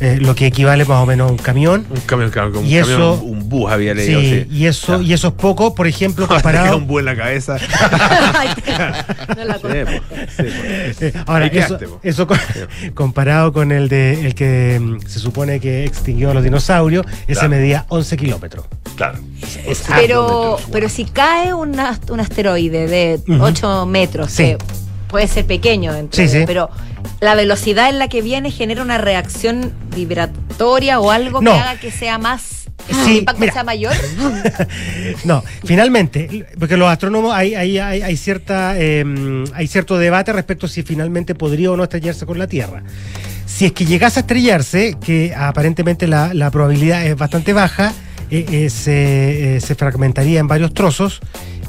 eh, 0.00 0.18
lo 0.20 0.34
que 0.34 0.46
equivale 0.46 0.84
más 0.84 1.02
o 1.02 1.06
menos 1.06 1.28
a 1.28 1.32
un 1.32 1.38
camión. 1.38 1.86
un 1.90 2.00
camión, 2.00 2.32
un, 2.34 2.56
un 2.56 2.66
Y 2.66 2.76
eso- 2.76 2.88
camión, 3.18 3.20
un 3.22 3.48
bus 3.48 3.70
había 3.70 3.94
leído. 3.94 4.20
Sí, 4.20 4.30
Sí, 4.30 4.46
y 4.50 4.66
eso, 4.66 5.00
y 5.02 5.12
eso 5.12 5.28
es 5.28 5.34
poco, 5.34 5.74
por 5.74 5.86
ejemplo, 5.86 6.26
comparado. 6.28 6.76
un 6.78 6.86
bus 6.86 7.00
en 7.00 7.04
la 7.06 7.16
cabeza. 7.16 7.56
No 9.36 9.44
la 9.44 9.58
Sí, 9.58 9.62
sí. 10.36 11.04
Eh, 11.06 11.12
Ahora, 11.26 11.46
eso, 11.46 11.78
eso 12.02 12.26
co- 12.26 12.34
comparado 12.94 13.52
con 13.52 13.72
el 13.72 13.88
de 13.88 14.26
el 14.26 14.34
que 14.34 14.78
mm, 14.80 15.00
se 15.06 15.18
supone 15.18 15.60
que 15.60 15.84
extinguió 15.84 16.30
a 16.30 16.34
los 16.34 16.42
dinosaurios, 16.44 17.06
ese 17.26 17.48
medía 17.48 17.84
11 17.88 18.16
kilómetros. 18.16 18.64
Claro. 18.96 19.18
Es 19.66 19.84
Pero, 19.88 20.58
pero 20.72 20.88
si 20.88 21.04
cae 21.04 21.54
un, 21.54 21.74
ast- 21.78 22.10
un 22.10 22.20
asteroide 22.20 22.86
de 22.86 23.20
Ujú. 23.28 23.42
8 23.42 23.86
metros, 23.86 24.30
Sí. 24.30 24.42
que 24.44 24.58
puede 25.10 25.26
ser 25.28 25.44
pequeño 25.46 25.92
dentro 25.92 26.22
Sí, 26.22 26.28
sí. 26.28 26.44
pero 26.46 26.70
la 27.20 27.34
velocidad 27.34 27.88
en 27.88 27.98
la 27.98 28.08
que 28.08 28.22
viene 28.22 28.50
genera 28.50 28.82
una 28.82 28.98
reacción 28.98 29.72
vibratoria 29.94 31.00
o 31.00 31.10
algo 31.10 31.40
No. 31.42 31.52
que 31.52 31.58
haga 31.58 31.80
que 31.80 31.90
sea 31.90 32.18
más. 32.18 32.56
Sí, 33.04 33.18
impacto 33.18 33.40
mira. 33.40 33.52
sea 33.52 33.64
mayor. 33.64 33.92
No, 35.24 35.42
finalmente, 35.64 36.46
porque 36.58 36.76
los 36.76 36.88
astrónomos 36.88 37.34
hay, 37.34 37.54
hay, 37.54 37.78
hay, 37.78 38.02
hay 38.02 38.16
cierta, 38.16 38.74
eh, 38.78 39.04
hay 39.54 39.66
cierto 39.66 39.98
debate 39.98 40.32
respecto 40.32 40.66
a 40.66 40.68
si 40.68 40.82
finalmente 40.82 41.34
podría 41.34 41.70
o 41.72 41.76
no 41.76 41.82
estrellarse 41.84 42.24
con 42.26 42.38
la 42.38 42.46
Tierra. 42.46 42.82
Si 43.46 43.66
es 43.66 43.72
que 43.72 43.84
llegase 43.84 44.20
a 44.20 44.22
estrellarse, 44.22 44.96
que 45.04 45.34
aparentemente 45.36 46.06
la, 46.06 46.32
la 46.32 46.50
probabilidad 46.50 47.04
es 47.04 47.16
bastante 47.16 47.52
baja, 47.52 47.92
eh, 48.30 48.46
eh, 48.50 48.70
se, 48.70 49.56
eh, 49.56 49.60
se 49.60 49.74
fragmentaría 49.74 50.38
en 50.40 50.46
varios 50.48 50.72
trozos 50.72 51.20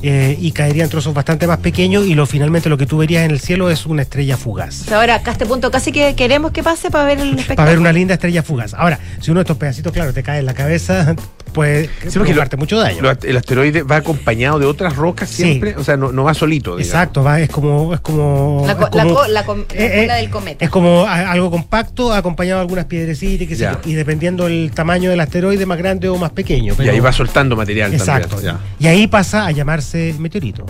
eh, 0.03 0.37
y 0.39 0.51
caería 0.51 0.83
en 0.83 0.89
trozos 0.89 1.13
bastante 1.13 1.47
más 1.47 1.59
pequeños 1.59 2.05
y 2.07 2.15
lo 2.15 2.25
finalmente 2.25 2.69
lo 2.69 2.77
que 2.77 2.85
tú 2.85 2.97
verías 2.97 3.23
en 3.23 3.31
el 3.31 3.39
cielo 3.39 3.69
es 3.69 3.85
una 3.85 4.01
estrella 4.01 4.37
fugaz. 4.37 4.81
O 4.81 4.85
sea, 4.85 4.97
ahora, 4.97 5.15
acá 5.15 5.31
a 5.31 5.33
este 5.33 5.45
punto 5.45 5.69
casi 5.71 5.91
que 5.91 6.15
queremos 6.15 6.51
que 6.51 6.63
pase 6.63 6.89
para 6.89 7.05
ver 7.05 7.19
el 7.19 7.29
espectáculo. 7.29 7.55
Para 7.55 7.69
ver 7.69 7.79
una 7.79 7.91
linda 7.91 8.15
estrella 8.15 8.43
fugaz. 8.43 8.73
Ahora, 8.73 8.99
si 9.19 9.31
uno 9.31 9.39
de 9.39 9.43
estos 9.43 9.57
pedacitos, 9.57 9.93
claro, 9.93 10.13
te 10.13 10.23
cae 10.23 10.39
en 10.39 10.45
la 10.45 10.53
cabeza, 10.53 11.15
puede 11.51 11.85
Sí, 11.85 11.89
porque 12.03 12.11
provocarte 12.19 12.57
mucho 12.57 12.77
daño. 12.79 13.01
Lo- 13.01 13.11
el 13.11 13.37
asteroide 13.37 13.83
va 13.83 13.97
acompañado 13.97 14.59
de 14.59 14.65
otras 14.65 14.95
rocas 14.95 15.29
Sí. 15.29 15.43
siempre, 15.43 15.75
o 15.75 15.83
sea, 15.83 15.97
no, 15.97 16.11
no 16.11 16.23
va 16.23 16.33
solito. 16.33 16.71
digamos. 16.77 16.87
Exacto, 16.87 17.23
va, 17.23 17.39
es 17.39 17.49
como, 17.49 17.93
es 17.93 17.99
como, 17.99 18.63
La, 18.65 18.77
co- 18.77 18.87
es 18.87 18.95
la 18.95 19.03
como- 19.03 19.15
co- 19.15 19.27
la 19.27 19.45
com- 19.45 19.65
la 19.69 19.75
eh, 19.75 19.91
eh, 19.99 20.01
cola 20.03 20.15
del 20.15 20.29
cometa. 20.29 20.65
es 20.65 20.71
como 20.71 21.05
algo 21.07 21.51
compacto 21.51 22.13
acompañado 22.13 22.57
de 22.59 22.61
algunas 22.61 22.85
piedrecitas, 22.85 23.77
y 23.85 23.93
dependiendo 23.93 24.45
del 24.45 24.71
tamaño 24.73 25.09
del 25.09 25.19
asteroide, 25.19 25.65
más 25.65 25.77
grande 25.77 26.09
o 26.09 26.17
más 26.17 26.31
pequeño. 26.31 26.75
Y 26.79 26.87
ahí 26.89 26.99
va 26.99 27.11
soltando 27.11 27.55
material 27.55 27.93
Exacto. 27.93 28.35
también. 28.35 28.55
ya. 28.79 28.85
Y 28.85 28.87
ahí 28.87 29.07
pasa 29.07 29.45
a 29.45 29.51
llamarse 29.51 30.15
meteorito. 30.19 30.65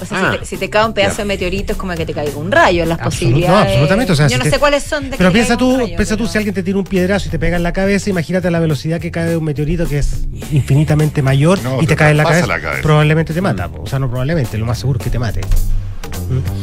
O 0.00 0.04
sea, 0.06 0.18
Ah, 0.18 0.32
si, 0.32 0.38
te, 0.38 0.46
si 0.46 0.56
te 0.56 0.70
cae 0.70 0.84
un 0.86 0.92
pedazo 0.94 1.16
ya. 1.18 1.22
de 1.22 1.24
meteorito 1.26 1.72
es 1.72 1.78
como 1.78 1.94
que 1.94 2.04
te 2.06 2.12
caiga 2.14 2.36
un 2.36 2.50
rayo, 2.50 2.84
las 2.86 2.98
Absolut- 2.98 3.04
posibilidades. 3.04 3.48
no, 3.52 3.58
absolutamente. 3.70 4.12
O 4.12 4.16
sea, 4.16 4.26
Yo 4.26 4.30
si 4.32 4.38
no 4.38 4.44
te- 4.44 4.50
sé 4.50 4.58
cuáles 4.58 4.82
son 4.82 5.10
de 5.10 5.16
Pero 5.16 5.32
piensa 5.32 5.56
tú, 5.56 5.76
rayo, 5.78 5.96
piensa 5.96 6.16
tú 6.16 6.26
si 6.26 6.38
alguien 6.38 6.54
te 6.54 6.62
tira 6.62 6.78
un 6.78 6.84
piedrazo 6.84 7.28
y 7.28 7.30
te 7.30 7.38
pega 7.38 7.56
en 7.56 7.62
la 7.62 7.72
cabeza, 7.72 8.10
imagínate 8.10 8.50
la 8.50 8.60
velocidad 8.60 9.00
que 9.00 9.10
cae 9.10 9.26
de 9.28 9.36
un 9.36 9.44
meteorito 9.44 9.86
que 9.88 9.98
es 9.98 10.24
infinitamente 10.50 11.22
mayor 11.22 11.62
No, 11.62 11.76
y 11.76 11.80
te 11.80 11.86
te 11.88 11.96
cae 11.96 12.10
en 12.12 12.16
la 12.16 12.24
cabeza, 12.24 12.46
la 12.46 12.60
cabeza. 12.60 12.82
probablemente 12.82 13.34
te 13.34 13.40
mata. 13.40 13.68
po. 13.68 13.82
O 13.82 13.86
sea, 13.86 13.98
no 13.98 14.08
probablemente, 14.08 14.56
lo 14.58 14.66
más 14.66 14.78
seguro 14.78 14.98
es 14.98 15.04
que 15.04 15.10
te 15.10 15.18
mate. 15.18 15.40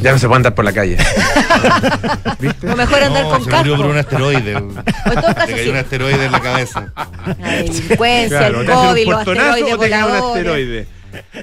Ya 0.01 0.11
no 0.11 0.19
se 0.19 0.27
puede 0.27 0.37
andar 0.37 0.55
por 0.55 0.65
la 0.65 0.71
calle. 0.71 0.97
¿Viste? 2.39 2.69
O 2.69 2.75
mejor 2.75 3.03
andar 3.03 3.23
No, 3.23 3.29
con 3.29 3.43
se 3.43 3.49
casco. 3.49 3.65
murió 3.65 3.77
por 3.77 3.85
un 3.87 3.97
asteroide. 3.97 4.55
O 4.55 4.59
en 4.59 4.75
todo 5.21 5.35
caso, 5.35 5.47
Le 5.47 5.53
cayó 5.53 5.63
sí. 5.63 5.69
un 5.69 5.75
asteroide 5.77 6.25
en 6.25 6.31
la 6.31 6.39
cabeza. 6.39 6.93
La 7.39 7.51
delincuencia, 7.53 8.37
Claro, 8.39 8.61
el 8.61 8.67
COVID, 8.67 9.07
los 9.07 9.19
asteroides 9.19 9.77
voladores. 9.77 10.87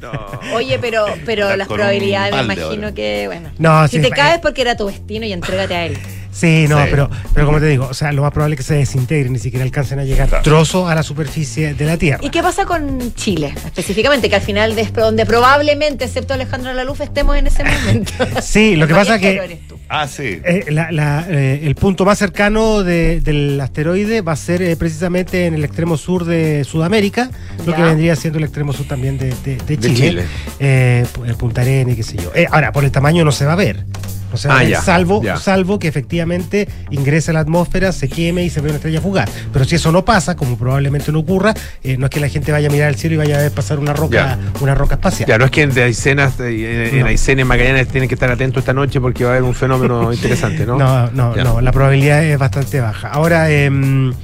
No. 0.00 0.40
Oye, 0.54 0.78
pero, 0.78 1.06
pero 1.24 1.56
las 1.56 1.68
probabilidades, 1.68 2.34
me 2.34 2.54
imagino 2.54 2.94
que, 2.94 3.24
bueno. 3.26 3.50
No, 3.58 3.86
si 3.88 3.96
sí, 3.96 4.02
te 4.02 4.10
caes 4.10 4.40
porque 4.40 4.62
era 4.62 4.76
tu 4.76 4.86
destino 4.86 5.26
y 5.26 5.32
entrégate 5.32 5.74
a 5.74 5.86
él. 5.86 5.98
Sí, 6.36 6.66
no, 6.68 6.82
Sí. 6.82 6.88
pero, 6.90 7.08
pero 7.32 7.46
como 7.46 7.58
te 7.60 7.66
digo, 7.66 7.88
o 7.90 7.94
sea, 7.94 8.12
lo 8.12 8.20
más 8.20 8.30
probable 8.30 8.54
es 8.54 8.58
que 8.58 8.64
se 8.64 8.74
desintegre, 8.74 9.30
ni 9.30 9.38
siquiera 9.38 9.64
alcancen 9.64 9.98
a 10.00 10.04
llegar 10.04 10.28
Claro. 10.28 10.42
trozos 10.44 10.90
a 10.90 10.94
la 10.94 11.02
superficie 11.02 11.72
de 11.72 11.84
la 11.86 11.96
Tierra. 11.96 12.18
¿Y 12.22 12.28
qué 12.28 12.42
pasa 12.42 12.66
con 12.66 13.14
Chile 13.14 13.54
específicamente? 13.64 14.28
Que 14.28 14.36
al 14.36 14.42
final, 14.42 14.74
de 14.76 14.84
donde 14.84 15.24
probablemente, 15.24 16.04
excepto 16.04 16.34
Alejandro 16.34 16.74
Laluf, 16.74 17.00
estemos 17.00 17.36
en 17.36 17.46
ese 17.46 17.64
momento. 17.64 18.12
Sí, 18.42 18.76
lo 18.76 18.86
que 18.86 18.94
pasa 18.94 19.16
viajero 19.16 19.48
que. 19.48 19.60
Ah, 19.88 20.06
sí. 20.08 20.40
eh, 20.44 20.64
la- 20.68 20.90
la, 20.92 21.24
eh, 21.30 21.60
el 21.64 21.74
punto 21.74 22.04
más 22.04 22.18
cercano 22.18 22.82
de- 22.82 23.20
del 23.20 23.58
asteroide 23.60 24.20
va 24.20 24.32
a 24.32 24.36
ser 24.36 24.60
eh, 24.60 24.76
precisamente 24.76 25.46
en 25.46 25.54
el 25.54 25.64
extremo 25.64 25.96
sur 25.96 26.24
de 26.24 26.64
Sudamérica, 26.64 27.30
lo 27.64 27.74
que 27.74 27.82
vendría 27.82 28.14
siendo 28.16 28.38
el 28.38 28.44
extremo 28.44 28.72
sur 28.72 28.86
también 28.86 29.16
de, 29.16 29.30
de- 29.44 29.56
de 29.56 29.76
De 29.76 29.78
Chile, 29.78 29.94
Chile. 29.94 30.24
Eh, 30.60 31.06
Punta 31.38 31.62
Arenas 31.62 31.94
y 31.94 31.96
qué 31.96 32.02
sé 32.02 32.16
yo. 32.16 32.30
Eh, 32.34 32.46
ahora, 32.50 32.72
por 32.72 32.84
el 32.84 32.90
tamaño 32.90 33.24
no 33.24 33.32
se 33.32 33.44
va 33.46 33.52
a 33.54 33.56
ver. 33.56 33.84
No 34.30 34.36
se 34.36 34.48
va 34.48 34.58
Ah, 34.58 34.64
ya, 34.64 34.80
salvo, 34.82 35.22
ya. 35.22 35.36
salvo 35.36 35.78
que 35.78 35.88
efectivamente 35.88 36.68
ingrese 36.90 37.30
a 37.30 37.34
la 37.34 37.40
atmósfera, 37.40 37.92
se 37.92 38.08
queme 38.08 38.44
y 38.44 38.50
se 38.50 38.60
ve 38.60 38.68
una 38.68 38.76
estrella 38.76 39.00
fugaz. 39.00 39.30
Pero 39.52 39.64
si 39.64 39.76
eso 39.76 39.92
no 39.92 40.04
pasa, 40.04 40.34
como 40.36 40.56
probablemente 40.58 41.12
no 41.12 41.20
ocurra, 41.20 41.54
eh, 41.82 41.96
no 41.96 42.06
es 42.06 42.10
que 42.10 42.20
la 42.20 42.28
gente 42.28 42.50
vaya 42.52 42.68
a 42.68 42.70
mirar 42.70 42.88
al 42.88 42.96
cielo 42.96 43.14
y 43.14 43.18
vaya 43.18 43.38
a 43.38 43.42
ver 43.42 43.52
pasar 43.52 43.78
una 43.78 43.92
roca, 43.92 44.38
una 44.60 44.74
roca 44.74 44.96
espacial. 44.96 45.28
Ya, 45.28 45.38
no 45.38 45.44
es 45.46 45.50
que 45.50 45.62
en 45.62 45.78
Aysena, 45.78 46.32
en, 46.38 47.00
No. 47.00 47.06
Aysena, 47.06 47.42
en 47.42 47.48
Magallanes 47.48 47.88
tienen 47.88 48.08
que 48.08 48.14
estar 48.14 48.30
atentos 48.30 48.60
esta 48.62 48.72
noche 48.72 49.00
porque 49.00 49.24
va 49.24 49.30
a 49.30 49.32
haber 49.34 49.44
un 49.44 49.54
fenómeno 49.54 50.12
interesante, 50.12 50.66
¿no? 50.66 50.76
No, 50.76 51.10
no, 51.10 51.34
no, 51.36 51.60
la 51.60 51.72
probabilidad 51.72 52.24
es 52.24 52.38
bastante 52.38 52.80
baja. 52.80 53.08
Ahora, 53.08 53.50
em, 53.50 54.10
eh, 54.10 54.14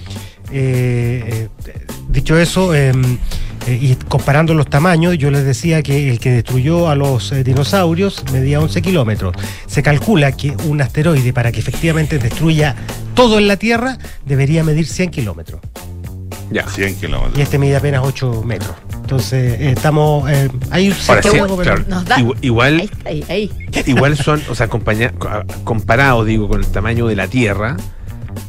eh, 0.52 1.48
dicho 2.08 2.36
eso, 2.38 2.74
em, 2.74 3.18
eh, 3.66 3.78
y 3.80 3.94
comparando 4.08 4.54
los 4.54 4.66
tamaños, 4.68 5.16
yo 5.18 5.30
les 5.30 5.44
decía 5.44 5.82
que 5.82 6.10
el 6.10 6.18
que 6.18 6.30
destruyó 6.30 6.88
a 6.88 6.94
los 6.96 7.32
eh, 7.32 7.44
dinosaurios 7.44 8.24
medía 8.32 8.60
11 8.60 8.82
kilómetros. 8.82 9.34
Se 9.66 9.82
calcula 9.82 10.32
que 10.32 10.50
un 10.64 10.80
asteroide, 10.80 11.32
para 11.32 11.52
que 11.52 11.60
efectivamente 11.60 12.18
destruya 12.18 12.74
todo 13.14 13.38
en 13.38 13.48
la 13.48 13.56
Tierra, 13.56 13.98
debería 14.26 14.64
medir 14.64 14.86
100 14.86 15.10
kilómetros. 15.10 15.60
Ya. 16.50 16.66
100 16.68 16.96
kilómetros. 16.96 17.38
Y 17.38 17.42
este 17.42 17.58
mide 17.58 17.76
apenas 17.76 18.02
8 18.04 18.42
metros. 18.44 18.74
Entonces, 19.00 19.60
eh, 19.60 19.70
estamos 19.70 20.30
eh, 20.30 20.50
ahí. 20.70 20.94
Ahora 21.08 21.22
sí, 21.22 21.28
claro, 21.30 21.84
Nos 21.88 22.04
da- 22.04 22.16
igual, 22.40 22.80
Ahí, 22.80 22.84
está, 22.92 23.08
ahí, 23.08 23.24
ahí. 23.28 23.50
igual 23.86 24.16
son, 24.16 24.42
o 24.50 24.54
sea, 24.54 24.68
comparado, 25.64 26.24
digo, 26.24 26.48
con 26.48 26.60
el 26.60 26.66
tamaño 26.66 27.06
de 27.06 27.16
la 27.16 27.26
Tierra, 27.28 27.76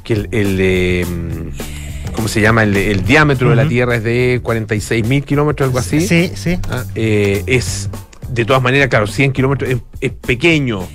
que 0.04 0.14
el, 0.14 0.30
el, 0.32 0.58
eh, 0.60 1.06
¿cómo 2.16 2.28
se 2.28 2.42
llama? 2.42 2.64
El, 2.64 2.76
el 2.78 3.04
diámetro 3.04 3.50
de 3.50 3.56
la. 3.56 3.68
Tierra 3.68 3.96
es 3.96 4.04
de 4.04 4.40
46 4.44 5.06
mil 5.08 5.24
kilómetros, 5.24 5.68
algo 5.68 5.80
así. 5.80 6.02
Sí, 6.02 6.32
sí. 6.36 6.58
Ah, 6.70 6.84
eh, 6.96 7.44
es, 7.48 7.90
de 8.30 8.46
todas 8.46 8.62
maneras, 8.64 8.88
claro, 8.88 9.06
100 9.06 9.32
kilómetros 9.32 9.70
es, 9.70 9.78
es 10.02 10.12
pequeño, 10.12 10.88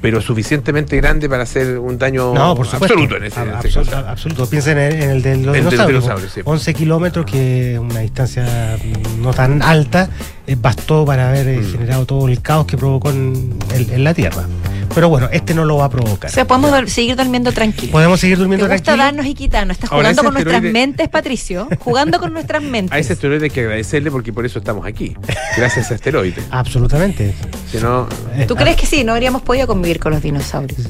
pero 0.00 0.20
suficientemente 0.20 0.96
grande 0.96 1.28
para 1.28 1.44
hacer 1.44 1.78
un 1.78 1.96
daño 1.96 2.34
No, 2.34 2.54
por 2.56 2.66
supuesto. 2.66 2.94
absoluto 2.94 3.16
en 3.16 3.24
ese, 3.24 3.40
en 3.40 3.48
A- 3.50 3.58
ese 3.60 3.68
absoluto, 3.68 3.90
caso. 3.92 4.08
absoluto. 4.08 4.46
Piensen 4.50 4.78
en, 4.78 4.92
en 5.02 5.10
el 5.10 5.22
de 5.22 5.36
los 5.36 5.56
El 5.56 5.64
dinosaurios. 5.64 6.02
dinosaurio, 6.02 6.28
sí. 6.28 6.40
11 6.44 6.74
kilómetros, 6.74 7.26
que 7.26 7.74
es 7.74 7.78
una 7.78 8.00
distancia 8.00 8.76
no 9.20 9.32
tan 9.32 9.62
alta, 9.62 10.08
eh, 10.46 10.56
bastó 10.60 11.04
para 11.04 11.28
haber 11.28 11.46
eh, 11.48 11.58
Mm. 11.60 11.72
generado 11.72 12.06
todo 12.06 12.26
el 12.28 12.40
caos 12.42 12.66
que 12.66 12.76
provocó 12.76 13.10
en, 13.10 13.54
en- 13.74 13.92
en 13.92 14.04
la 14.04 14.12
Tierra. 14.14 14.44
Pero 14.94 15.08
bueno, 15.08 15.28
este 15.32 15.54
no 15.54 15.64
lo 15.64 15.76
va 15.76 15.86
a 15.86 15.90
provocar. 15.90 16.30
O 16.30 16.32
sea, 16.34 16.46
podemos 16.46 16.90
seguir 16.90 17.16
durmiendo 17.16 17.52
tranquilos. 17.52 17.90
Podemos 17.92 18.20
seguir 18.20 18.36
Te 18.36 18.40
durmiendo 18.40 18.66
gusta 18.66 18.82
tranquilos. 18.82 19.06
darnos 19.06 19.26
y 19.26 19.34
quitarnos. 19.34 19.76
Estás 19.76 19.90
Ahora, 19.92 20.02
jugando 20.10 20.22
con 20.24 20.34
nuestras 20.34 20.62
mentes, 20.62 21.08
Patricio. 21.08 21.68
Jugando 21.80 22.18
con 22.20 22.32
nuestras 22.32 22.62
mentes. 22.62 22.92
A 22.92 22.98
ese 22.98 23.12
asteroide 23.14 23.44
hay 23.44 23.50
que 23.50 23.60
agradecerle 23.60 24.10
porque 24.10 24.32
por 24.32 24.44
eso 24.46 24.58
estamos 24.58 24.86
aquí. 24.86 25.16
Gracias 25.56 25.76
a 25.78 25.80
ese 25.80 25.94
asteroide. 25.94 26.42
Absolutamente. 26.50 27.34
Si 27.70 27.78
no, 27.78 28.08
Eh, 28.34 28.44
¿Tú 28.46 28.54
crees 28.56 28.76
que 28.76 28.86
sí? 28.86 29.04
No 29.04 29.12
habríamos 29.12 29.42
podido 29.42 29.66
convivir 29.66 29.98
con 29.98 30.12
los 30.12 30.22
dinosaurios. 30.22 30.80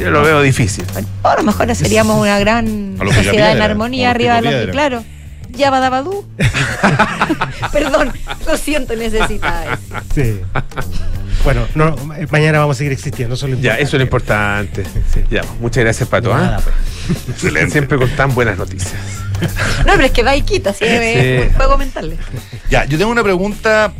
yo 0.00 0.10
lo 0.10 0.22
veo 0.22 0.42
difícil. 0.42 0.84
Bueno, 0.92 1.08
a 1.22 1.36
lo 1.36 1.42
mejor 1.44 1.74
seríamos 1.74 2.18
una 2.20 2.38
gran 2.38 2.96
sociedad 3.14 3.52
en 3.52 3.62
armonía 3.62 4.10
arriba 4.10 4.40
de 4.40 4.50
los 4.66 4.70
claro. 4.70 5.04
Yabadabadú. 5.50 6.24
Perdón, 7.72 8.12
lo 8.46 8.56
siento, 8.56 8.96
necesitaba 8.96 9.64
eso. 9.64 10.04
Sí. 10.14 10.40
Bueno, 11.44 11.66
no, 11.74 11.96
eh, 12.16 12.26
mañana 12.30 12.60
vamos 12.60 12.76
a 12.76 12.78
seguir 12.78 12.92
existiendo. 12.92 13.34
Eso 13.34 13.46
es 13.46 13.52
lo 13.54 13.58
Ya, 13.58 13.74
eso 13.74 13.96
es 13.96 14.00
lo 14.00 14.02
importante. 14.02 14.84
Sí. 15.12 15.22
Ya, 15.30 15.42
muchas 15.60 15.84
gracias, 15.84 16.08
Pato. 16.08 16.32
¿ah? 16.32 16.38
Nada, 16.40 16.60
pues. 16.60 16.74
Excelente. 17.30 17.72
Siempre 17.72 17.98
con 17.98 18.08
tan 18.10 18.34
buenas 18.34 18.56
noticias. 18.58 18.94
No, 19.86 19.94
pero 19.94 20.04
es 20.04 20.12
que 20.12 20.22
va 20.22 20.36
y 20.36 20.42
quita, 20.42 20.70
así 20.70 20.84
es 20.84 21.48
Sí. 21.48 21.54
juego 21.56 21.76
mental. 21.76 22.16
Ya, 22.70 22.84
yo 22.84 22.96
tengo 22.96 23.10
una 23.10 23.24
pregunta 23.24 23.92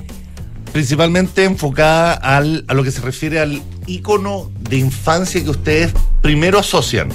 principalmente 0.72 1.42
enfocada 1.44 2.12
al, 2.14 2.64
a 2.68 2.74
lo 2.74 2.84
que 2.84 2.92
se 2.92 3.00
refiere 3.00 3.40
al 3.40 3.60
ícono 3.88 4.52
de 4.60 4.76
infancia 4.76 5.42
que 5.42 5.50
ustedes 5.50 5.92
primero 6.20 6.60
asocian. 6.60 7.08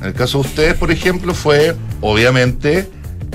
En 0.00 0.06
el 0.08 0.14
caso 0.14 0.38
de 0.40 0.48
ustedes, 0.48 0.74
por 0.74 0.90
ejemplo, 0.90 1.34
fue 1.34 1.76
obviamente 2.00 2.88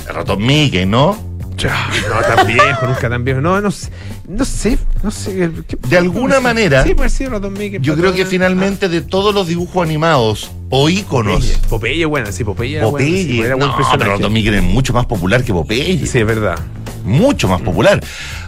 el 0.07 0.15
ratón 0.15 0.43
Mickey, 0.43 0.87
¿no? 0.87 1.17
Ya, 1.57 1.89
no, 2.09 2.35
tan 2.35 2.47
viejo, 2.47 2.87
nunca 2.87 3.07
tan 3.07 3.23
viejo. 3.23 3.39
No, 3.41 3.61
no 3.61 3.69
sé. 3.69 3.89
No 4.29 4.45
sé, 4.45 4.77
no 5.01 5.09
sé. 5.09 5.49
¿qué- 5.67 5.77
De 5.89 5.97
alguna 5.97 6.39
manera, 6.39 6.83
Sí, 6.83 6.93
pues 6.93 7.11
sí, 7.13 7.25
Ratón 7.25 7.53
Mickey. 7.53 7.79
Yo 7.81 7.95
creo 7.95 8.13
que 8.13 8.27
finalmente 8.27 8.87
de 8.87 9.01
todos 9.01 9.33
los 9.33 9.47
dibujos 9.47 9.83
animados 9.83 10.51
o 10.69 10.87
íconos, 10.87 11.43
Popeye. 11.45 11.57
Popeye, 11.69 12.05
bueno, 12.05 12.31
sí, 12.31 12.43
Popeye 12.43 12.75
era 12.77 12.85
bueno, 12.85 13.05
sí, 13.07 13.11
Popeye, 13.23 13.39
era 13.45 13.55
buen 13.55 13.69
no, 13.69 13.75
pero. 13.97 14.11
Ratón 14.17 14.31
Mickey 14.33 14.53
es 14.53 14.61
mucho 14.61 14.93
más 14.93 15.07
popular 15.07 15.43
que 15.43 15.51
Popeye. 15.51 16.05
Sí, 16.05 16.19
es 16.19 16.25
verdad. 16.27 16.59
mucho 17.05 17.47
más 17.47 17.61
popular. 17.61 18.03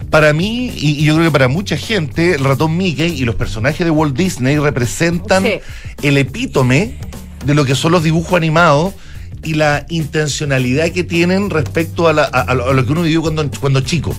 Para 0.08 0.32
mí, 0.32 0.70
y, 0.76 1.00
y 1.00 1.04
yo 1.04 1.14
creo 1.14 1.26
que 1.26 1.32
para 1.32 1.48
mucha 1.48 1.76
gente, 1.76 2.34
el 2.36 2.44
ratón 2.44 2.76
Mickey 2.76 3.20
y 3.20 3.24
los 3.24 3.34
personajes 3.34 3.84
de 3.84 3.90
Walt 3.90 4.16
Disney 4.16 4.58
representan 4.58 5.42
Sí. 5.42 5.54
el 6.02 6.16
epítome 6.18 6.96
de 7.44 7.54
lo 7.54 7.64
que 7.64 7.74
son 7.74 7.90
los 7.90 8.04
dibujos 8.04 8.34
animados 8.34 8.94
y 9.42 9.54
la 9.54 9.84
intencionalidad 9.88 10.90
que 10.90 11.02
tienen 11.02 11.50
respecto 11.50 12.06
a, 12.06 12.12
la- 12.12 12.28
a- 12.32 12.42
a 12.42 12.54
lo, 12.54 12.70
a 12.70 12.72
lo 12.72 12.86
que 12.86 12.92
uno 12.92 13.02
vivió 13.02 13.22
cuando, 13.22 13.50
cuando 13.58 13.80
chico. 13.80 14.14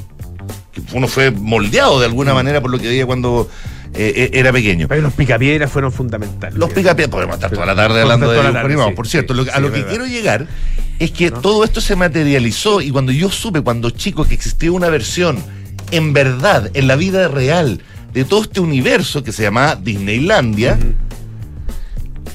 Que 0.73 0.81
uno 0.93 1.07
fue 1.07 1.31
moldeado 1.31 1.99
de 1.99 2.05
alguna 2.07 2.33
manera 2.33 2.59
por 2.61 2.71
lo 2.71 2.79
que 2.79 2.87
veía 2.87 3.05
cuando 3.05 3.49
eh, 3.93 4.13
eh, 4.15 4.29
era 4.33 4.51
pequeño. 4.51 4.87
Pero 4.87 5.01
los 5.01 5.13
picapiedras 5.13 5.71
fueron 5.71 5.91
fundamentales. 5.91 6.57
Los 6.57 6.71
picapiedras, 6.71 7.11
podemos 7.11 7.35
estar 7.35 7.51
toda 7.51 7.65
la 7.67 7.75
tarde 7.75 8.01
hablando 8.01 8.31
de 8.31 8.41
tarde, 8.41 8.59
animados. 8.59 8.89
sí, 8.91 8.95
Por 8.95 9.07
cierto, 9.07 9.33
sí, 9.33 9.37
lo 9.37 9.45
que- 9.45 9.51
a 9.51 9.59
lo 9.59 9.71
que 9.71 9.85
quiero 9.85 10.05
llegar 10.07 10.47
es 10.99 11.11
que 11.11 11.29
todo 11.31 11.63
esto 11.63 11.79
se 11.79 11.95
materializó 11.95 12.81
y 12.81 12.89
cuando 12.91 13.11
yo 13.11 13.29
supe, 13.29 13.61
cuando 13.61 13.91
chico, 13.91 14.25
que 14.25 14.33
existía 14.33 14.71
una 14.71 14.89
versión 14.89 15.37
en 15.91 16.11
verdad, 16.13 16.71
en 16.73 16.87
la 16.87 16.95
vida 16.95 17.27
real, 17.27 17.81
de 18.13 18.25
todo 18.25 18.41
este 18.43 18.59
universo 18.59 19.23
que 19.23 19.31
se 19.31 19.43
llamaba 19.43 19.75
Disneylandia, 19.75 20.79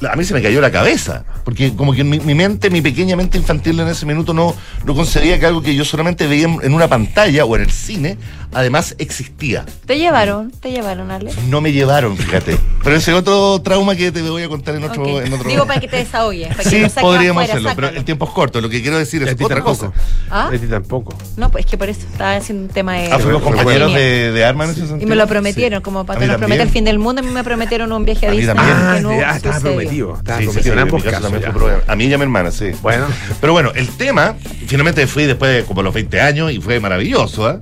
a 0.07 0.15
mí 0.15 0.23
se 0.23 0.33
me 0.33 0.41
cayó 0.41 0.61
la 0.61 0.71
cabeza. 0.71 1.23
Porque 1.43 1.73
como 1.75 1.93
que 1.93 2.03
mi, 2.03 2.19
mi 2.19 2.35
mente, 2.35 2.69
mi 2.69 2.81
pequeña 2.81 3.15
mente 3.15 3.37
infantil 3.37 3.79
en 3.79 3.87
ese 3.87 4.05
minuto 4.05 4.33
no, 4.33 4.55
no 4.85 4.95
concebía 4.95 5.39
que 5.39 5.45
algo 5.45 5.61
que 5.61 5.75
yo 5.75 5.83
solamente 5.85 6.27
veía 6.27 6.45
en, 6.45 6.59
en 6.63 6.73
una 6.73 6.87
pantalla 6.87 7.45
o 7.45 7.55
en 7.55 7.63
el 7.63 7.71
cine, 7.71 8.17
además 8.53 8.95
existía. 8.99 9.65
Te 9.85 9.97
llevaron, 9.97 10.51
te 10.51 10.71
llevaron, 10.71 11.09
Ale. 11.11 11.31
No 11.49 11.61
me 11.61 11.71
llevaron, 11.71 12.15
fíjate. 12.17 12.57
Pero 12.83 12.95
ese 12.95 13.11
es 13.11 13.17
otro 13.17 13.61
trauma 13.61 13.95
que 13.95 14.11
te 14.11 14.21
voy 14.21 14.43
a 14.43 14.49
contar 14.49 14.75
en 14.75 14.83
otro... 14.83 15.01
Ok. 15.03 15.25
En 15.25 15.33
otro 15.33 15.49
Digo 15.49 15.65
para 15.65 15.79
que 15.79 15.87
te 15.87 15.97
desahogues. 15.97 16.47
Para 16.49 16.63
que 16.63 16.69
Sí, 16.69 16.79
saques 16.81 16.93
podríamos 17.01 17.41
afuera, 17.43 17.53
hacerlo, 17.53 17.69
pero 17.75 17.87
sácalo. 17.87 17.99
el 17.99 18.05
tiempo 18.05 18.25
es 18.25 18.31
corto. 18.31 18.61
Lo 18.61 18.69
que 18.69 18.81
quiero 18.81 18.97
decir 18.97 19.23
es 19.23 19.35
ti 19.35 19.43
otra 19.43 19.57
tampoco. 19.57 19.91
cosa. 19.91 20.01
¿Ah? 20.29 20.47
A 20.47 20.51
ti 20.51 20.67
tampoco. 20.67 21.17
No, 21.37 21.49
pues 21.51 21.65
es 21.65 21.71
que 21.71 21.77
por 21.77 21.89
eso 21.89 22.01
estaba 22.11 22.35
haciendo 22.35 22.63
un 22.63 22.69
tema 22.69 22.93
de. 22.95 23.11
Ah, 23.11 23.19
fuimos 23.19 23.41
compañeros 23.41 23.93
de, 23.93 24.31
de 24.31 24.45
armas 24.45 24.67
en 24.69 24.71
ese 24.75 24.81
sentido. 24.87 25.01
Y 25.03 25.09
me 25.09 25.15
lo 25.15 25.27
prometieron, 25.27 25.81
como 25.81 25.99
A 26.01 26.05
Pato 26.05 26.19
mí 26.21 26.27
nos 26.27 26.37
promete 26.37 26.63
el 26.63 26.69
fin 26.69 26.85
del 26.85 26.99
mundo, 26.99 27.21
a 27.21 27.23
mí 27.25 27.31
me 27.31 27.43
prometieron 27.43 27.91
un 27.91 28.05
viaje 28.05 28.27
a 28.27 28.29
A 28.29 28.33
Disney 28.33 28.55
que 28.55 29.01
no 29.01 29.11
Ah, 29.11 29.35
estaba 29.35 29.55
sucedió. 29.59 29.88
Estaba 29.89 30.39
Sí, 30.39 30.47
sí, 30.61 30.69
en 30.69 30.79
ambos 30.79 31.03
caso 31.03 31.29
casos. 31.31 31.53
fue. 31.53 31.83
A 31.87 31.95
mí 31.95 32.05
y 32.05 32.13
a 32.13 32.17
mi 32.17 32.23
hermana, 32.23 32.51
sí. 32.51 32.71
Bueno, 32.81 33.07
Pero 33.41 33.53
bueno, 33.53 33.71
el 33.75 33.87
tema, 33.89 34.35
finalmente 34.67 35.05
fui 35.07 35.25
después 35.25 35.51
de 35.55 35.63
como 35.65 35.81
los 35.83 35.93
20 35.93 36.21
años 36.21 36.51
y 36.51 36.59
fue 36.61 36.79
maravilloso, 36.79 37.47
¿ah? 37.47 37.59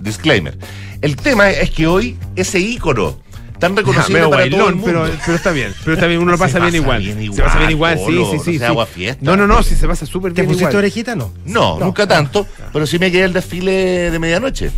Disclaimer. 0.00 0.56
El 1.00 1.16
tema 1.16 1.50
es 1.50 1.70
que 1.70 1.86
hoy 1.86 2.16
ese 2.36 2.58
ícono 2.58 3.18
tan 3.58 3.76
reconocible 3.76 4.20
todo 4.50 4.68
el 4.68 4.76
mundo. 4.76 4.82
pero, 4.84 5.06
pero 5.24 5.36
está 5.36 5.50
bien. 5.52 5.74
Pero 5.84 5.94
está 5.94 6.06
bien, 6.06 6.20
uno 6.20 6.32
lo 6.32 6.38
pasa 6.46 6.58
bien 6.58 6.74
igual. 6.74 7.02
bien 7.02 7.32
Se 7.34 7.42
pasa 7.42 7.58
bien 7.58 7.70
igual, 7.70 7.98
sí, 7.98 8.04
sí, 8.06 8.12
no 8.36 8.42
sí. 8.44 8.58
sí. 8.58 8.64
agua 8.64 8.86
fiesta. 8.86 9.24
No, 9.24 9.36
no, 9.36 9.46
no, 9.46 9.62
sí 9.62 9.74
se 9.74 9.86
pasa 9.86 10.06
súper 10.06 10.32
¿Te 10.32 10.42
bien 10.42 10.48
pusiste 10.48 10.64
igual. 10.70 10.76
orejita? 10.76 11.14
No. 11.14 11.32
No, 11.44 11.78
nunca 11.78 12.06
tanto, 12.06 12.46
pero 12.72 12.86
sí 12.86 12.98
me 12.98 13.10
quedé 13.10 13.24
el 13.24 13.32
desfile 13.32 14.10
de 14.10 14.18
medianoche. 14.18 14.70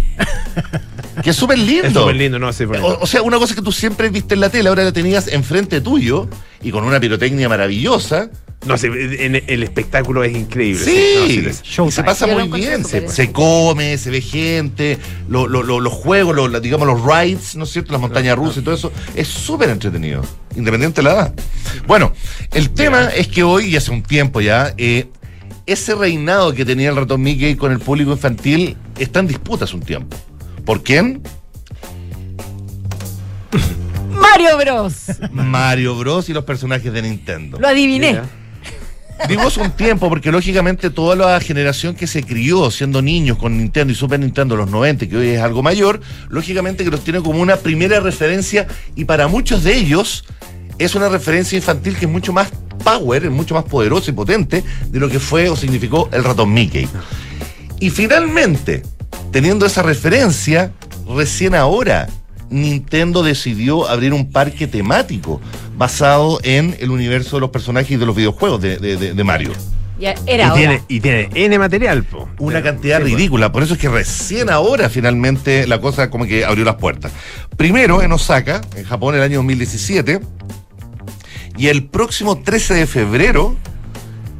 que 1.23 1.31
es 1.31 1.37
súper 1.37 1.59
lindo. 1.59 1.87
Es 1.87 1.93
súper 1.93 2.17
lindo, 2.17 2.39
no, 2.39 2.53
sí, 2.53 2.65
bonito. 2.65 2.87
O, 2.87 3.03
o 3.03 3.07
sea, 3.07 3.23
una 3.23 3.39
cosa 3.39 3.55
que 3.55 3.63
tú 3.63 3.73
siempre 3.73 4.09
viste 4.09 4.35
en 4.35 4.41
la 4.41 4.51
tele, 4.51 4.69
ahora 4.69 4.85
la 4.85 4.93
tenías 4.93 5.29
enfrente 5.29 5.81
tuyo 5.81 6.29
y 6.63 6.71
con 6.71 6.85
una 6.85 6.99
pirotecnia 7.01 7.49
maravillosa. 7.49 8.31
No, 8.67 8.77
sí, 8.77 8.89
en- 8.93 9.43
el 9.47 9.63
espectáculo 9.63 10.23
es 10.23 10.37
increíble. 10.37 10.85
Sí, 10.85 11.15
No, 11.19 11.27
sí, 11.27 11.41
les- 11.41 11.63
y 11.89 11.91
se 11.93 12.05
pasa 12.05 12.27
muy 12.27 12.47
bien. 12.49 12.85
Se, 12.85 13.09
se 13.09 13.33
come, 13.33 13.97
se 13.97 14.11
ve 14.11 14.21
gente, 14.21 14.99
lo- 15.29 15.47
lo- 15.49 15.63
lo- 15.63 15.81
los 15.81 15.93
juegos, 15.95 16.61
digamos 16.61 16.87
los 16.87 17.03
rides, 17.03 17.57
¿no 17.57 17.65
es 17.65 17.71
cierto? 17.71 17.93
Las 17.93 18.03
montañas 18.03 18.37
rusas 18.37 18.59
y 18.59 18.61
todo 18.63 18.75
eso. 18.75 18.93
Es 19.15 19.29
súper 19.29 19.71
entretenido, 19.71 20.23
independiente 20.57 21.01
de 21.01 21.09
la 21.09 21.15
edad. 21.15 21.35
Bueno, 21.87 22.13
el 22.53 22.69
tema 22.71 23.07
es 23.07 23.29
que 23.29 23.43
hoy, 23.43 23.65
y 23.67 23.77
hace 23.77 23.91
un 23.93 24.03
tiempo 24.03 24.43
ya, 24.43 24.75
eh, 24.77 25.07
ese 25.65 25.95
reinado 25.95 26.53
que 26.53 26.67
tenía 26.67 26.91
el 26.91 26.97
ratón 26.97 27.23
Mickey 27.23 27.55
con 27.57 27.73
el 27.73 27.79
público 27.79 28.13
infantil 28.13 28.77
está 28.99 29.21
en 29.21 29.29
disputa 29.29 29.65
hace 29.65 29.75
un 29.77 29.83
tiempo. 29.83 30.17
¿Por 30.67 30.83
quién? 30.83 31.23
Mario 34.13 34.59
Bros. 34.59 34.95
Mario 35.33 35.97
Bros. 35.97 36.29
y 36.29 36.33
los 36.35 36.45
personajes 36.45 36.93
de 36.93 37.03
Nintendo. 37.03 37.59
Lo 37.59 37.67
adiviné. 37.69 38.09
Mira. 38.09 38.25
Hace 39.29 39.61
un 39.61 39.71
tiempo, 39.73 40.09
porque 40.09 40.31
lógicamente 40.31 40.91
toda 40.91 41.17
la 41.17 41.41
generación 41.41 41.95
que 41.95 42.07
se 42.07 42.23
crió 42.23 42.71
siendo 42.71 43.03
niños 43.03 43.37
con 43.37 43.57
Nintendo 43.59 43.93
y 43.93 43.97
Super 43.97 44.21
Nintendo 44.21 44.55
en 44.55 44.61
los 44.61 44.71
90, 44.71 45.09
que 45.09 45.17
hoy 45.17 45.29
es 45.31 45.41
algo 45.41 45.63
mayor, 45.63 46.01
lógicamente 46.29 46.85
que 46.85 46.91
los 46.91 47.03
tiene 47.03 47.21
como 47.21 47.41
una 47.41 47.57
primera 47.57 48.01
referencia 48.01 48.67
y 48.95 49.05
para 49.05 49.29
muchos 49.29 49.65
de 49.65 49.77
ellos 49.77 50.25
es 50.79 50.95
una 50.95 51.09
referencia 51.09 51.57
infantil 51.57 51.97
que 51.97 52.07
es 52.07 52.11
mucho 52.11 52.33
más 52.33 52.51
power, 52.85 53.25
es 53.25 53.31
mucho 53.31 53.55
más 53.55 53.65
poderosa 53.65 54.11
y 54.11 54.15
potente 54.15 54.65
de 54.89 55.01
lo 55.01 55.09
que 55.09 55.19
fue 55.19 55.49
o 55.49 55.57
significó 55.57 56.09
el 56.13 56.25
ratón 56.25 56.53
Mickey. 56.53 56.89
Y 57.81 57.91
finalmente, 57.91 58.83
teniendo 59.33 59.67
esa 59.67 59.83
referencia, 59.83 60.73
recién 61.09 61.55
ahora 61.55 62.09
Nintendo 62.51 63.23
decidió 63.23 63.89
abrir 63.89 64.13
un 64.13 64.31
parque 64.31 64.67
temático 64.67 65.41
basado 65.81 66.41
en 66.43 66.77
el 66.79 66.91
universo 66.91 67.37
de 67.37 67.41
los 67.41 67.49
personajes 67.49 67.91
y 67.93 67.97
de 67.97 68.05
los 68.05 68.15
videojuegos 68.15 68.61
de, 68.61 68.77
de- 68.77 68.99
de- 68.99 69.15
de 69.15 69.25
Mario. 69.25 69.53
Ya 69.99 70.15
era 70.27 70.49
y, 70.49 70.59
tiene, 70.59 70.83
y 70.89 71.01
tiene 71.01 71.31
N 71.35 71.59
material, 71.59 72.05
po. 72.05 72.29
Una 72.39 72.61
Pero- 72.61 72.65
cantidad 72.75 72.99
sí, 72.99 73.05
ridícula, 73.05 73.51
por 73.51 73.63
eso 73.63 73.73
es 73.75 73.81
que 73.81 73.89
recién 73.89 74.51
ahora 74.51 74.91
finalmente 74.91 75.67
la 75.67 75.81
cosa 75.81 76.11
como 76.11 76.27
que 76.27 76.45
abrió 76.45 76.67
las 76.67 76.75
puertas. 76.77 77.13
Primero 77.57 78.03
en 78.03 78.13
Osaka, 78.13 78.61
en 78.77 78.85
Japón, 78.85 79.15
el 79.15 79.23
año 79.23 79.37
2017, 79.39 80.21
y 81.57 81.69
el 81.69 81.85
próximo 81.87 82.39
13 82.43 82.75
de 82.75 82.87
febrero 82.87 83.57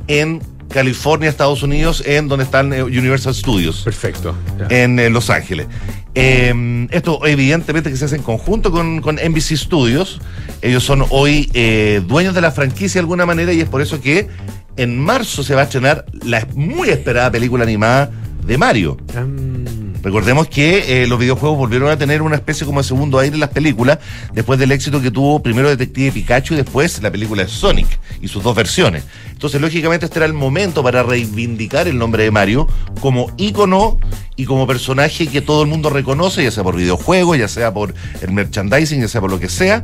en 0.09 0.43
California, 0.71 1.29
Estados 1.29 1.63
Unidos, 1.63 2.03
en 2.07 2.29
donde 2.29 2.45
están 2.45 2.73
eh, 2.73 2.83
Universal 2.83 3.35
Studios. 3.35 3.83
Perfecto. 3.83 4.35
en 4.69 4.99
eh, 4.99 5.11
Los 5.11 5.31
Ángeles. 5.31 5.67
Eh, 6.15 6.89
esto 6.91 7.25
evidentemente 7.25 7.91
que 7.91 7.97
se 7.97 8.05
hace 8.05 8.17
en 8.17 8.23
conjunto 8.23 8.71
con, 8.71 9.01
con 9.01 9.17
NBC 9.17 9.57
Studios. 9.57 10.21
Ellos 10.63 10.83
son 10.83 11.05
hoy 11.11 11.51
eh, 11.55 12.03
dueños 12.07 12.35
de 12.35 12.41
la 12.41 12.51
franquicia 12.51 13.01
de 13.01 13.01
alguna 13.01 13.27
manera 13.27 13.53
y 13.53 13.61
es 13.61 13.69
por 13.69 13.81
eso 13.81 14.01
que 14.01 14.29
en 14.77 14.99
marzo 14.99 15.43
se 15.43 15.55
va 15.55 15.63
a 15.63 15.65
estrenar 15.65 16.07
la 16.25 16.47
muy 16.55 16.89
esperada 16.89 17.31
película 17.31 17.65
animada 17.65 18.11
de 18.45 18.59
Mario. 18.59 18.97
Mm, 19.15 19.91
Recordemos 20.03 20.49
que 20.49 21.03
eh, 21.03 21.07
los 21.07 21.19
videojuegos 21.19 21.59
volvieron 21.59 21.91
a 21.91 21.97
tener 21.97 22.23
una 22.23 22.37
especie 22.37 22.67
como 22.67 22.81
de 22.81 22.89
segundo 22.89 23.19
aire 23.19 23.35
en 23.35 23.41
las 23.41 23.51
películas 23.51 23.99
después 24.33 24.59
del 24.59 24.73
éxito 24.73 25.01
que 25.03 25.11
tuvo 25.11 25.43
primero 25.43 25.69
Detective 25.69 26.13
Pikachu 26.13 26.55
y 26.55 26.57
después 26.59 27.03
la 27.03 27.11
película 27.11 27.43
de 27.43 27.49
Sonic 27.49 27.87
y 28.23 28.29
sus 28.29 28.43
dos 28.43 28.57
versiones. 28.57 29.05
Entonces, 29.31 29.61
lógicamente, 29.61 30.07
este 30.07 30.19
era 30.19 30.27
el 30.27 30.33
momento 30.33 30.83
para 30.83 31.03
reivindicar 31.03 31.87
el 31.87 31.99
nombre 31.99 32.25
de 32.25 32.31
Mario 32.31 32.67
como 33.01 33.31
ícono 33.37 33.99
y 34.37 34.47
como 34.47 34.67
personaje 34.67 35.27
que 35.27 35.43
todo 35.43 35.63
el 35.63 35.69
mundo 35.69 35.91
reconoce, 35.91 36.43
ya 36.43 36.51
sea 36.51 36.65
por 36.65 36.77
videojuegos, 36.77 37.37
ya 37.37 37.49
sea 37.49 37.75
por 37.75 37.95
el 38.23 38.33
merchandising, 38.33 39.03
ya 39.03 39.09
sea 39.09 39.21
por 39.21 39.31
lo 39.31 39.39
que 39.39 39.51
sea. 39.51 39.83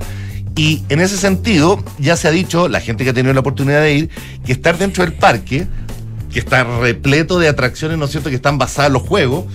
Y 0.57 0.83
en 0.89 1.01
ese 1.01 1.19
sentido, 1.19 1.85
ya 1.99 2.17
se 2.17 2.29
ha 2.29 2.31
dicho, 2.31 2.69
la 2.69 2.81
gente 2.81 3.05
que 3.05 3.11
ha 3.11 3.15
tenido 3.15 3.35
la 3.35 3.41
oportunidad 3.41 3.83
de 3.83 3.95
ir, 3.95 4.11
que 4.47 4.53
estar 4.53 4.79
dentro 4.79 5.05
del 5.05 5.13
parque 5.13 5.67
que 6.37 6.41
está 6.41 6.65
repleto 6.65 7.39
de 7.39 7.49
atracciones, 7.49 7.97
¿no 7.97 8.05
es 8.05 8.11
cierto?, 8.11 8.29
que 8.29 8.37
están 8.37 8.59
basadas 8.59 8.89
en 8.89 8.93
los 8.93 9.03
juegos, 9.05 9.47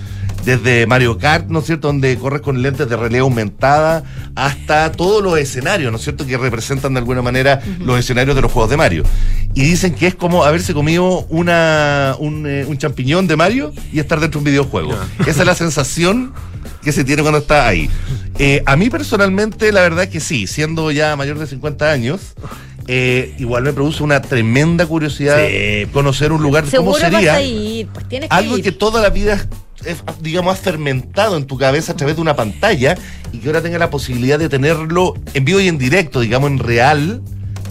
desde 0.43 0.87
Mario 0.87 1.19
Kart, 1.19 1.47
¿no 1.47 1.59
es 1.59 1.67
cierto?, 1.67 1.89
donde 1.89 2.17
corres 2.17 2.41
con 2.41 2.63
lentes 2.63 2.89
de 2.89 2.97
realidad 2.97 3.21
aumentada, 3.21 4.03
hasta 4.33 4.91
todos 4.91 5.21
los 5.21 5.37
escenarios, 5.37 5.91
¿no 5.91 5.99
es 5.99 6.03
cierto?, 6.03 6.25
que 6.25 6.39
representan 6.39 6.95
de 6.95 6.97
alguna 6.97 7.21
manera 7.21 7.61
los 7.81 7.99
escenarios 7.99 8.35
de 8.35 8.41
los 8.41 8.51
juegos 8.51 8.71
de 8.71 8.77
Mario. 8.77 9.03
Y 9.53 9.61
dicen 9.61 9.93
que 9.93 10.07
es 10.07 10.15
como 10.15 10.43
haberse 10.43 10.73
comido 10.73 11.27
una, 11.29 12.15
un, 12.17 12.47
eh, 12.47 12.65
un 12.67 12.79
champiñón 12.79 13.27
de 13.27 13.35
Mario 13.35 13.71
y 13.93 13.99
estar 13.99 14.19
dentro 14.19 14.39
de 14.39 14.49
un 14.49 14.51
videojuego. 14.51 14.97
Esa 15.27 15.41
es 15.41 15.45
la 15.45 15.53
sensación 15.53 16.33
que 16.81 16.91
se 16.91 17.03
tiene 17.03 17.21
cuando 17.21 17.37
está 17.37 17.67
ahí. 17.67 17.91
Eh, 18.39 18.63
a 18.65 18.75
mí 18.75 18.89
personalmente, 18.89 19.71
la 19.71 19.81
verdad 19.81 20.05
es 20.05 20.09
que 20.09 20.19
sí, 20.19 20.47
siendo 20.47 20.89
ya 20.89 21.15
mayor 21.15 21.37
de 21.37 21.45
50 21.45 21.91
años, 21.91 22.33
eh, 22.87 23.35
igual 23.37 23.63
me 23.63 23.73
produce 23.73 24.03
una 24.03 24.21
tremenda 24.21 24.85
curiosidad 24.85 25.37
Sí. 25.47 25.85
conocer 25.93 26.31
un 26.31 26.41
lugar 26.41 26.65
Seguro 26.67 26.93
cómo 26.93 26.99
sería 26.99 27.31
vas 27.33 27.39
a 27.39 27.43
ir, 27.43 27.87
pues 27.87 28.07
tienes 28.09 28.29
que 28.29 28.35
algo 28.35 28.57
ir. 28.57 28.63
que 28.63 28.71
toda 28.71 29.01
la 29.01 29.09
vida 29.09 29.45
es, 29.85 30.03
digamos, 30.21 30.53
has 30.53 30.59
fermentado 30.59 31.37
en 31.37 31.45
tu 31.45 31.57
cabeza 31.57 31.93
a 31.93 31.95
través 31.95 32.15
de 32.15 32.21
una 32.21 32.35
pantalla 32.35 32.95
y 33.31 33.37
que 33.39 33.47
ahora 33.47 33.61
tenga 33.61 33.77
la 33.79 33.89
posibilidad 33.89 34.37
de 34.39 34.49
tenerlo 34.49 35.15
en 35.33 35.45
vivo 35.45 35.59
y 35.59 35.67
en 35.67 35.77
directo, 35.77 36.19
digamos, 36.19 36.51
en 36.51 36.59
real, 36.59 37.21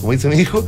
como 0.01 0.13
dice 0.13 0.29
mi 0.29 0.37
hijo, 0.37 0.67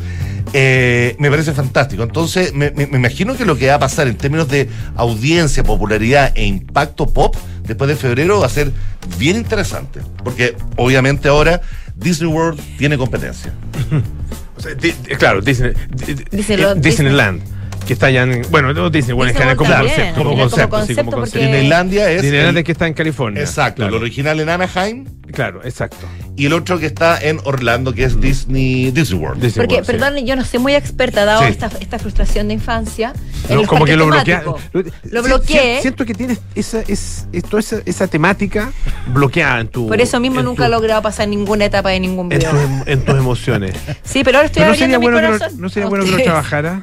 eh, 0.52 1.16
me 1.18 1.30
parece 1.30 1.52
fantástico. 1.52 2.02
Entonces, 2.02 2.52
me, 2.52 2.70
me- 2.72 2.86
me 2.86 2.98
imagino 2.98 3.36
que 3.36 3.44
lo 3.44 3.56
que 3.56 3.68
va 3.68 3.74
a 3.74 3.78
pasar 3.78 4.06
en 4.08 4.16
términos 4.16 4.48
de 4.48 4.68
audiencia, 4.96 5.62
popularidad 5.64 6.32
e 6.36 6.44
impacto 6.44 7.06
pop 7.06 7.34
después 7.64 7.88
de 7.88 7.96
febrero 7.96 8.40
va 8.40 8.46
a 8.46 8.50
ser 8.50 8.70
bien 9.18 9.36
interesante. 9.36 10.00
Porque 10.22 10.54
obviamente 10.76 11.28
ahora 11.28 11.60
Disney 11.94 12.28
World 12.30 12.60
tiene 12.78 12.96
competencia. 12.96 13.52
o 14.56 14.60
sea, 14.60 14.74
di- 14.74 14.92
claro, 15.16 15.40
Disney, 15.40 15.72
di- 15.94 16.14
di- 16.14 16.24
Díselo, 16.30 16.72
eh, 16.72 16.80
Disneyland. 16.80 17.42
Que 17.86 17.94
está 17.94 18.06
allá 18.06 18.22
en. 18.22 18.42
Bueno, 18.50 18.72
no 18.72 18.90
Disney, 18.90 19.12
bueno, 19.14 19.30
es 19.30 19.36
que 19.36 19.42
Disney 19.42 19.56
como 19.56 19.70
concepto. 19.74 20.14
Como 20.18 20.30
como 20.30 20.42
concepto, 20.42 20.86
sí, 20.86 20.94
como 20.94 21.10
concepto. 21.12 21.38
Disneylandia 21.40 22.10
es. 22.10 22.22
El- 22.24 22.62
que 22.64 22.72
está 22.72 22.86
en 22.86 22.94
California. 22.94 23.40
exacto, 23.42 23.76
claro. 23.82 23.96
el 23.96 24.02
original 24.02 24.38
en 24.40 24.48
Anaheim 24.48 25.04
Claro, 25.32 25.62
exacto. 25.64 26.06
y 26.36 26.46
el 26.46 26.52
otro 26.52 26.78
que 26.78 26.86
está 26.86 27.18
en 27.20 27.40
Orlando, 27.44 27.92
que 27.94 28.04
es 28.04 28.20
Disney, 28.20 28.90
Disney 28.92 29.18
World. 29.18 29.42
Disney 29.42 29.62
Porque, 29.66 29.76
World, 29.76 29.86
sí. 29.86 29.92
perdón, 29.92 30.26
yo 30.26 30.36
no 30.36 30.44
soy 30.44 30.58
muy 30.60 30.74
experta, 30.74 31.24
dado 31.24 31.40
Sí. 31.42 31.48
esta, 31.48 31.70
esta 31.80 31.98
frustración 31.98 32.48
de 32.48 32.54
infancia. 32.54 33.12
en 33.48 33.56
No, 33.56 33.66
como 33.66 33.84
que 33.84 33.96
lo 33.96 34.06
bloquea. 34.06 34.40
temáticos. 34.42 34.92
Lo 35.10 35.22
bloqueé. 35.22 35.76
si- 35.76 35.82
Siento 35.82 36.04
que 36.04 36.14
tienes 36.14 36.38
esa, 36.54 36.80
es, 36.86 37.26
toda 37.50 37.60
esa, 37.60 37.78
esa 37.86 38.06
temática 38.06 38.72
bloqueada 39.08 39.60
en 39.60 39.68
tu. 39.68 39.88
Por 39.88 40.00
eso 40.00 40.20
mismo 40.20 40.38
en 40.40 40.46
nunca 40.46 40.66
he 40.66 40.68
logrado 40.68 41.02
pasar 41.02 41.26
ninguna 41.28 41.64
etapa 41.64 41.90
de 41.90 41.98
ningún 42.00 42.30
En, 42.30 42.38
video. 42.38 42.50
tus 42.52 42.86
en 42.86 43.04
tus 43.04 43.16
emociones. 43.16 43.74
Sí, 44.04 44.22
pero 44.22 44.38
ahora 44.38 44.46
estoy 44.46 44.60
Pero 44.60 44.66
no 44.66 44.72
abriendo 44.74 44.78
sería 44.78 44.98
mi 44.98 45.02
bueno 45.06 45.18
que 45.18 45.26
corazón. 45.38 45.56
lo, 45.56 45.62
no 45.62 45.68
sería 45.70 45.88
bueno 45.88 46.04
que 46.04 46.10
lo 46.12 46.22
trabajara. 46.22 46.82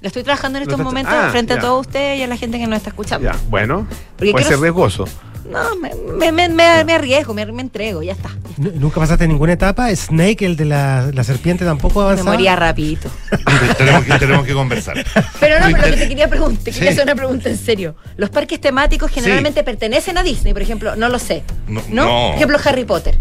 Lo 0.00 0.06
estoy 0.06 0.22
trabajando 0.22 0.58
en 0.58 0.62
estos 0.62 0.78
momentos 0.78 1.12
ah, 1.16 1.28
frente 1.30 1.54
ya. 1.54 1.58
a 1.58 1.62
todos 1.62 1.86
ustedes 1.86 2.18
y 2.20 2.22
a 2.22 2.26
la 2.28 2.36
gente 2.36 2.58
que 2.58 2.66
nos 2.66 2.76
está 2.76 2.90
escuchando. 2.90 3.30
Ya, 3.30 3.36
bueno. 3.50 3.86
Porque 4.16 4.30
puede 4.32 4.44
quiero- 4.44 4.48
ser 4.56 4.60
riesgoso. 4.60 5.04
No, 5.50 5.76
me, 5.76 5.90
me, 6.18 6.30
me, 6.30 6.48
me- 6.50 6.84
me 6.84 6.92
arriesgo, 6.92 7.32
me, 7.32 7.46
me 7.46 7.62
entrego, 7.62 8.02
ya 8.02 8.12
está. 8.12 8.28
¿Nunca 8.58 9.00
pasaste 9.00 9.26
ninguna 9.26 9.54
etapa? 9.54 9.88
Snake, 9.96 10.44
el 10.44 10.56
de 10.56 10.66
la, 10.66 11.10
la 11.14 11.24
serpiente, 11.24 11.64
tampoco 11.64 12.00
Me 12.00 12.04
avanzaba. 12.04 12.32
moría 12.32 12.54
rapidito. 12.54 13.08
tenemos, 13.78 14.04
que, 14.04 14.18
tenemos 14.18 14.46
que 14.46 14.52
conversar. 14.52 15.02
Pero 15.40 15.58
no, 15.58 15.66
pero 15.72 15.86
lo 15.88 15.94
que 15.94 16.00
te 16.02 16.08
quería 16.08 16.28
preguntar, 16.28 16.64
te 16.64 16.70
quería 16.72 16.90
hacer 16.90 17.04
una 17.04 17.14
pregunta 17.14 17.48
en 17.48 17.56
serio. 17.56 17.96
Los 18.18 18.28
parques 18.28 18.60
temáticos 18.60 19.10
generalmente 19.10 19.64
pertenecen 19.64 20.18
a 20.18 20.22
Disney, 20.22 20.52
por 20.52 20.60
ejemplo, 20.60 20.96
no 20.96 21.08
lo 21.08 21.18
sé. 21.18 21.42
No, 21.66 21.80
¿No? 21.88 22.04
no. 22.04 22.26
Por 22.28 22.34
ejemplo, 22.36 22.58
Harry 22.66 22.84
Potter. 22.84 23.16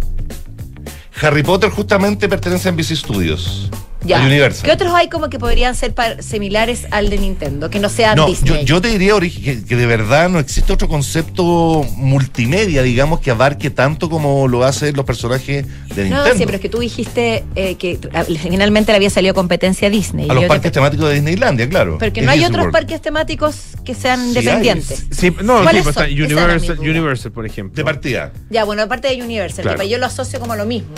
Harry 1.22 1.44
Potter 1.44 1.70
justamente 1.70 2.28
pertenece 2.28 2.68
a 2.68 2.72
NBC 2.74 2.96
Studios. 2.98 3.72
Ya. 4.08 4.49
¿Qué 4.64 4.72
otros 4.72 4.93
hay 4.93 5.10
como 5.10 5.30
que 5.30 5.38
podrían 5.39 5.76
ser 5.76 5.93
par- 5.93 6.24
similares 6.24 6.88
al 6.91 7.10
de 7.10 7.18
Nintendo? 7.18 7.70
Que 7.70 7.80
no 7.80 7.89
sean 7.89 8.16
No, 8.16 8.28
yo, 8.28 8.30
Disney. 8.34 8.66
yo 8.66 8.82
te 8.82 8.88
diría 8.88 9.14
que, 9.20 9.64
que 9.64 9.76
de 9.76 9.86
verdad 9.86 10.30
no 10.30 10.39
existe 10.39 10.72
otro 10.74 10.88
concepto 10.88 11.86
multimedia, 11.95 12.82
digamos, 12.84 13.20
que 13.20 13.32
abarque 13.32 13.70
tanto 13.70 14.10
como 14.10 14.47
lo 14.47 14.64
hacen 14.64 14.95
los 14.95 15.05
personajes 15.05 15.66
de 15.93 16.10
no, 16.10 16.16
Nintendo. 16.16 16.38
sí, 16.38 16.45
pero 16.45 16.55
es 16.55 16.62
que 16.62 16.70
tú 16.70 16.80
dijiste 16.80 17.43
eh, 17.55 17.76
que 17.76 17.99
finalmente 18.41 18.91
le 18.91 18.95
había 18.97 19.10
salido 19.10 19.34
competencia 19.34 19.88
a 19.88 19.91
Disney. 19.91 20.30
a 20.30 20.34
los 20.34 20.45
parques 20.45 20.72
te- 20.72 20.76
temáticos 20.76 21.10
de 21.10 21.16
Disneylandia, 21.16 21.68
claro. 21.70 21.97
Pero 21.99 22.14
que 22.14 22.22
no 22.22 22.32
hay 22.32 22.39
Disney 22.39 22.49
otros 22.49 22.64
World. 22.66 22.74
parques 22.74 23.01
temáticos 23.01 23.55
que 23.84 23.93
sean 23.93 24.22
Sí 24.22 24.28
independientes. 24.30 25.05
Sí, 25.12 25.32
no, 25.43 25.58
sí, 25.58 25.64
¿Cuáles 25.64 25.84
pues 25.84 25.97
Universal. 25.97 26.80
Universal, 26.80 27.32
por 27.32 27.45
ejemplo. 27.45 27.76
De 27.76 27.84
partida. 27.84 28.32
Ya, 28.49 28.64
bueno, 28.64 28.84
aparte 28.84 29.08
de 29.10 29.22
Universal, 29.22 29.64
Claro. 29.64 29.80
que 29.80 29.89
yo 29.89 29.97
lo 29.97 30.05
asocio 30.05 30.39
como 30.39 30.55
lo 30.55 30.66
mismo. 30.66 30.93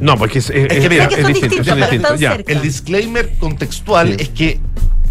No, 0.00 0.16
porque 0.16 0.38
es, 0.38 0.50
es, 0.50 0.70
Es 0.72 0.80
que 0.80 0.88
mira, 0.88 1.04
es 1.04 1.14
que 1.14 1.22
son 1.22 1.32
distinto, 1.32 1.56
distintos, 1.56 1.66
son 1.66 1.74
pero 1.78 1.86
distintos, 1.90 2.10
están 2.12 2.18
ya. 2.20 2.30
cerca. 2.36 2.52
El 2.52 2.62
disclaimer 2.62 3.32
contextual 3.38 4.08
Sí. 4.10 4.16
es 4.20 4.28
que 4.30 4.60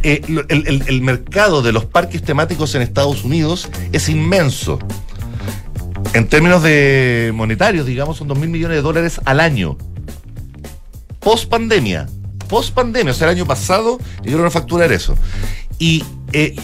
eh, 0.03 0.21
el, 0.49 0.65
el- 0.67 0.83
el 0.87 1.01
mercado 1.01 1.61
de 1.61 1.71
los 1.73 1.85
parques 1.85 2.21
temáticos 2.23 2.73
en 2.75 2.81
Estados 2.83 3.23
Unidos 3.23 3.67
es 3.91 4.07
inmenso. 4.09 4.79
En 6.13 6.27
términos 6.27 6.63
de 6.63 7.31
monetarios, 7.35 7.85
digamos, 7.85 8.17
son 8.17 8.27
2 8.27 8.37
mil 8.37 8.49
millones 8.49 8.77
de 8.77 8.81
dólares 8.81 9.19
al 9.25 9.39
año. 9.39 9.77
Post 11.19 11.49
pandemia. 11.49 12.07
Post 12.47 12.73
pandemia, 12.73 13.11
o 13.11 13.15
sea, 13.15 13.27
el 13.29 13.35
año 13.35 13.45
pasado 13.45 13.99
llegaron 14.23 14.45
a 14.45 14.49
facturar 14.51 14.91
eso. 14.93 15.15
Y 15.79 16.03
eh, 16.31 16.55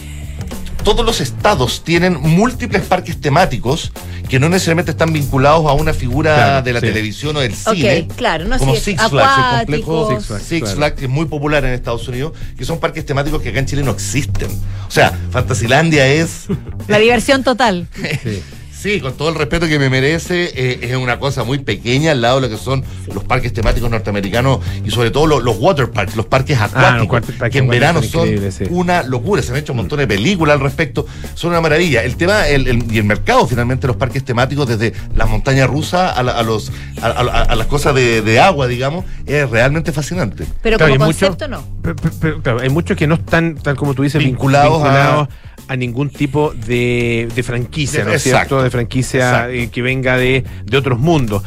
todos 0.84 1.06
los 1.06 1.22
estados 1.22 1.84
tienen 1.84 2.20
múltiples 2.20 2.84
parques 2.84 3.20
temáticos 3.20 3.92
que 4.30 4.40
no 4.40 4.50
necesariamente 4.50 4.92
están 4.92 5.14
vinculados 5.14 5.66
a 5.68 5.74
una 5.74 5.94
figura 5.94 6.36
Claro, 6.36 6.62
de 6.64 6.74
la 6.74 6.80
sí. 6.80 6.88
televisión 6.88 7.36
o 7.36 7.40
del 7.40 7.54
cine. 7.54 8.08
Ok, 8.10 8.16
claro, 8.16 8.46
no 8.46 8.58
como 8.58 8.76
sé, 8.76 8.82
Six 8.82 9.02
Flags, 9.10 9.52
el 9.52 9.58
complejo. 9.82 10.10
Six 10.16 10.26
Flags, 10.26 10.44
Six 10.44 10.62
claro. 10.62 10.76
Flags, 10.78 10.96
que 11.00 11.06
es 11.06 11.12
muy 11.12 11.26
popular 11.26 11.64
en 11.66 11.74
Estados 11.74 12.08
Unidos, 12.08 12.34
que 12.58 12.66
son 12.66 12.80
parques 12.80 13.06
temáticos 13.06 13.42
que 13.42 13.50
acá 13.50 13.60
en 13.60 13.66
Chile 13.66 13.84
no 13.84 13.92
existen. 13.92 14.50
O 14.88 14.92
sea, 14.92 15.18
Fantasilandia 15.32 16.08
es, 16.08 16.46
La 16.88 16.98
diversión 17.00 17.44
total. 17.44 17.88
sí, 18.24 18.42
con 19.02 19.14
todo 19.14 19.30
el 19.30 19.36
respeto 19.36 19.68
que 19.68 19.80
me 19.80 19.90
merece, 19.90 20.52
eh, 20.56 20.80
es 20.82 20.96
una 20.98 21.18
cosa 21.20 21.44
muy 21.44 21.58
pequeña 21.60 22.12
al 22.12 22.22
lado 22.22 22.42
de 22.42 22.50
lo 22.50 22.56
que 22.58 22.62
son 22.62 22.84
los 23.14 23.24
parques 23.24 23.54
temáticos 23.54 23.90
norteamericanos 23.90 24.60
y 24.86 24.92
sobre 24.92 25.10
todo 25.10 25.26
los, 25.26 25.42
los 25.44 25.58
water 25.58 25.90
parks, 25.90 26.16
los 26.18 26.26
parques 26.26 26.60
acuáticos, 26.60 27.08
cuart- 27.08 27.38
parques 27.38 27.52
que 27.52 27.58
en 27.60 27.64
acuáticos 27.66 27.70
verano 27.70 28.02
son 28.04 28.52
sí. 28.52 28.64
una 28.70 29.04
locura. 29.04 29.42
Se 29.42 29.52
han 29.52 29.58
hecho 29.58 29.72
un 29.74 29.78
montón 29.78 30.00
de 30.00 30.08
películas 30.08 30.56
al 30.56 30.60
respecto, 30.62 31.06
son 31.34 31.52
una 31.52 31.62
maravilla. 31.62 32.04
El 32.04 32.16
tema 32.18 32.48
el- 32.48 32.68
el- 32.68 32.92
y 32.94 32.98
el 32.98 33.04
mercado 33.06 33.48
finalmente 33.48 33.84
de 33.84 33.88
los 33.88 33.98
parques 33.98 34.24
temáticos, 34.26 34.68
desde 34.68 34.94
las 35.16 35.30
montañas 35.30 35.70
rusas 35.70 36.18
a, 36.18 36.22
la- 36.24 36.34
a 36.34 36.44
los, 36.44 36.72
a, 37.02 37.08
a- 37.08 37.44
a 37.44 37.56
las 37.56 37.68
cosas 37.68 37.96
de, 37.96 38.22
de 38.22 38.40
agua, 38.40 38.68
digamos, 38.68 39.06
es 39.26 39.50
realmente 39.50 39.92
fascinante. 39.94 40.46
Pero 40.62 40.78
Claro, 40.78 40.94
como 40.94 41.06
mucho- 41.06 41.28
concepto 41.28 41.48
no. 41.48 41.64
Pero, 41.82 41.96
pero- 41.96 42.16
pero, 42.20 42.42
claro, 42.42 42.60
hay 42.60 42.70
muchos 42.70 42.98
que 42.98 43.08
no 43.08 43.16
están, 43.16 43.56
tal 43.56 43.76
como 43.78 43.94
tú 43.94 44.04
dices, 44.04 44.22
vin- 44.22 44.26
Vinculados 44.34 44.82
a- 44.82 44.86
vinculados 44.86 45.28
a, 45.68 45.76
ningún 45.76 46.10
tipo 46.10 46.54
de, 46.54 47.28
de 47.34 47.44
franquicia, 47.44 48.04
¿no 48.04 48.12
es 48.12 48.24
cierto? 48.24 48.62
De 48.62 48.70
franquicia 48.70 49.20
Exacto. 49.30 49.50
eh, 49.54 49.70
que 49.72 49.82
venga 49.82 50.18
de, 50.18 50.44
de 50.66 50.78
otros 50.78 51.00
mundos. 51.00 51.44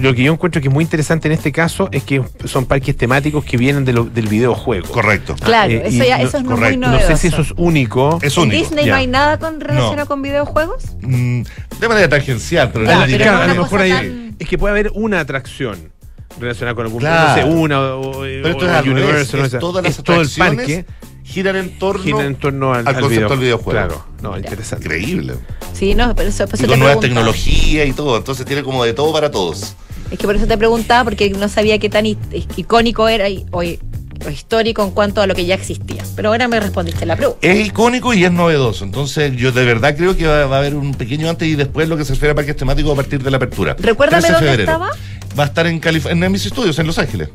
Lo 0.00 0.12
que 0.12 0.24
yo 0.24 0.32
encuentro 0.32 0.60
que 0.60 0.66
es 0.66 0.74
muy 0.74 0.82
interesante 0.82 1.28
en 1.28 1.32
este 1.32 1.52
caso 1.52 1.88
es 1.92 2.02
que 2.02 2.20
son 2.46 2.66
parques 2.66 2.96
temáticos 2.96 3.44
que 3.44 3.56
vienen 3.56 3.84
de 3.84 3.92
lo- 3.92 4.04
del 4.04 4.26
videojuego. 4.26 4.88
Correcto. 4.88 5.36
Claro, 5.36 5.72
Eh, 5.72 5.82
eso 5.86 6.04
ya 6.04 6.18
no- 6.18 6.24
es 6.24 6.34
muy 6.42 6.76
novedoso. 6.76 7.00
No 7.00 7.06
sé 7.06 7.16
si 7.16 7.28
eso 7.28 7.42
es 7.42 7.52
único. 7.56 8.18
Es 8.20 8.36
¿En 8.36 8.42
único. 8.44 8.58
Disney 8.58 8.86
Ya. 8.86 8.92
no 8.92 8.98
hay 8.98 9.06
nada 9.06 9.38
con 9.38 9.60
relacionado 9.60 9.96
No. 9.96 10.06
con 10.06 10.22
videojuegos? 10.22 10.84
Mm, 11.02 11.42
de 11.80 11.88
manera 11.88 12.08
tangencial, 12.08 12.70
pero 12.72 12.86
Ah, 12.90 13.04
claro, 13.06 13.32
no 13.36 13.42
a 13.42 13.46
lo 13.54 13.62
mejor 13.62 13.80
hay- 13.82 13.90
tan- 13.92 14.36
es 14.38 14.48
que 14.48 14.58
puede 14.58 14.72
haber 14.72 14.90
una 14.94 15.20
atracción 15.20 15.92
relacionada 16.40 16.74
con 16.74 16.86
algún 16.86 17.00
Claro. 17.00 17.28
no 17.28 17.34
sé, 17.52 17.58
una 17.58 17.80
o, 17.80 18.00
o- 18.00 18.20
Pero 18.22 18.48
esto 18.48 18.64
o 18.64 18.68
es 18.68 18.74
al 18.76 18.84
revés, 18.84 19.02
Universal, 19.04 19.40
no 19.40 19.46
es 19.46 19.52
sé. 19.52 19.58
todas 19.58 19.84
las 19.84 19.98
Es 19.98 20.04
todo 20.04 20.20
el 20.20 20.28
parque 20.36 20.84
giran 21.28 21.56
en 21.56 21.78
torno, 21.78 22.02
gira 22.02 22.24
en 22.24 22.34
torno 22.36 22.72
al, 22.72 22.86
al 22.88 22.94
concepto 22.94 23.08
video- 23.10 23.28
del 23.28 23.38
videojuego. 23.38 23.70
Claro, 23.70 24.04
no, 24.22 24.36
interesante. 24.36 24.86
Increíble. 24.86 25.34
Sí, 25.74 25.94
no, 25.94 26.14
pero 26.14 26.28
eso, 26.30 26.44
por 26.46 26.54
eso 26.54 26.64
Y 26.64 26.66
te 26.66 26.70
con 26.72 26.80
nuevas 26.80 27.00
tecnologías 27.00 27.86
y 27.88 27.92
todo, 27.92 28.16
entonces 28.16 28.44
tiene 28.46 28.62
como 28.62 28.84
de 28.84 28.92
todo 28.94 29.12
para 29.12 29.30
todos. 29.30 29.74
Es 30.10 30.18
que 30.18 30.26
por 30.26 30.34
eso 30.36 30.46
te 30.46 30.56
preguntaba, 30.56 31.04
porque 31.04 31.30
no 31.30 31.48
sabía 31.48 31.78
qué 31.78 31.88
tan 31.90 32.06
icónico 32.06 33.08
era 33.08 33.28
y- 33.28 33.44
o, 33.50 33.58
o 33.60 34.30
histórico 34.30 34.82
en 34.82 34.90
cuanto 34.90 35.20
a 35.20 35.26
lo 35.26 35.34
que 35.34 35.44
ya 35.44 35.54
existía. 35.54 36.02
Pero 36.16 36.30
ahora 36.30 36.48
me 36.48 36.58
respondiste 36.58 37.04
la 37.06 37.14
pregunta. 37.16 37.38
Es 37.46 37.66
icónico 37.66 38.14
y 38.14 38.24
es 38.24 38.32
novedoso, 38.32 38.84
entonces 38.84 39.36
yo 39.36 39.52
de 39.52 39.64
verdad 39.64 39.96
creo 39.96 40.16
que 40.16 40.26
va, 40.26 40.46
va 40.46 40.56
a 40.56 40.58
haber 40.60 40.74
un 40.74 40.94
pequeño 40.94 41.28
antes 41.28 41.46
y 41.46 41.54
después 41.56 41.88
lo 41.88 41.96
que 41.96 42.04
se 42.04 42.14
refiere 42.14 42.32
a 42.32 42.34
parques 42.34 42.56
temáticos 42.56 42.92
a 42.92 42.96
partir 42.96 43.22
de 43.22 43.30
la 43.30 43.36
apertura. 43.36 43.76
Recuérdame 43.78 44.22
13 44.22 44.28
de 44.28 44.34
dónde 44.34 44.50
febrero. 44.64 44.72
estaba. 44.72 44.90
Va 45.38 45.44
a 45.44 45.46
estar 45.46 45.66
en 45.66 45.78
California, 45.78 46.26
en 46.26 46.32
NBC 46.32 46.48
Studios, 46.48 46.78
en 46.78 46.86
Los 46.86 46.98
Ángeles, 46.98 47.28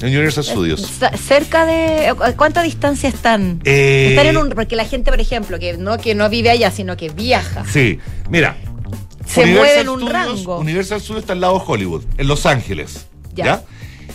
en 0.00 0.08
Universal 0.08 0.44
Studios. 0.44 0.80
Sa- 0.98 1.16
Cerca 1.16 1.64
de. 1.66 2.08
¿a 2.08 2.14
¿Cuánta 2.36 2.62
distancia 2.62 3.08
están? 3.08 3.60
Eh, 3.64 4.08
Están 4.10 4.26
en 4.26 4.36
un. 4.36 4.50
Porque 4.50 4.76
la 4.76 4.84
gente, 4.84 5.10
por 5.10 5.20
ejemplo, 5.20 5.58
que 5.58 5.76
no, 5.76 5.98
que 5.98 6.14
no 6.14 6.28
vive 6.28 6.50
allá, 6.50 6.70
sino 6.70 6.96
que 6.96 7.08
viaja. 7.10 7.64
Sí, 7.70 7.98
mira. 8.28 8.56
Se 9.26 9.42
Universal 9.42 9.64
mueve 9.66 9.80
en 9.80 9.88
un 9.88 10.00
Studios- 10.00 10.12
rango. 10.12 10.58
Universal 10.58 11.00
Studios 11.00 11.22
está 11.22 11.32
al 11.34 11.40
lado 11.40 11.58
de 11.58 11.64
Hollywood, 11.66 12.02
en 12.18 12.26
Los 12.26 12.46
Ángeles. 12.46 13.06
Ya. 13.34 13.44
¿Ya? 13.44 13.62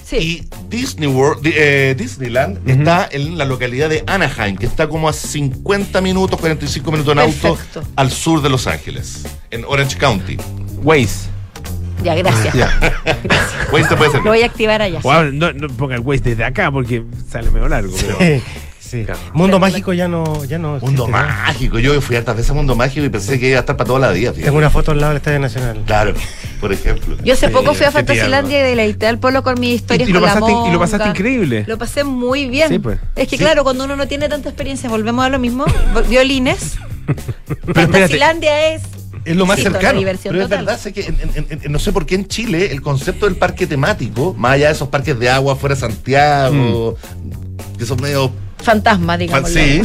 Sí. 0.03 0.17
Y 0.17 0.47
Disney 0.69 1.07
World, 1.07 1.41
di- 1.41 1.53
eh, 1.55 1.95
Disneyland 1.97 2.69
está 2.69 3.07
en 3.11 3.37
la 3.37 3.45
localidad 3.45 3.89
de 3.89 4.03
Anaheim, 4.05 4.55
que 4.57 4.65
está 4.67 4.87
como 4.87 5.07
a 5.09 5.13
50 5.13 5.99
minutos, 6.01 6.39
45 6.39 6.91
minutos 6.91 7.13
en 7.13 7.19
auto 7.19 7.57
al 7.95 8.11
sur 8.11 8.41
de 8.41 8.49
Los 8.49 8.67
Ángeles, 8.67 9.23
en 9.51 9.63
Orange 9.65 9.97
County. 9.97 10.37
Waze. 10.83 11.29
Ya, 12.05 12.15
gracias. 12.15 12.55
Waze 13.71 13.89
te 13.89 13.95
puede 13.95 14.07
Lo 14.07 14.11
servir. 14.11 14.27
voy 14.29 14.41
a 14.43 14.45
activar 14.45 14.81
allá. 14.81 14.99
O 15.03 15.11
ahora, 15.11 15.31
no, 15.31 15.51
no 15.53 15.67
ponga 15.69 15.95
el 15.95 16.01
Waze 16.01 16.21
desde 16.23 16.43
acá 16.45 16.71
porque 16.71 17.03
sale 17.29 17.49
medio 17.51 17.67
largo. 17.67 17.93
Pero, 17.99 18.41
Sí. 18.79 19.03
Claro. 19.03 19.19
Mundo 19.33 19.59
mágico 19.59 19.93
ya 19.93 20.07
no, 20.07 20.45
ya 20.45 20.59
no. 20.59 20.77
Mundo 20.79 21.07
mágico. 21.07 21.79
Yo 21.79 21.99
fui 22.01 22.15
hartas 22.17 22.35
veces 22.35 22.51
a 22.51 22.53
Mundo 22.53 22.75
Mágico 22.75 23.03
y 23.03 23.09
pensé 23.09 23.39
que 23.39 23.49
iba 23.49 23.57
a 23.57 23.61
estar 23.61 23.75
para 23.75 23.87
toda 23.87 23.99
la 23.99 24.11
vida. 24.11 24.29
fíjate. 24.29 24.45
Tengo 24.45 24.59
una 24.59 24.69
foto 24.69 24.91
al 24.91 24.99
lado 25.01 25.09
del 25.09 25.17
Estadio 25.17 25.39
Nacional. 25.39 25.81
Claro, 25.87 26.13
por 26.61 26.71
ejemplo. 26.71 27.17
Yo 27.25 27.33
hace 27.33 27.47
Sí, 27.47 27.51
poco 27.51 27.73
fui 27.73 27.85
a 27.87 27.91
Fantasilandia 27.91 28.59
y 28.59 28.61
deleité 28.61 29.07
al 29.07 29.17
pueblo 29.17 29.41
con 29.43 29.59
mis 29.59 29.73
historias 29.81 30.07
Y- 30.07 30.11
y 30.11 30.13
lo 30.13 30.19
con 30.21 30.29
la 30.29 30.35
pasaste- 30.35 30.69
y 30.69 30.71
lo 30.71 30.79
pasaste 30.79 30.97
monga. 31.07 31.09
increíble. 31.19 31.65
Lo 31.67 31.77
pasé 31.79 32.03
muy 32.03 32.45
bien. 32.47 32.69
Sí, 32.69 32.77
pues. 32.79 32.99
Es 33.15 33.27
que 33.27 33.37
Sí. 33.37 33.43
claro, 33.43 33.63
cuando 33.63 33.85
uno 33.85 33.95
no 33.95 34.07
tiene 34.07 34.29
tanta 34.29 34.49
experiencia, 34.49 34.87
volvemos 34.87 35.25
a 35.25 35.29
lo 35.29 35.39
mismo. 35.39 35.65
Violines. 36.07 36.75
espérate. 37.49 37.73
Fantasilandia 37.73 38.67
es. 38.75 38.83
Es 39.25 39.35
lo 39.35 39.45
más 39.45 39.57
cercano. 39.73 39.99
Pero 40.29 40.43
es 40.43 40.49
verdad, 40.65 40.79
sé 40.79 40.93
que 40.93 41.01
en- 41.01 41.17
en- 41.49 41.59
en- 41.63 41.71
no 41.71 41.79
sé 41.79 41.91
por 41.91 42.05
qué 42.05 42.15
en 42.15 42.27
Chile 42.27 42.71
el 42.71 42.81
concepto 42.81 43.25
del 43.25 43.35
parque 43.37 43.65
temático, 43.67 44.33
más 44.37 44.53
allá 44.53 44.67
de 44.67 44.73
esos 44.73 44.87
parques 44.89 45.17
de 45.19 45.29
agua 45.29 45.55
fuera 45.55 45.75
de 45.75 45.81
Santiago, 45.81 46.95
que 47.77 47.85
son 47.85 47.99
medio 48.01 48.31
Fantasma, 48.65 49.17
digamos. 49.17 49.49
Sí, 49.49 49.81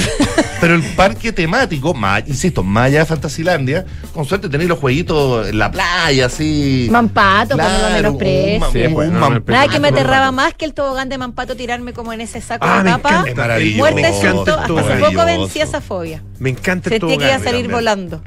pero 0.60 0.74
el 0.74 0.82
parque 0.82 1.32
temático, 1.32 1.94
más, 1.94 2.22
insisto, 2.26 2.62
de 3.00 3.04
Fantasilandia, 3.06 3.84
con 4.12 4.24
suerte 4.24 4.48
tenéis 4.48 4.68
los 4.68 4.78
jueguitos 4.78 5.48
en 5.48 5.58
la 5.58 5.70
playa, 5.70 6.26
así. 6.26 6.88
Mampato, 6.90 7.56
pues, 7.56 7.68
lo 7.68 7.78
Claro, 7.78 8.12
un 8.12 8.60
ma- 8.60 8.70
Sí, 8.72 8.82
un 8.86 8.94
pues, 8.94 9.10
Nada 9.46 9.68
que 9.68 9.78
me 9.80 9.88
aterraba 9.88 10.32
más 10.32 10.54
que 10.54 10.64
el 10.64 10.74
tobogán 10.74 11.08
de 11.08 11.18
Mampato 11.18 11.54
tirarme 11.56 11.92
como 11.92 12.12
en 12.12 12.20
ese 12.22 12.40
saco 12.40 12.66
Ah, 12.68 12.78
de 12.78 12.84
me 12.84 12.90
papa. 12.90 13.10
encanta. 13.10 13.30
Es 13.30 13.36
maravilloso. 13.36 13.78
Muerte 13.78 14.00
Me 14.02 14.08
encanta 14.08 14.30
susto. 14.30 14.50
Hasta 14.52 14.62
hace 14.62 14.68
tobogán. 14.68 15.00
poco 15.12 15.24
vencí 15.26 15.60
esa 15.60 15.80
fobia. 15.80 16.22
Me 16.38 16.50
encanta 16.50 16.88
el 16.88 17.00
Sentí 17.00 17.06
que 17.06 17.14
iba 17.14 17.24
a 17.26 17.38
tobogán. 17.38 17.44
salir 17.44 17.70
también. 17.70 17.70
volando. 17.72 18.22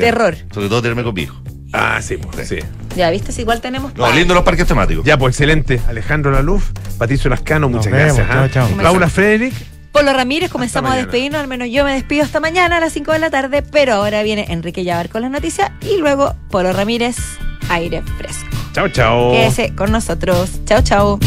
Terror. 0.00 0.36
Sobre 0.52 0.68
todo 0.68 0.82
tenerme 0.82 1.02
con. 1.02 1.42
Ah, 1.72 2.00
sí, 2.02 2.16
pues, 2.16 2.48
sí. 2.48 2.58
Ya, 2.96 3.10
¿viste? 3.10 3.30
Si 3.30 3.42
igual 3.42 3.60
tenemos. 3.60 3.94
No, 3.94 4.10
lindo 4.12 4.34
los 4.34 4.42
parques 4.42 4.66
temáticos. 4.66 5.04
Ya, 5.04 5.16
pues 5.16 5.34
excelente. 5.36 5.80
Alejandro 5.88 6.32
Laluf, 6.32 6.70
Patricio 6.98 7.30
Lascano, 7.30 7.68
Nos 7.68 7.76
muchas 7.86 7.92
vemos, 7.92 8.16
gracias. 8.16 8.36
¿ah? 8.36 8.48
chao, 8.52 8.68
chao. 8.68 8.76
Paula 8.82 9.08
Frederick. 9.08 9.54
Polo 9.92 10.12
Ramírez, 10.12 10.50
comenzamos 10.50 10.92
a 10.92 10.96
despedirnos, 10.96 11.40
al 11.40 11.48
menos 11.48 11.68
yo 11.70 11.84
me 11.84 11.92
despido 11.92 12.24
hasta 12.24 12.40
mañana 12.40 12.76
a 12.76 12.80
las 12.80 12.92
5 12.92 13.12
de 13.12 13.18
la 13.18 13.30
tarde, 13.30 13.62
pero 13.62 13.94
ahora 13.94 14.22
viene 14.22 14.46
Enrique 14.48 14.84
Llavar 14.84 15.08
con 15.08 15.22
las 15.22 15.30
noticias 15.30 15.72
y 15.80 15.96
luego 15.98 16.34
Polo 16.48 16.72
Ramírez, 16.72 17.16
aire 17.68 18.02
fresco. 18.16 18.46
Chao, 18.72 18.88
chao. 18.88 19.32
Quédese 19.32 19.74
con 19.74 19.90
nosotros. 19.90 20.60
Chao, 20.64 20.80
chao. 20.82 21.18